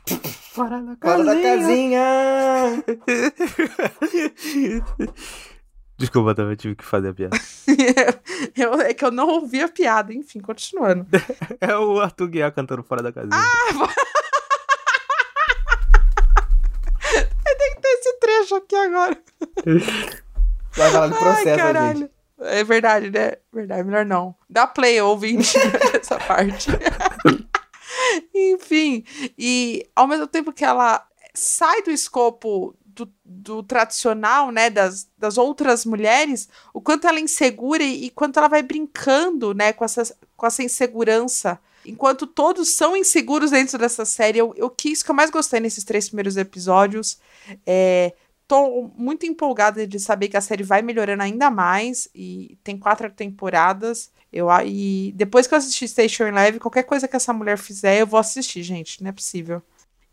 Fora 0.51 0.81
da 0.81 0.97
casinha! 0.97 1.15
Fora 1.15 1.25
da 1.25 1.43
casinha! 1.43 2.03
Desculpa, 5.99 6.35
também 6.35 6.57
tive 6.57 6.75
que 6.75 6.85
fazer 6.85 7.09
a 7.11 7.15
piada. 7.15 7.37
eu, 8.57 8.81
é 8.81 8.95
que 8.95 9.05
eu 9.05 9.11
não 9.11 9.29
ouvi 9.29 9.63
a 9.63 9.69
piada, 9.69 10.13
enfim, 10.13 10.41
continuando. 10.41 11.07
é 11.61 11.77
o 11.77 12.01
Arthur 12.01 12.29
Guiar 12.29 12.53
cantando 12.53 12.83
fora 12.83 13.03
da 13.03 13.13
casinha. 13.13 13.35
Ah, 13.35 13.89
Tem 17.59 17.75
que 17.75 17.81
ter 17.81 17.89
esse 17.89 18.19
trecho 18.19 18.57
aqui 18.57 18.77
agora. 18.77 19.19
Vai 20.77 20.91
falar 20.91 21.09
de 21.09 21.19
processo, 21.19 21.61
Ai, 21.63 21.95
gente. 21.95 22.11
É 22.39 22.63
verdade, 22.63 23.11
né? 23.11 23.33
Verdade, 23.53 23.85
melhor 23.85 24.05
não. 24.05 24.35
Dá 24.49 24.67
play, 24.67 25.01
ouvinte, 25.01 25.57
nessa 25.93 26.19
parte. 26.27 26.69
Enfim, 28.35 29.05
e 29.39 29.89
ao 29.95 30.07
mesmo 30.07 30.27
tempo 30.27 30.53
que 30.53 30.65
ela 30.65 31.07
sai 31.35 31.83
do 31.83 31.91
escopo 31.91 32.75
do, 32.85 33.11
do, 33.25 33.63
tradicional, 33.63 34.51
né, 34.51 34.71
das, 34.71 35.09
das 35.19 35.37
outras 35.37 35.85
mulheres, 35.85 36.49
o 36.73 36.81
quanto 36.81 37.07
ela 37.07 37.19
é 37.19 37.23
insegura 37.23 37.83
e, 37.83 38.07
e 38.07 38.11
quanto 38.11 38.39
ela 38.39 38.49
vai 38.49 38.63
brincando, 38.63 39.53
né, 39.53 39.73
com 39.73 39.85
essa, 39.85 40.17
com 40.37 40.47
essa 40.47 40.63
insegurança. 40.63 41.59
Enquanto 41.85 42.27
todos 42.27 42.71
são 42.71 42.97
inseguros 42.97 43.53
dentro 43.53 43.79
dessa 43.79 44.05
série, 44.05 44.39
eu, 44.39 44.53
eu 44.57 44.69
quis 44.69 45.03
que 45.03 45.11
eu 45.11 45.15
mais 45.15 45.31
gostei 45.31 45.61
nesses 45.61 45.85
três 45.85 46.09
primeiros 46.09 46.37
episódios. 46.37 47.19
É, 47.65 48.13
tô 48.49 48.91
muito 48.97 49.27
empolgada 49.27 49.87
de 49.87 49.99
saber 49.99 50.29
que 50.29 50.37
a 50.37 50.41
série 50.41 50.63
vai 50.63 50.83
melhorando 50.83 51.23
ainda 51.23 51.51
mais 51.51 52.09
e 52.15 52.59
tem 52.63 52.79
quatro 52.79 53.11
temporadas. 53.11 54.11
Eu 54.33 54.49
e 54.65 55.13
depois 55.17 55.47
que 55.47 55.55
eu 55.55 55.59
assistir 55.59 55.89
Station 55.89 56.31
Live, 56.31 56.61
qualquer 56.61 56.83
coisa 56.83 57.09
que 57.09 57.17
essa 57.17 57.33
mulher 57.33 57.59
fizer, 57.59 58.01
eu 58.01 58.07
vou 58.07 58.21
assistir, 58.21 58.63
gente, 58.63 59.03
não 59.03 59.09
é 59.09 59.13
possível. 59.13 59.63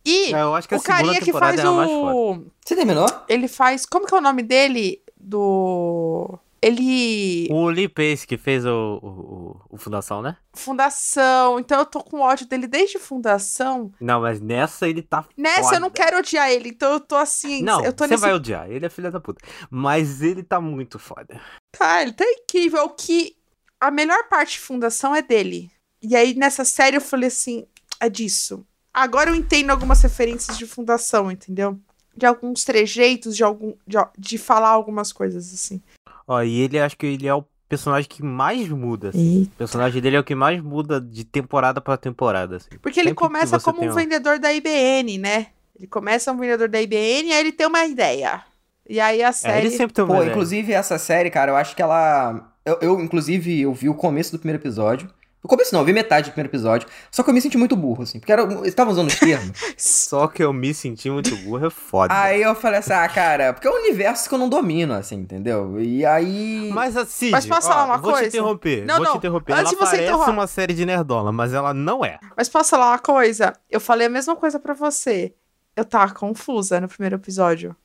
E 0.05 0.33
é, 0.33 0.45
o 0.45 0.81
carinha 0.81 1.21
que 1.21 1.31
faz 1.31 1.59
é 1.59 1.69
o 1.69 2.43
Você 2.63 2.75
terminou? 2.75 3.07
Ele 3.27 3.47
faz, 3.47 3.85
como 3.85 4.05
que 4.05 4.13
é 4.13 4.17
o 4.17 4.21
nome 4.21 4.43
dele 4.43 5.01
do 5.17 6.37
ele. 6.63 7.47
O 7.51 7.69
Lee 7.69 7.89
Pace 7.89 8.25
que 8.25 8.37
fez 8.37 8.65
o, 8.65 8.99
o, 9.01 9.61
o, 9.69 9.77
Fundação, 9.77 10.21
né? 10.21 10.37
Fundação. 10.53 11.59
Então 11.59 11.79
eu 11.79 11.85
tô 11.85 12.01
com 12.01 12.21
ódio 12.21 12.47
dele 12.47 12.67
desde 12.67 12.97
Fundação. 12.97 13.91
Não, 13.99 14.21
mas 14.21 14.39
nessa 14.39 14.87
ele 14.87 15.01
tá. 15.01 15.25
Nessa 15.37 15.63
foda. 15.63 15.75
eu 15.75 15.79
não 15.81 15.89
quero 15.89 16.17
odiar 16.17 16.49
ele. 16.49 16.69
Então 16.69 16.93
eu 16.93 16.99
tô 16.99 17.15
assim. 17.15 17.61
Não, 17.61 17.83
você 17.83 18.07
nesse... 18.07 18.21
vai 18.21 18.33
odiar. 18.33 18.69
Ele 18.71 18.85
é 18.85 18.89
filha 18.89 19.11
da 19.11 19.19
puta. 19.19 19.45
Mas 19.69 20.21
ele 20.21 20.43
tá 20.43 20.61
muito 20.61 20.97
foda. 20.97 21.39
Tá, 21.77 22.01
ele 22.01 22.13
tá 22.13 22.25
incrível. 22.25 22.87
Que 22.89 23.35
a 23.79 23.91
melhor 23.91 24.27
parte 24.29 24.53
de 24.53 24.59
Fundação 24.59 25.13
é 25.13 25.21
dele. 25.21 25.69
E 26.01 26.15
aí 26.15 26.33
nessa 26.33 26.63
série 26.63 26.97
eu 26.97 27.01
falei 27.01 27.27
assim: 27.27 27.67
é 27.99 28.09
disso. 28.09 28.65
Agora 28.93 29.31
eu 29.31 29.35
entendo 29.35 29.71
algumas 29.71 30.01
referências 30.01 30.57
de 30.57 30.67
Fundação, 30.67 31.31
entendeu? 31.31 31.79
De 32.15 32.27
alguns 32.27 32.63
trejeitos, 32.63 33.35
de, 33.35 33.43
algum, 33.43 33.73
de, 33.87 33.97
de 34.17 34.37
falar 34.37 34.69
algumas 34.69 35.11
coisas 35.11 35.51
assim. 35.51 35.81
Ó, 36.27 36.41
e 36.41 36.61
ele 36.61 36.79
acho 36.79 36.97
que 36.97 37.05
ele 37.05 37.27
é 37.27 37.33
o 37.33 37.45
personagem 37.67 38.07
que 38.09 38.23
mais 38.23 38.69
muda. 38.69 39.09
Assim. 39.09 39.43
O 39.43 39.57
personagem 39.57 40.01
dele 40.01 40.15
é 40.15 40.19
o 40.19 40.23
que 40.23 40.35
mais 40.35 40.61
muda 40.61 41.01
de 41.01 41.23
temporada 41.23 41.81
para 41.81 41.97
temporada. 41.97 42.57
Assim. 42.57 42.69
Porque 42.81 42.99
ele 42.99 43.13
começa 43.13 43.59
como 43.59 43.83
um 43.83 43.91
vendedor 43.91 44.39
da 44.39 44.53
IBN, 44.53 45.17
né? 45.17 45.47
Ele 45.75 45.87
começa 45.87 46.31
um 46.31 46.37
vendedor 46.37 46.69
da 46.69 46.81
IBN 46.81 47.29
e 47.29 47.33
aí 47.33 47.39
ele 47.39 47.51
tem 47.51 47.67
uma 47.67 47.85
ideia. 47.85 48.43
E 48.87 48.99
aí 48.99 49.23
a 49.23 49.31
série. 49.31 49.57
É, 49.57 49.61
ele 49.61 49.71
sempre 49.71 49.93
tem 49.93 50.03
uma 50.03 50.13
Pô, 50.13 50.21
ideia. 50.21 50.31
inclusive 50.31 50.73
essa 50.73 50.97
série, 50.97 51.29
cara, 51.29 51.51
eu 51.51 51.55
acho 51.55 51.75
que 51.75 51.81
ela. 51.81 52.51
Eu, 52.65 52.77
eu, 52.81 52.99
inclusive, 53.01 53.61
eu 53.61 53.73
vi 53.73 53.89
o 53.89 53.95
começo 53.95 54.31
do 54.31 54.39
primeiro 54.39 54.61
episódio. 54.61 55.09
No 55.43 55.49
começo 55.49 55.73
não, 55.73 55.81
eu 55.81 55.85
vi 55.85 55.91
metade 55.91 56.29
do 56.29 56.33
primeiro 56.33 56.49
episódio. 56.49 56.87
Só 57.11 57.21
que 57.21 57.29
eu 57.29 57.33
me 57.33 57.41
senti 57.41 57.57
muito 57.57 57.75
burro, 57.75 58.03
assim. 58.03 58.17
Porque 58.17 58.31
era, 58.31 58.43
eles 58.43 58.67
estavam 58.67 58.93
usando 58.93 59.09
os 59.09 59.19
termos. 59.19 59.59
só 59.77 60.25
que 60.27 60.41
eu 60.41 60.53
me 60.53 60.73
senti 60.73 61.09
muito 61.09 61.35
burro 61.35 61.65
é 61.65 61.69
foda. 61.69 62.13
Aí 62.17 62.41
eu 62.41 62.55
falei 62.55 62.79
assim, 62.79 62.93
ah, 62.93 63.09
cara, 63.09 63.51
porque 63.51 63.67
é 63.67 63.71
um 63.71 63.75
universo 63.75 64.29
que 64.29 64.33
eu 64.33 64.39
não 64.39 64.47
domino, 64.47 64.93
assim, 64.93 65.15
entendeu? 65.15 65.81
E 65.81 66.05
aí. 66.05 66.69
Mas 66.73 66.95
assim. 66.95 67.29
Mas 67.29 67.45
posso 67.45 67.67
falar 67.67 67.83
uma 67.83 67.97
vou 67.97 68.11
coisa? 68.11 68.21
Vou 68.21 68.29
te 68.31 68.37
interromper. 68.37 68.85
Não, 68.85 68.95
vou 68.95 69.03
não. 69.03 69.11
te 69.11 69.17
interromper. 69.17 69.53
Antes 69.53 69.73
ela 69.73 69.85
você 69.85 69.97
parece 69.97 70.29
uma 70.29 70.47
série 70.47 70.73
de 70.73 70.85
nerdola, 70.85 71.33
mas 71.33 71.53
ela 71.53 71.73
não 71.73 72.05
é. 72.05 72.19
Mas 72.37 72.47
posso 72.47 72.69
falar 72.69 72.91
uma 72.91 72.99
coisa? 72.99 73.51
Eu 73.69 73.81
falei 73.81 74.07
a 74.07 74.09
mesma 74.09 74.37
coisa 74.37 74.57
para 74.57 74.73
você. 74.73 75.33
Eu 75.75 75.83
tava 75.83 76.13
confusa 76.13 76.79
no 76.79 76.87
primeiro 76.87 77.17
episódio. 77.17 77.75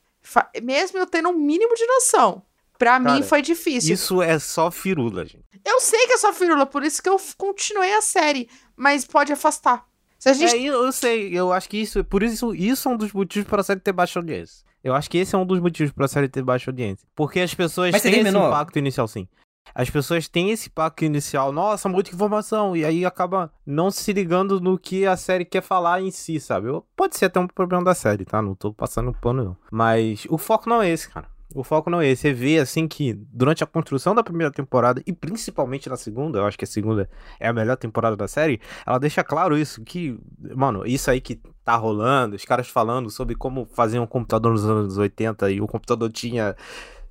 Mesmo 0.63 0.97
eu 0.97 1.05
tendo 1.05 1.27
um 1.27 1.33
mínimo 1.33 1.75
de 1.75 1.85
noção. 1.85 2.41
Pra 2.79 2.99
Cara, 2.99 3.13
mim 3.13 3.23
foi 3.23 3.41
difícil. 3.41 3.93
Isso 3.93 4.21
é 4.21 4.39
só 4.39 4.71
firula, 4.71 5.25
gente. 5.25 5.43
Eu 5.65 5.81
sei 5.81 6.07
que 6.07 6.13
é 6.13 6.17
só 6.17 6.31
firula, 6.31 6.65
por 6.65 6.81
isso 6.81 7.03
que 7.03 7.09
eu 7.09 7.19
continuei 7.37 7.93
a 7.93 8.01
série. 8.01 8.49
Mas 8.75 9.05
pode 9.05 9.33
afastar. 9.33 9.85
Se 10.17 10.29
a 10.29 10.33
gente... 10.33 10.55
É, 10.55 10.69
eu 10.69 10.89
sei, 10.93 11.37
eu 11.37 11.51
acho 11.51 11.69
que 11.69 11.77
isso, 11.77 12.03
por 12.05 12.23
isso, 12.23 12.55
isso 12.55 12.87
é 12.87 12.91
um 12.91 12.97
dos 12.97 13.11
motivos 13.11 13.49
para 13.49 13.59
a 13.59 13.63
série 13.63 13.81
ter 13.81 13.91
baixa 13.91 14.17
audiência. 14.17 14.65
Eu 14.81 14.95
acho 14.95 15.09
que 15.09 15.17
esse 15.17 15.35
é 15.35 15.37
um 15.37 15.45
dos 15.45 15.59
motivos 15.59 15.91
para 15.91 16.05
a 16.05 16.07
série 16.07 16.29
ter 16.29 16.41
baixa 16.41 16.71
audiência. 16.71 17.05
Porque 17.13 17.41
as 17.41 17.53
pessoas 17.53 17.91
Mas 17.91 18.01
têm 18.01 18.21
esse 18.21 18.29
impacto 18.29 18.79
inicial, 18.79 19.07
sim. 19.09 19.27
As 19.75 19.89
pessoas 19.89 20.29
têm 20.29 20.51
esse 20.51 20.69
impacto 20.69 21.03
inicial, 21.03 21.51
nossa, 21.51 21.89
muita 21.89 22.11
informação, 22.11 22.75
e 22.77 22.85
aí 22.85 23.05
acaba 23.05 23.51
não 23.65 23.91
se 23.91 24.11
ligando 24.13 24.61
no 24.61 24.79
que 24.79 25.05
a 25.05 25.17
série 25.17 25.43
quer 25.43 25.61
falar 25.61 26.01
em 26.01 26.11
si, 26.11 26.39
sabe? 26.39 26.69
Pode 26.95 27.17
ser 27.17 27.25
até 27.25 27.41
um 27.41 27.47
problema 27.47 27.83
da 27.83 27.93
série, 27.93 28.23
tá? 28.23 28.41
Não 28.41 28.55
tô 28.55 28.73
passando 28.73 29.13
pano, 29.13 29.43
não. 29.43 29.57
Mas 29.69 30.25
o 30.29 30.37
foco 30.37 30.69
não 30.69 30.81
é 30.81 30.89
esse, 30.89 31.09
cara. 31.09 31.27
O 31.53 31.63
foco 31.63 31.89
não 31.89 31.99
é 31.99 32.07
esse. 32.07 32.21
Você 32.21 32.33
vê, 32.33 32.59
assim, 32.59 32.87
que 32.87 33.13
durante 33.13 33.63
a 33.63 33.67
construção 33.67 34.13
da 34.13 34.23
primeira 34.23 34.51
temporada, 34.51 35.01
e 35.05 35.11
principalmente 35.11 35.89
na 35.89 35.97
segunda, 35.97 36.39
eu 36.39 36.45
acho 36.45 36.57
que 36.57 36.65
a 36.65 36.67
segunda 36.67 37.09
é 37.39 37.47
a 37.47 37.53
melhor 37.53 37.75
temporada 37.75 38.15
da 38.15 38.27
série, 38.27 38.61
ela 38.85 38.99
deixa 38.99 39.23
claro 39.23 39.57
isso, 39.57 39.83
que, 39.83 40.19
mano, 40.55 40.85
isso 40.85 41.09
aí 41.09 41.19
que 41.19 41.41
tá 41.65 41.75
rolando, 41.75 42.35
os 42.35 42.45
caras 42.45 42.67
falando 42.67 43.09
sobre 43.09 43.35
como 43.35 43.65
fazer 43.73 43.99
um 43.99 44.05
computador 44.05 44.51
nos 44.51 44.65
anos 44.65 44.97
80 44.97 45.49
e 45.51 45.59
o 45.59 45.67
computador 45.67 46.11
tinha 46.11 46.55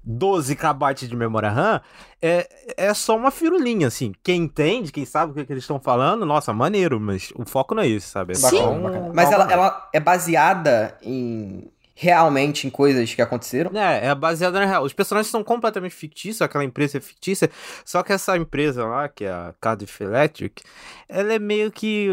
12 0.05 0.57
KB 0.57 0.95
de 1.09 1.17
memória 1.17 1.51
RAM, 1.51 1.81
é, 2.23 2.49
é 2.77 2.95
só 2.95 3.17
uma 3.17 3.31
firulinha, 3.31 3.89
assim. 3.89 4.13
Quem 4.23 4.43
entende, 4.43 4.93
quem 4.93 5.05
sabe 5.05 5.33
o 5.33 5.35
que, 5.35 5.45
que 5.45 5.53
eles 5.53 5.65
estão 5.65 5.81
falando, 5.81 6.25
nossa, 6.25 6.53
maneiro, 6.53 7.01
mas 7.01 7.33
o 7.35 7.45
foco 7.45 7.75
não 7.75 7.83
é 7.83 7.89
isso, 7.89 8.09
sabe? 8.09 8.33
É 8.33 8.37
Sim, 8.37 8.63
um... 8.63 9.13
mas 9.13 9.31
ela, 9.31 9.53
ela 9.53 9.89
é 9.93 10.01
baseada 10.01 10.97
em 11.03 11.71
realmente 12.01 12.65
em 12.65 12.71
coisas 12.71 13.13
que 13.13 13.21
aconteceram. 13.21 13.73
É, 13.77 14.07
é 14.07 14.15
baseado 14.15 14.55
na 14.55 14.65
real. 14.65 14.85
Os 14.85 14.93
personagens 14.93 15.31
são 15.33 15.43
completamente 15.43 15.93
fictícios, 15.95 16.41
aquela 16.41 16.65
empresa 16.65 16.99
é 16.99 17.01
fictícia, 17.01 17.51
só 17.85 18.05
que 18.05 18.13
essa 18.13 18.37
empresa 18.37 18.85
lá, 18.87 19.09
que 19.09 19.25
é 19.25 19.31
a 19.31 19.53
Cardiff 19.61 20.03
Electric, 20.05 20.63
ela 21.09 21.33
é 21.33 21.39
meio 21.41 21.73
que. 21.73 22.09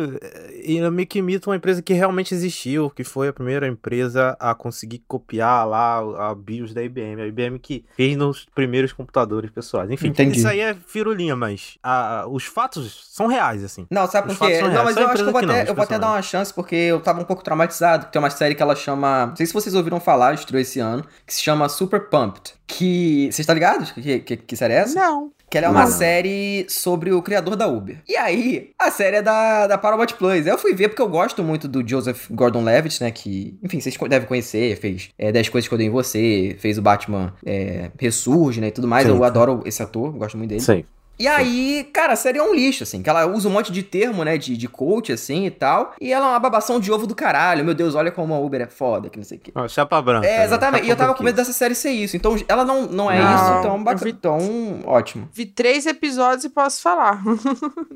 Ela 0.68 0.90
meio 0.90 1.08
que 1.08 1.20
imita 1.20 1.50
uma 1.50 1.56
empresa 1.56 1.82
que 1.84 1.94
realmente 1.94 2.34
existiu, 2.34 2.90
que 2.90 3.04
foi 3.04 3.28
a 3.28 3.34
primeira 3.34 3.68
empresa 3.68 4.36
a 4.40 4.56
conseguir 4.56 5.04
copiar 5.08 5.68
lá 5.68 5.98
a 6.30 6.34
BIOS 6.34 6.74
da 6.74 6.82
IBM. 6.82 7.22
A 7.22 7.28
IBM 7.28 7.60
que 7.60 7.86
fez 7.96 8.18
nos 8.18 8.46
primeiros 8.56 8.92
computadores 8.92 9.52
pessoais. 9.52 9.92
Enfim, 9.92 10.08
Entendi. 10.08 10.40
isso 10.40 10.48
aí 10.48 10.62
é 10.62 10.74
firulinha, 10.74 11.36
mas 11.36 11.78
a- 11.84 12.26
os 12.28 12.46
fatos 12.46 13.08
são 13.14 13.28
reais, 13.28 13.64
assim. 13.64 13.86
Não, 13.92 14.08
sabe 14.08 14.32
Os 14.32 14.38
por 14.38 14.48
quê? 14.48 14.62
Não, 14.62 14.84
mas 14.84 14.96
só 14.96 15.02
eu 15.02 15.08
acho 15.08 15.16
que 15.16 15.22
eu 15.22 15.32
vou, 15.32 15.40
que 15.42 15.46
até, 15.46 15.62
não, 15.64 15.70
eu 15.70 15.76
vou 15.76 15.84
até 15.84 16.00
dar 16.00 16.08
uma 16.12 16.22
chance, 16.22 16.52
porque 16.54 16.76
eu 16.76 17.00
tava 17.02 17.22
um 17.22 17.26
pouco 17.26 17.44
traumatizado. 17.44 18.08
Tem 18.12 18.20
uma 18.20 18.30
série 18.32 18.56
que 18.56 18.64
ela 18.64 18.76
chama. 18.76 19.28
Não 19.28 19.36
sei 19.36 19.46
se 19.46 19.54
vocês 19.54 19.75
ouviram 19.76 20.00
falar, 20.00 20.34
estreou 20.34 20.62
esse 20.62 20.80
ano, 20.80 21.06
que 21.26 21.34
se 21.34 21.42
chama 21.42 21.70
Super 21.70 22.10
Pumped. 22.10 22.54
Que. 22.68 23.26
Vocês 23.26 23.40
estão 23.40 23.54
ligados? 23.54 23.92
Que, 23.92 24.20
que, 24.20 24.38
que 24.38 24.56
série 24.56 24.74
é 24.74 24.78
essa? 24.78 24.96
Não. 24.96 25.32
Que 25.50 25.60
ela 25.60 25.68
é 25.68 25.70
uma 25.70 25.86
Não. 25.86 25.92
série 25.92 26.66
sobre 26.68 27.12
o 27.12 27.22
criador 27.22 27.56
da 27.56 27.68
Uber. 27.68 28.02
E 28.08 28.18
aí, 28.18 28.72
a 28.80 28.90
série 28.90 29.18
é 29.18 29.22
da, 29.22 29.68
da 29.68 29.78
Paramount 29.78 30.08
Plus. 30.18 30.46
Eu 30.48 30.58
fui 30.58 30.74
ver 30.74 30.90
porque 30.90 31.02
eu 31.02 31.08
gosto 31.08 31.44
muito 31.44 31.68
do 31.68 31.88
Joseph 31.88 32.30
Gordon-Levitt, 32.32 33.02
né? 33.02 33.12
Que, 33.12 33.58
enfim, 33.64 33.80
vocês 33.80 33.96
devem 34.10 34.28
conhecer. 34.28 34.76
Fez 34.78 35.10
é, 35.18 35.32
10 35.32 35.50
Coisas 35.50 35.68
Que 35.68 35.74
Eu 35.74 35.78
Dei 35.78 35.88
Em 35.88 35.92
Você. 35.92 36.56
Fez 36.60 36.78
o 36.78 36.82
Batman 36.82 37.34
é, 37.46 37.92
Ressurge, 38.00 38.60
né? 38.60 38.68
E 38.68 38.72
tudo 38.72 38.88
mais. 38.88 39.06
Sim, 39.06 39.12
eu 39.12 39.18
sim. 39.18 39.24
adoro 39.24 39.62
esse 39.66 39.84
ator. 39.84 40.12
Gosto 40.14 40.38
muito 40.38 40.50
dele. 40.50 40.62
Sei. 40.62 40.86
E 41.18 41.28
aí, 41.28 41.88
cara, 41.94 42.14
a 42.14 42.16
série 42.16 42.40
é 42.40 42.44
um 42.44 42.54
lixo, 42.54 42.84
assim, 42.84 43.02
que 43.02 43.10
ela 43.10 43.26
usa 43.26 43.48
um 43.48 43.52
monte 43.52 43.72
de 43.72 43.82
termo, 43.82 44.24
né, 44.24 44.38
de, 44.38 44.58
de 44.58 44.68
coach, 44.68 45.12
assim, 45.14 45.46
e 45.46 45.52
tal, 45.52 45.94
e 46.00 46.12
ela 46.12 46.26
é 46.26 46.30
uma 46.32 46.40
babação 46.40 46.80
de 46.80 46.92
ovo 46.92 47.08
do 47.08 47.16
caralho, 47.16 47.64
meu 47.64 47.74
Deus, 47.74 47.96
olha 47.96 48.12
como 48.12 48.34
a 48.34 48.40
Uber 48.40 48.62
é 48.62 48.68
foda, 48.68 49.10
que 49.10 49.18
não 49.18 49.24
sei 49.24 49.38
o 49.38 49.42
quê. 49.42 49.52
Ó, 49.56 49.68
chapa 49.68 50.02
branca. 50.02 50.28
É, 50.28 50.40
né? 50.40 50.44
exatamente, 50.46 50.76
Chapa 50.80 50.88
e 50.88 50.90
eu 50.90 50.96
tava 50.98 51.14
com 51.14 51.24
medo 51.24 51.36
dessa 51.36 51.54
série 51.54 51.74
ser 51.76 51.92
isso, 51.92 52.18
então 52.18 52.36
ela 52.48 52.66
não, 52.66 52.84
não 52.88 53.10
é 53.10 53.20
Não, 53.22 53.36
isso, 53.36 53.60
então, 53.60 53.84
bacana, 53.84 54.04
vi- 54.04 54.10
então, 54.12 54.80
ótimo. 54.86 55.30
Vi 55.34 55.46
três 55.46 55.86
episódios 55.86 56.44
e 56.44 56.50
posso 56.50 56.82
falar. 56.82 57.24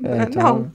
É, 0.02 0.28
Não. 0.34 0.72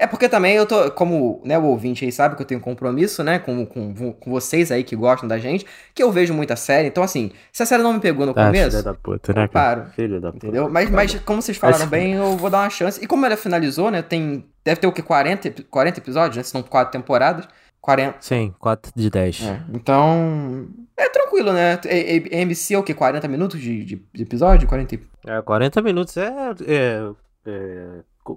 É 0.00 0.06
porque 0.06 0.28
também 0.28 0.54
eu 0.54 0.64
tô, 0.64 0.90
como 0.92 1.40
né, 1.44 1.58
o 1.58 1.64
ouvinte 1.64 2.04
aí 2.04 2.12
sabe 2.12 2.36
que 2.36 2.42
eu 2.42 2.46
tenho 2.46 2.60
compromisso, 2.60 3.24
né, 3.24 3.38
com, 3.40 3.66
com, 3.66 4.12
com 4.12 4.30
vocês 4.30 4.70
aí 4.70 4.84
que 4.84 4.94
gostam 4.94 5.28
da 5.28 5.38
gente, 5.38 5.66
que 5.92 6.00
eu 6.02 6.12
vejo 6.12 6.32
muita 6.32 6.54
série, 6.54 6.86
então 6.86 7.02
assim, 7.02 7.32
se 7.52 7.62
a 7.62 7.66
série 7.66 7.82
não 7.82 7.92
me 7.92 7.98
pegou 8.00 8.24
no 8.24 8.30
Ah, 8.32 8.46
começo, 8.46 8.70
filha 8.70 8.82
da 8.84 8.94
puta, 8.94 9.32
né, 9.32 9.48
paro. 9.48 9.86
Filho 9.96 10.20
da 10.20 10.30
puta. 10.32 10.46
Entendeu? 10.46 10.68
Mas, 10.70 10.88
mas 10.88 11.14
como 11.20 11.42
vocês 11.42 11.56
falaram 11.56 11.80
Mas- 11.80 11.88
bem, 11.88 12.14
eu 12.14 12.36
vou 12.36 12.48
dar 12.48 12.58
uma 12.62 12.70
chance. 12.70 13.02
E 13.02 13.06
como 13.08 13.26
ela 13.26 13.36
finalizou, 13.36 13.90
né? 13.90 14.00
Tem. 14.00 14.44
Deve 14.64 14.80
ter 14.80 14.86
o 14.86 14.92
quê? 14.92 15.02
40, 15.02 15.48
epi- 15.48 15.62
40 15.64 15.98
episódios, 15.98 16.36
né? 16.36 16.42
Se 16.44 16.54
não 16.54 16.62
quatro 16.62 16.92
temporadas. 16.92 17.48
40. 17.80 18.16
Sim, 18.20 18.54
4 18.58 18.92
de 18.94 19.08
10. 19.10 19.42
É, 19.42 19.60
então. 19.72 20.68
É 20.96 21.08
tranquilo, 21.08 21.52
né? 21.52 21.72
A- 21.74 22.38
a- 22.38 22.42
AMC 22.42 22.74
é 22.74 22.78
o 22.78 22.82
quê? 22.82 22.92
40 22.94 23.26
minutos 23.28 23.60
de, 23.60 23.84
de, 23.84 24.02
de 24.12 24.22
episódio? 24.22 24.68
40 24.68 24.94
e... 24.94 25.00
É, 25.26 25.40
40 25.42 25.80
minutos 25.82 26.16
é, 26.16 26.28
é, 26.66 27.10
é 27.46 27.88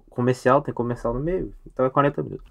comercial, 0.10 0.62
tem 0.62 0.74
comercial 0.74 1.14
no 1.14 1.20
meio. 1.20 1.54
Então 1.72 1.86
é 1.86 1.90
40 1.90 2.24
minutos. 2.24 2.46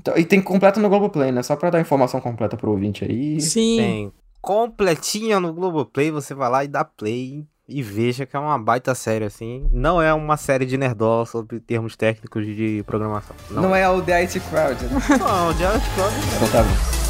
Então, 0.00 0.16
e 0.16 0.24
tem 0.24 0.40
completo 0.40 0.80
no 0.80 0.88
Globoplay, 0.88 1.32
né? 1.32 1.42
Só 1.42 1.56
pra 1.56 1.70
dar 1.70 1.80
informação 1.80 2.20
completa 2.20 2.56
pro 2.56 2.70
ouvinte 2.70 3.04
aí. 3.04 3.40
Sim. 3.40 3.76
Tem 3.76 4.12
completinha 4.40 5.40
no 5.40 5.52
Globoplay, 5.52 6.10
você 6.10 6.34
vai 6.34 6.50
lá 6.50 6.64
e 6.64 6.68
dá 6.68 6.84
play 6.84 7.44
e 7.66 7.82
veja 7.82 8.26
que 8.26 8.36
é 8.36 8.38
uma 8.38 8.58
baita 8.58 8.94
série, 8.94 9.24
assim. 9.24 9.66
Não 9.72 10.00
é 10.00 10.12
uma 10.12 10.36
série 10.36 10.66
de 10.66 10.76
nerdola 10.76 11.24
sobre 11.24 11.60
termos 11.60 11.96
técnicos 11.96 12.44
de 12.44 12.82
programação. 12.86 13.34
Não, 13.50 13.62
Não, 13.62 13.74
é 13.76 13.88
o 13.88 14.02
The 14.02 14.12
IT 14.22 14.40
Crowd. 14.40 14.84
né? 14.84 14.90
Não, 15.18 15.48
o 15.48 15.52
Jared 15.54 15.84
Cloud 15.94 16.14
então 16.36 16.48
tá 16.48 16.62
bom. 16.62 17.03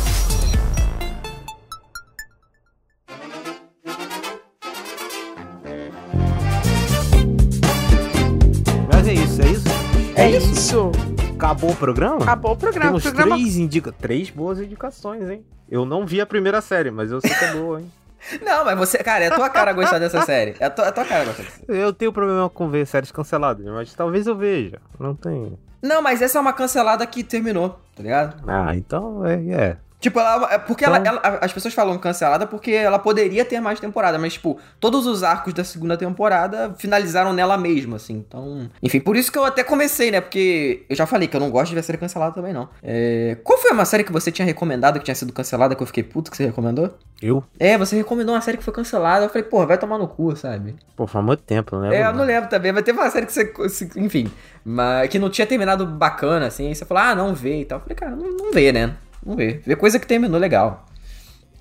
Acabou 11.45 11.73
o 11.73 11.77
programa? 11.77 12.17
Acabou 12.23 12.53
o 12.53 12.57
programa. 12.57 12.87
Temos 12.87 13.03
programa... 13.03 13.37
três, 13.37 13.57
indica... 13.59 13.93
três 13.93 14.31
boas 14.31 14.59
indicações, 14.59 15.29
hein? 15.29 15.45
Eu 15.69 15.85
não 15.85 16.07
vi 16.07 16.19
a 16.19 16.25
primeira 16.25 16.63
série, 16.63 16.91
mas 16.91 17.11
eu 17.11 17.21
sei 17.21 17.35
que 17.35 17.45
é 17.45 17.53
boa, 17.53 17.83
hein? 17.83 17.93
Não, 18.43 18.65
mas 18.65 18.79
você, 18.79 18.97
cara, 18.97 19.25
é 19.25 19.27
a 19.29 19.35
tua 19.35 19.51
cara 19.51 19.71
gostar 19.75 19.99
dessa 19.99 20.23
série. 20.23 20.55
É 20.59 20.65
a 20.65 20.71
tua, 20.71 20.87
é 20.87 20.89
a 20.89 20.93
tua 20.93 21.05
cara 21.05 21.25
gostar 21.27 21.43
dessa 21.43 21.57
série. 21.67 21.79
Eu 21.79 21.93
tenho 21.93 22.11
problema 22.11 22.49
com 22.49 22.71
ver 22.71 22.87
séries 22.87 23.13
canceladas, 23.13 23.67
mas 23.67 23.93
talvez 23.93 24.27
eu 24.27 24.35
veja. 24.35 24.81
Não 24.99 25.15
tem. 25.15 25.59
Não, 25.83 26.01
mas 26.01 26.23
essa 26.23 26.39
é 26.39 26.41
uma 26.41 26.55
cancelada 26.55 27.07
que 27.07 27.23
terminou, 27.23 27.79
tá 27.95 28.03
ligado? 28.03 28.43
Ah, 28.49 28.75
então 28.75 29.27
é. 29.27 29.35
é. 29.53 29.77
Tipo, 30.05 30.21
ela, 30.21 30.53
é 30.53 30.59
porque 30.59 30.85
ela, 30.85 30.99
Então- 30.99 31.19
ela- 31.25 31.39
as 31.41 31.51
pessoas 31.51 31.73
falam 31.73 31.97
cancelada 31.99 32.47
porque 32.47 32.73
ela 32.73 32.99
poderia 32.99 33.43
ter 33.43 33.59
mais 33.59 33.81
temporada, 33.81 34.19
mas, 34.19 34.35
tipo, 34.35 34.59
todos 34.79 35.07
os 35.07 35.23
arcos 35.23 35.55
da 35.55 35.65
segunda 35.65 35.97
temporada 35.97 36.75
finalizaram 36.77 37.33
nela 37.33 37.57
mesma, 37.57 37.97
assim. 37.97 38.17
Então. 38.29 38.69
Enfim, 38.83 39.01
por 39.01 39.17
isso 39.17 39.33
que 39.33 39.39
eu 39.39 39.47
até 39.47 39.65
comecei, 39.65 40.11
né? 40.11 40.21
Porque 40.21 40.85
eu 40.91 40.95
já 40.95 41.07
falei 41.07 41.27
que 41.27 41.35
eu 41.35 41.41
não 41.41 41.51
gosto 41.51 41.71
de 41.71 41.75
ver 41.77 41.83
série 41.83 41.97
cancelada 41.97 42.35
também, 42.35 42.53
não. 42.53 42.69
É, 42.83 43.39
Qual 43.43 43.59
foi 43.59 43.71
uma 43.71 43.87
série 43.87 44.05
que 44.05 44.13
você 44.13 44.31
tinha 44.31 44.45
recomendado 44.45 44.99
que 44.99 45.07
tinha 45.07 45.15
sido 45.15 45.33
cancelada 45.33 45.75
que 45.75 45.83
eu 45.83 45.87
fiquei 45.87 46.03
puto 46.03 46.31
que 46.31 46.37
você 46.37 46.45
recomendou? 46.45 46.95
Eu? 47.23 47.43
É, 47.59 47.79
você 47.79 47.97
recomendou 47.97 48.35
uma 48.35 48.43
série 48.43 48.59
que 48.59 48.63
foi 48.65 48.75
cancelada. 48.75 49.25
Eu 49.25 49.31
falei, 49.31 49.45
porra, 49.45 49.65
vai 49.65 49.79
tomar 49.79 49.97
no 49.97 50.07
cu, 50.07 50.37
sabe? 50.37 50.77
Pô, 50.95 51.07
faz 51.07 51.25
muito 51.25 51.43
tempo, 51.45 51.79
né? 51.79 51.97
É, 51.97 52.05
eu 52.07 52.13
não 52.13 52.25
lembro 52.27 52.51
também, 52.51 52.73
mas 52.73 52.85
teve 52.85 52.99
uma 52.99 53.09
série 53.09 53.25
que 53.25 53.33
você. 53.33 53.89
Enfim, 53.97 54.31
mas 54.63 55.09
que 55.09 55.19
não 55.19 55.31
tinha 55.31 55.47
terminado 55.47 55.87
bacana, 55.87 56.49
assim. 56.49 56.69
Aí 56.69 56.75
você 56.75 56.85
falou, 56.85 57.03
ah, 57.03 57.15
não 57.15 57.35
vê 57.35 57.61
e 57.61 57.65
tal. 57.65 57.79
Eu 57.79 57.83
falei, 57.83 57.97
cara, 57.97 58.15
não, 58.15 58.31
não 58.31 58.53
vê, 58.53 58.71
né? 58.71 58.95
Não 59.25 59.37
vê. 59.37 59.61
Vê 59.65 59.77
coisa 59.77 59.99
que 59.99 60.07
terminou 60.07 60.39
legal. 60.39 60.87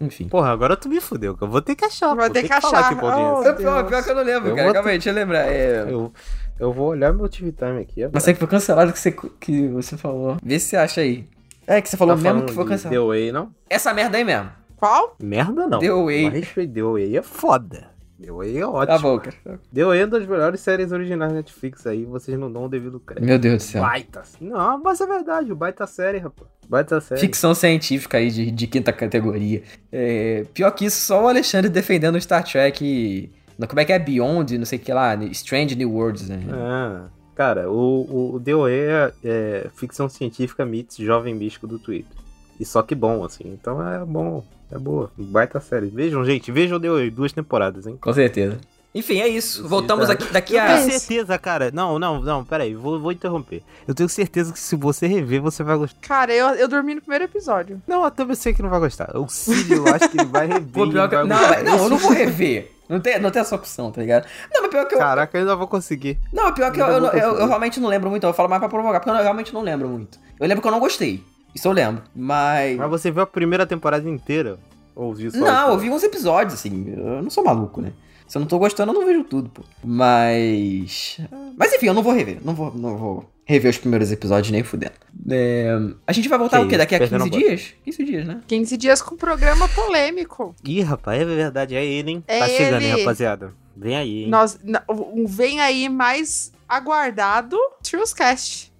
Enfim. 0.01 0.27
Porra, 0.27 0.49
agora 0.51 0.75
tu 0.75 0.89
me 0.89 0.99
fudeu, 0.99 1.37
que 1.37 1.43
eu 1.43 1.47
vou 1.47 1.61
ter 1.61 1.75
que 1.75 1.85
achar. 1.85 2.13
Vai 2.15 2.25
vou 2.25 2.33
ter 2.33 2.43
que 2.43 2.49
falar 2.61 2.79
achar. 2.79 2.91
aqui 2.91 2.95
pra 2.99 3.13
audiência. 3.13 3.35
Oh, 3.37 3.53
É 3.53 3.53
pior, 3.53 3.85
pior 3.87 4.03
que 4.03 4.09
eu 4.09 4.15
não 4.15 4.23
lembro, 4.23 4.49
Eu 4.49 4.55
cara. 4.55 4.65
vou 4.67 4.73
Calma 4.73 4.89
aí, 4.89 4.95
deixa 4.97 5.09
eu 5.09 5.13
lembrar. 5.13 5.47
É... 5.47 5.81
Eu, 5.87 6.13
eu 6.59 6.73
vou 6.73 6.87
olhar 6.89 7.13
meu 7.13 7.29
TV 7.29 7.51
Time 7.53 7.81
aqui. 7.81 8.05
Uma 8.05 8.19
série 8.19 8.33
que 8.33 8.39
foi 8.39 8.47
cancelada 8.49 8.91
que 8.91 8.99
você, 8.99 9.11
que 9.11 9.67
você 9.69 9.95
falou. 9.95 10.37
Vê 10.43 10.59
se 10.59 10.67
você 10.69 10.77
acha 10.77 11.01
aí. 11.01 11.27
É, 11.65 11.79
que 11.81 11.87
você 11.89 11.95
falou 11.95 12.15
Tá 12.17 12.21
mesmo 12.21 12.45
que 12.45 12.53
foi 12.53 12.63
de 12.65 12.69
cancelada. 12.71 12.99
The 12.99 13.07
Way, 13.07 13.31
não? 13.31 13.51
Essa 13.69 13.93
merda 13.93 14.17
aí 14.17 14.25
mesmo. 14.25 14.49
Qual? 14.75 15.15
Merda 15.21 15.67
não. 15.67 15.79
The 15.79 15.91
Way. 15.91 16.23
Mas 16.25 16.33
respeito, 16.33 16.73
The 16.73 16.81
Way 16.83 17.17
é 17.17 17.21
foda. 17.21 17.92
The 18.25 18.31
Way 18.31 18.57
é 18.57 18.61
Tá 18.61 18.69
ótimo. 18.69 18.99
bom, 18.99 19.19
cara. 19.19 19.59
Way 19.85 19.99
é 19.99 20.03
uma 20.05 20.07
das 20.19 20.25
melhores 20.27 20.59
séries 20.61 20.91
originais 20.91 21.31
da 21.31 21.37
Netflix 21.37 21.85
aí, 21.85 22.05
vocês 22.05 22.37
não 22.39 22.51
dão 22.51 22.65
o 22.65 22.69
devido 22.69 22.99
crédito. 22.99 23.25
Meu 23.25 23.37
Deus 23.37 23.57
do 23.57 23.63
céu. 23.67 23.81
Baita. 23.81 24.23
Não, 24.39 24.81
mas 24.81 25.01
é 25.01 25.05
verdade, 25.05 25.51
o 25.51 25.55
baita 25.55 25.85
série, 25.85 26.19
rapaz. 26.19 26.47
Baita 26.69 27.01
série. 27.01 27.19
Ficção 27.19 27.53
científica 27.53 28.17
aí 28.17 28.31
de, 28.31 28.49
de 28.51 28.67
quinta 28.67 28.93
categoria. 28.93 29.61
É, 29.91 30.45
pior 30.53 30.71
que 30.71 30.85
isso, 30.85 31.01
só 31.01 31.23
o 31.23 31.27
Alexandre 31.27 31.69
defendendo 31.69 32.15
o 32.15 32.21
Star 32.21 32.43
Trek. 32.43 33.29
no- 33.59 33.67
Como 33.67 33.79
é 33.79 33.85
que 33.85 33.91
é? 33.91 33.99
Beyond, 33.99 34.57
não 34.57 34.65
sei 34.65 34.79
o 34.79 34.81
que 34.81 34.93
lá. 34.93 35.15
Strange 35.25 35.75
New 35.75 35.91
Worlds, 35.91 36.29
né? 36.29 36.39
Ah, 36.51 37.07
cara, 37.35 37.69
o, 37.69 38.35
o, 38.35 38.39
Way 38.39 38.73
é, 38.79 39.11
é 39.25 39.67
ficção 39.75 40.07
científica 40.07 40.65
meets 40.65 40.95
jovem 40.97 41.35
místico 41.35 41.67
do 41.67 41.77
Twitter. 41.77 42.15
E 42.59 42.65
só 42.65 42.81
que 42.81 42.95
bom, 42.95 43.25
assim. 43.25 43.43
Então 43.47 43.85
é 43.85 44.03
bom, 44.05 44.43
é 44.73 44.79
boa. 44.79 45.11
Baita 45.17 45.59
série. 45.59 45.87
Vejam, 45.87 46.23
gente, 46.25 46.51
vejam 46.51 46.79
Way, 46.79 47.09
duas 47.09 47.31
temporadas, 47.31 47.85
hein? 47.87 47.97
Com 48.01 48.13
certeza. 48.13 48.57
Enfim, 48.95 49.19
é 49.21 49.27
isso. 49.27 49.67
Voltamos 49.67 50.07
aqui 50.07 50.31
daqui 50.31 50.55
Eu 50.55 50.61
a. 50.61 50.67
tenho 50.67 50.91
certeza, 50.91 51.35
cara. 51.39 51.71
Não, 51.73 51.97
não, 51.97 52.21
não, 52.21 52.45
peraí, 52.45 52.75
vou, 52.75 52.99
vou 52.99 53.11
interromper. 53.11 53.63
Eu 53.87 53.95
tenho 53.95 54.07
certeza 54.07 54.53
que 54.53 54.59
se 54.59 54.75
você 54.75 55.07
rever, 55.07 55.41
você 55.41 55.63
vai 55.63 55.75
gostar. 55.75 55.99
Cara, 56.01 56.31
eu, 56.31 56.49
eu 56.49 56.67
dormi 56.67 56.93
no 56.93 57.01
primeiro 57.01 57.25
episódio. 57.25 57.81
Não, 57.87 58.03
eu 58.05 58.11
também 58.11 58.35
sei 58.35 58.53
que 58.53 58.61
não 58.61 58.69
vai 58.69 58.79
gostar. 58.79 59.17
O 59.17 59.27
Cid, 59.27 59.71
eu 59.73 59.87
acho 59.87 60.09
que 60.09 60.17
ele 60.19 60.27
vai 60.29 60.45
rever. 60.47 60.67
Pô, 60.71 60.87
pior 60.87 61.09
que... 61.09 61.15
vai 61.15 61.25
Não, 61.25 61.63
não, 61.63 61.83
eu 61.85 61.89
não 61.89 61.97
vou 61.97 62.11
rever. 62.11 62.71
Não 62.87 62.99
tem, 62.99 63.17
não 63.19 63.31
tem 63.31 63.41
essa 63.41 63.55
opção, 63.55 63.91
tá 63.91 63.99
ligado? 64.01 64.27
Não, 64.53 64.61
mas 64.61 64.69
pior 64.69 64.85
que 64.87 64.93
eu. 64.93 64.99
Caraca, 64.99 65.35
eu 65.37 65.41
ainda 65.41 65.55
vou 65.55 65.65
conseguir. 65.67 66.19
Não, 66.31 66.53
pior 66.53 66.71
que 66.71 66.79
eu, 66.79 66.85
eu, 66.85 67.05
eu- 67.07 67.35
eu 67.39 67.47
realmente 67.47 67.79
não 67.79 67.89
lembro 67.89 68.11
muito. 68.11 68.27
Eu 68.27 68.33
falo 68.33 68.47
mais 68.49 68.59
pra 68.59 68.69
provocar, 68.69 68.99
porque 68.99 69.09
eu 69.09 69.13
não- 69.15 69.23
realmente 69.23 69.51
não 69.53 69.61
lembro 69.61 69.87
muito. 69.89 70.19
Eu 70.39 70.47
lembro 70.47 70.61
que 70.61 70.67
eu 70.67 70.71
não 70.71 70.79
gostei. 70.79 71.23
Isso 71.53 71.67
eu 71.67 71.71
lembro. 71.71 72.03
Mas. 72.15 72.77
Mas 72.77 72.89
você 72.89 73.11
viu 73.11 73.21
a 73.21 73.27
primeira 73.27 73.65
temporada 73.65 74.09
inteira? 74.09 74.57
Ou 74.95 75.13
viu 75.13 75.31
só 75.31 75.37
Não, 75.37 75.67
isso? 75.67 75.71
eu 75.71 75.77
vi 75.79 75.89
uns 75.89 76.03
episódios, 76.03 76.53
assim. 76.53 76.93
Eu 76.95 77.21
não 77.21 77.29
sou 77.29 77.43
maluco, 77.43 77.81
né? 77.81 77.93
Se 78.27 78.37
eu 78.37 78.39
não 78.39 78.47
tô 78.47 78.57
gostando, 78.57 78.91
eu 78.91 78.99
não 78.99 79.05
vejo 79.05 79.23
tudo, 79.23 79.49
pô. 79.49 79.63
Mas. 79.83 81.19
Mas 81.57 81.73
enfim, 81.73 81.87
eu 81.87 81.93
não 81.93 82.03
vou 82.03 82.13
rever. 82.13 82.39
Não 82.43 82.53
vou, 82.55 82.73
não 82.73 82.97
vou 82.97 83.29
rever 83.45 83.69
os 83.69 83.77
primeiros 83.77 84.11
episódios 84.11 84.51
nem 84.51 84.63
fudendo. 84.63 84.93
É, 85.29 85.75
A 86.07 86.13
gente 86.13 86.29
vai 86.29 86.39
voltar 86.39 86.59
Que 86.59 86.65
o 86.65 86.69
quê? 86.69 86.77
Daqui 86.77 86.95
a 86.95 86.99
perdendo 86.99 87.23
15 87.25 87.35
a 87.35 87.39
bola. 87.39 87.49
dias? 87.49 87.73
15 87.83 88.03
dias, 88.05 88.25
né? 88.27 88.39
15 88.47 88.77
dias 88.77 89.01
com 89.01 89.15
programa 89.17 89.67
polêmico. 89.69 90.55
Ih, 90.63 90.81
rapaz, 90.81 91.21
é 91.21 91.25
verdade, 91.25 91.75
é 91.75 91.85
ele, 91.85 92.11
hein? 92.11 92.23
É 92.27 92.39
tá 92.39 92.47
chegando, 92.47 92.81
hein, 92.83 92.97
rapaziada? 92.99 93.53
Vem 93.75 93.95
aí, 93.97 94.23
hein? 94.23 94.29
Nós, 94.29 94.57
um 94.89 95.25
vem 95.27 95.59
aí 95.59 95.89
mais 95.89 96.51
aguardado 96.67 97.57
Truescast. 97.83 98.71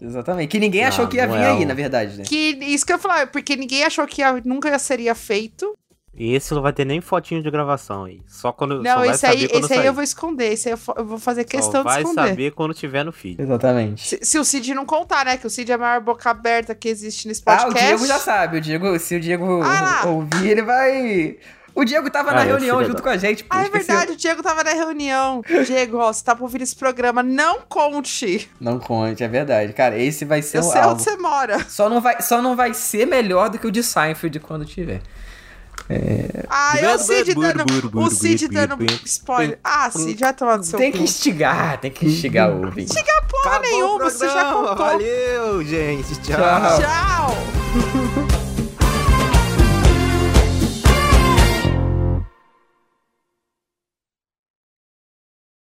Exatamente. 0.00 0.48
Que 0.50 0.58
ninguém 0.58 0.82
Não, 0.82 0.88
achou 0.88 1.06
que 1.06 1.16
ia 1.16 1.26
vir 1.26 1.36
é 1.38 1.46
aí, 1.50 1.64
um- 1.64 1.66
na 1.66 1.74
verdade, 1.74 2.16
né? 2.18 2.24
Que 2.26 2.50
isso 2.62 2.84
que 2.84 2.92
eu 2.92 2.96
ia 2.96 3.02
falar, 3.02 3.26
porque 3.28 3.56
ninguém 3.56 3.84
achou 3.84 4.06
que 4.06 4.20
ia- 4.22 4.40
nunca 4.44 4.78
seria 4.78 5.14
feito. 5.14 5.76
Esse 6.18 6.54
não 6.54 6.62
vai 6.62 6.72
ter 6.72 6.86
nem 6.86 6.98
fotinho 7.02 7.42
de 7.42 7.50
gravação 7.50 8.04
aí. 8.04 8.22
Só 8.26 8.50
quando. 8.50 8.76
só 8.76 8.82
Não, 8.82 8.96
vai 9.00 9.10
esse 9.10 9.26
aí, 9.26 9.44
esse 9.44 9.54
aí 9.56 9.62
sair. 9.64 9.86
eu 9.86 9.92
vou 9.92 10.02
esconder. 10.02 10.50
Esse 10.52 10.70
aí 10.70 10.74
eu, 10.74 10.94
eu 10.96 11.04
vou 11.04 11.18
fazer 11.18 11.42
Só 11.42 11.48
questão 11.48 11.82
de 11.82 11.90
vai 11.90 12.00
esconder. 12.02 12.28
saber 12.30 12.50
quando 12.52 12.72
tiver 12.72 13.04
no 13.04 13.12
feed. 13.12 13.38
Exatamente. 13.42 14.08
Se, 14.08 14.18
se 14.22 14.38
o 14.38 14.44
Cid 14.44 14.72
não 14.72 14.86
contar, 14.86 15.26
né? 15.26 15.36
Que 15.36 15.46
o 15.46 15.50
Cid 15.50 15.70
é 15.70 15.74
a 15.74 15.78
maior 15.78 16.00
boca 16.00 16.30
aberta 16.30 16.74
que 16.74 16.88
existe 16.88 17.28
nesse 17.28 17.42
Ah, 17.44 17.56
podcast. 17.58 17.84
o 17.84 17.88
Diego 17.98 18.06
já 18.06 18.18
sabe. 18.18 18.56
O 18.56 18.60
Diego, 18.62 18.98
se 18.98 19.14
o 19.16 19.20
Diego 19.20 19.60
Ah 19.62 20.04
ouvir, 20.06 20.52
ele 20.52 20.62
vai. 20.62 21.36
O 21.76 21.84
Diego 21.84 22.10
tava 22.10 22.32
na 22.32 22.40
Ah, 22.40 22.44
é, 22.44 22.46
reunião 22.46 22.82
junto 22.82 22.96
da- 22.96 23.02
com 23.02 23.08
a 23.10 23.16
gente. 23.18 23.44
pô, 23.44 23.50
Ah, 23.54 23.64
é 23.66 23.68
verdade, 23.68 24.12
o 24.12 24.16
Diego 24.16 24.42
tava 24.42 24.64
na 24.64 24.70
reunião. 24.70 25.42
Diego, 25.66 25.98
ó, 25.98 26.10
você 26.12 26.24
tá 26.24 26.34
pra 26.34 26.42
ouvir 26.42 26.62
esse 26.62 26.74
programa, 26.74 27.22
não 27.22 27.60
conte. 27.68 28.50
Não 28.58 28.78
conte, 28.78 29.22
é 29.22 29.28
verdade. 29.28 29.72
Cara, 29.74 29.98
esse 29.98 30.24
vai 30.24 30.40
ser 30.40 30.56
Eu 30.58 30.62
um 30.62 30.70
sei 30.70 30.80
algo. 30.80 30.94
onde 30.94 31.02
você 31.02 31.16
mora. 31.16 31.64
Só 31.68 31.88
não, 31.90 32.00
vai, 32.00 32.22
só 32.22 32.40
não 32.40 32.56
vai 32.56 32.72
ser 32.72 33.06
melhor 33.06 33.50
do 33.50 33.58
que 33.58 33.66
o 33.66 33.70
de 33.70 33.82
Seinfeld 33.82 34.40
quando 34.40 34.64
tiver. 34.64 35.02
Ah, 36.48 36.78
é 36.80 36.94
o 36.94 36.98
Cid 36.98 37.34
dando. 37.34 37.64
O 38.00 38.10
Cid 38.10 38.48
dando 38.48 38.76
spoiler. 39.04 39.58
Ah, 39.62 39.90
Cid, 39.90 40.18
já 40.18 40.32
tomando 40.32 40.64
seu 40.64 40.78
Tem 40.78 40.90
que 40.90 41.02
instigar, 41.02 41.78
tem 41.78 41.90
que 41.90 42.06
instigar 42.06 42.50
o 42.50 42.64
ouvinte. 42.64 42.92
Porra 42.94 43.56
Acabou 43.56 43.58
o 43.58 43.60
nenhuma, 43.60 44.10
você 44.10 44.26
já 44.26 44.44
contou. 44.52 44.76
Valeu, 44.76 45.62
gente. 45.64 46.16
Tchau. 46.22 46.36
Tchau. 46.80 48.25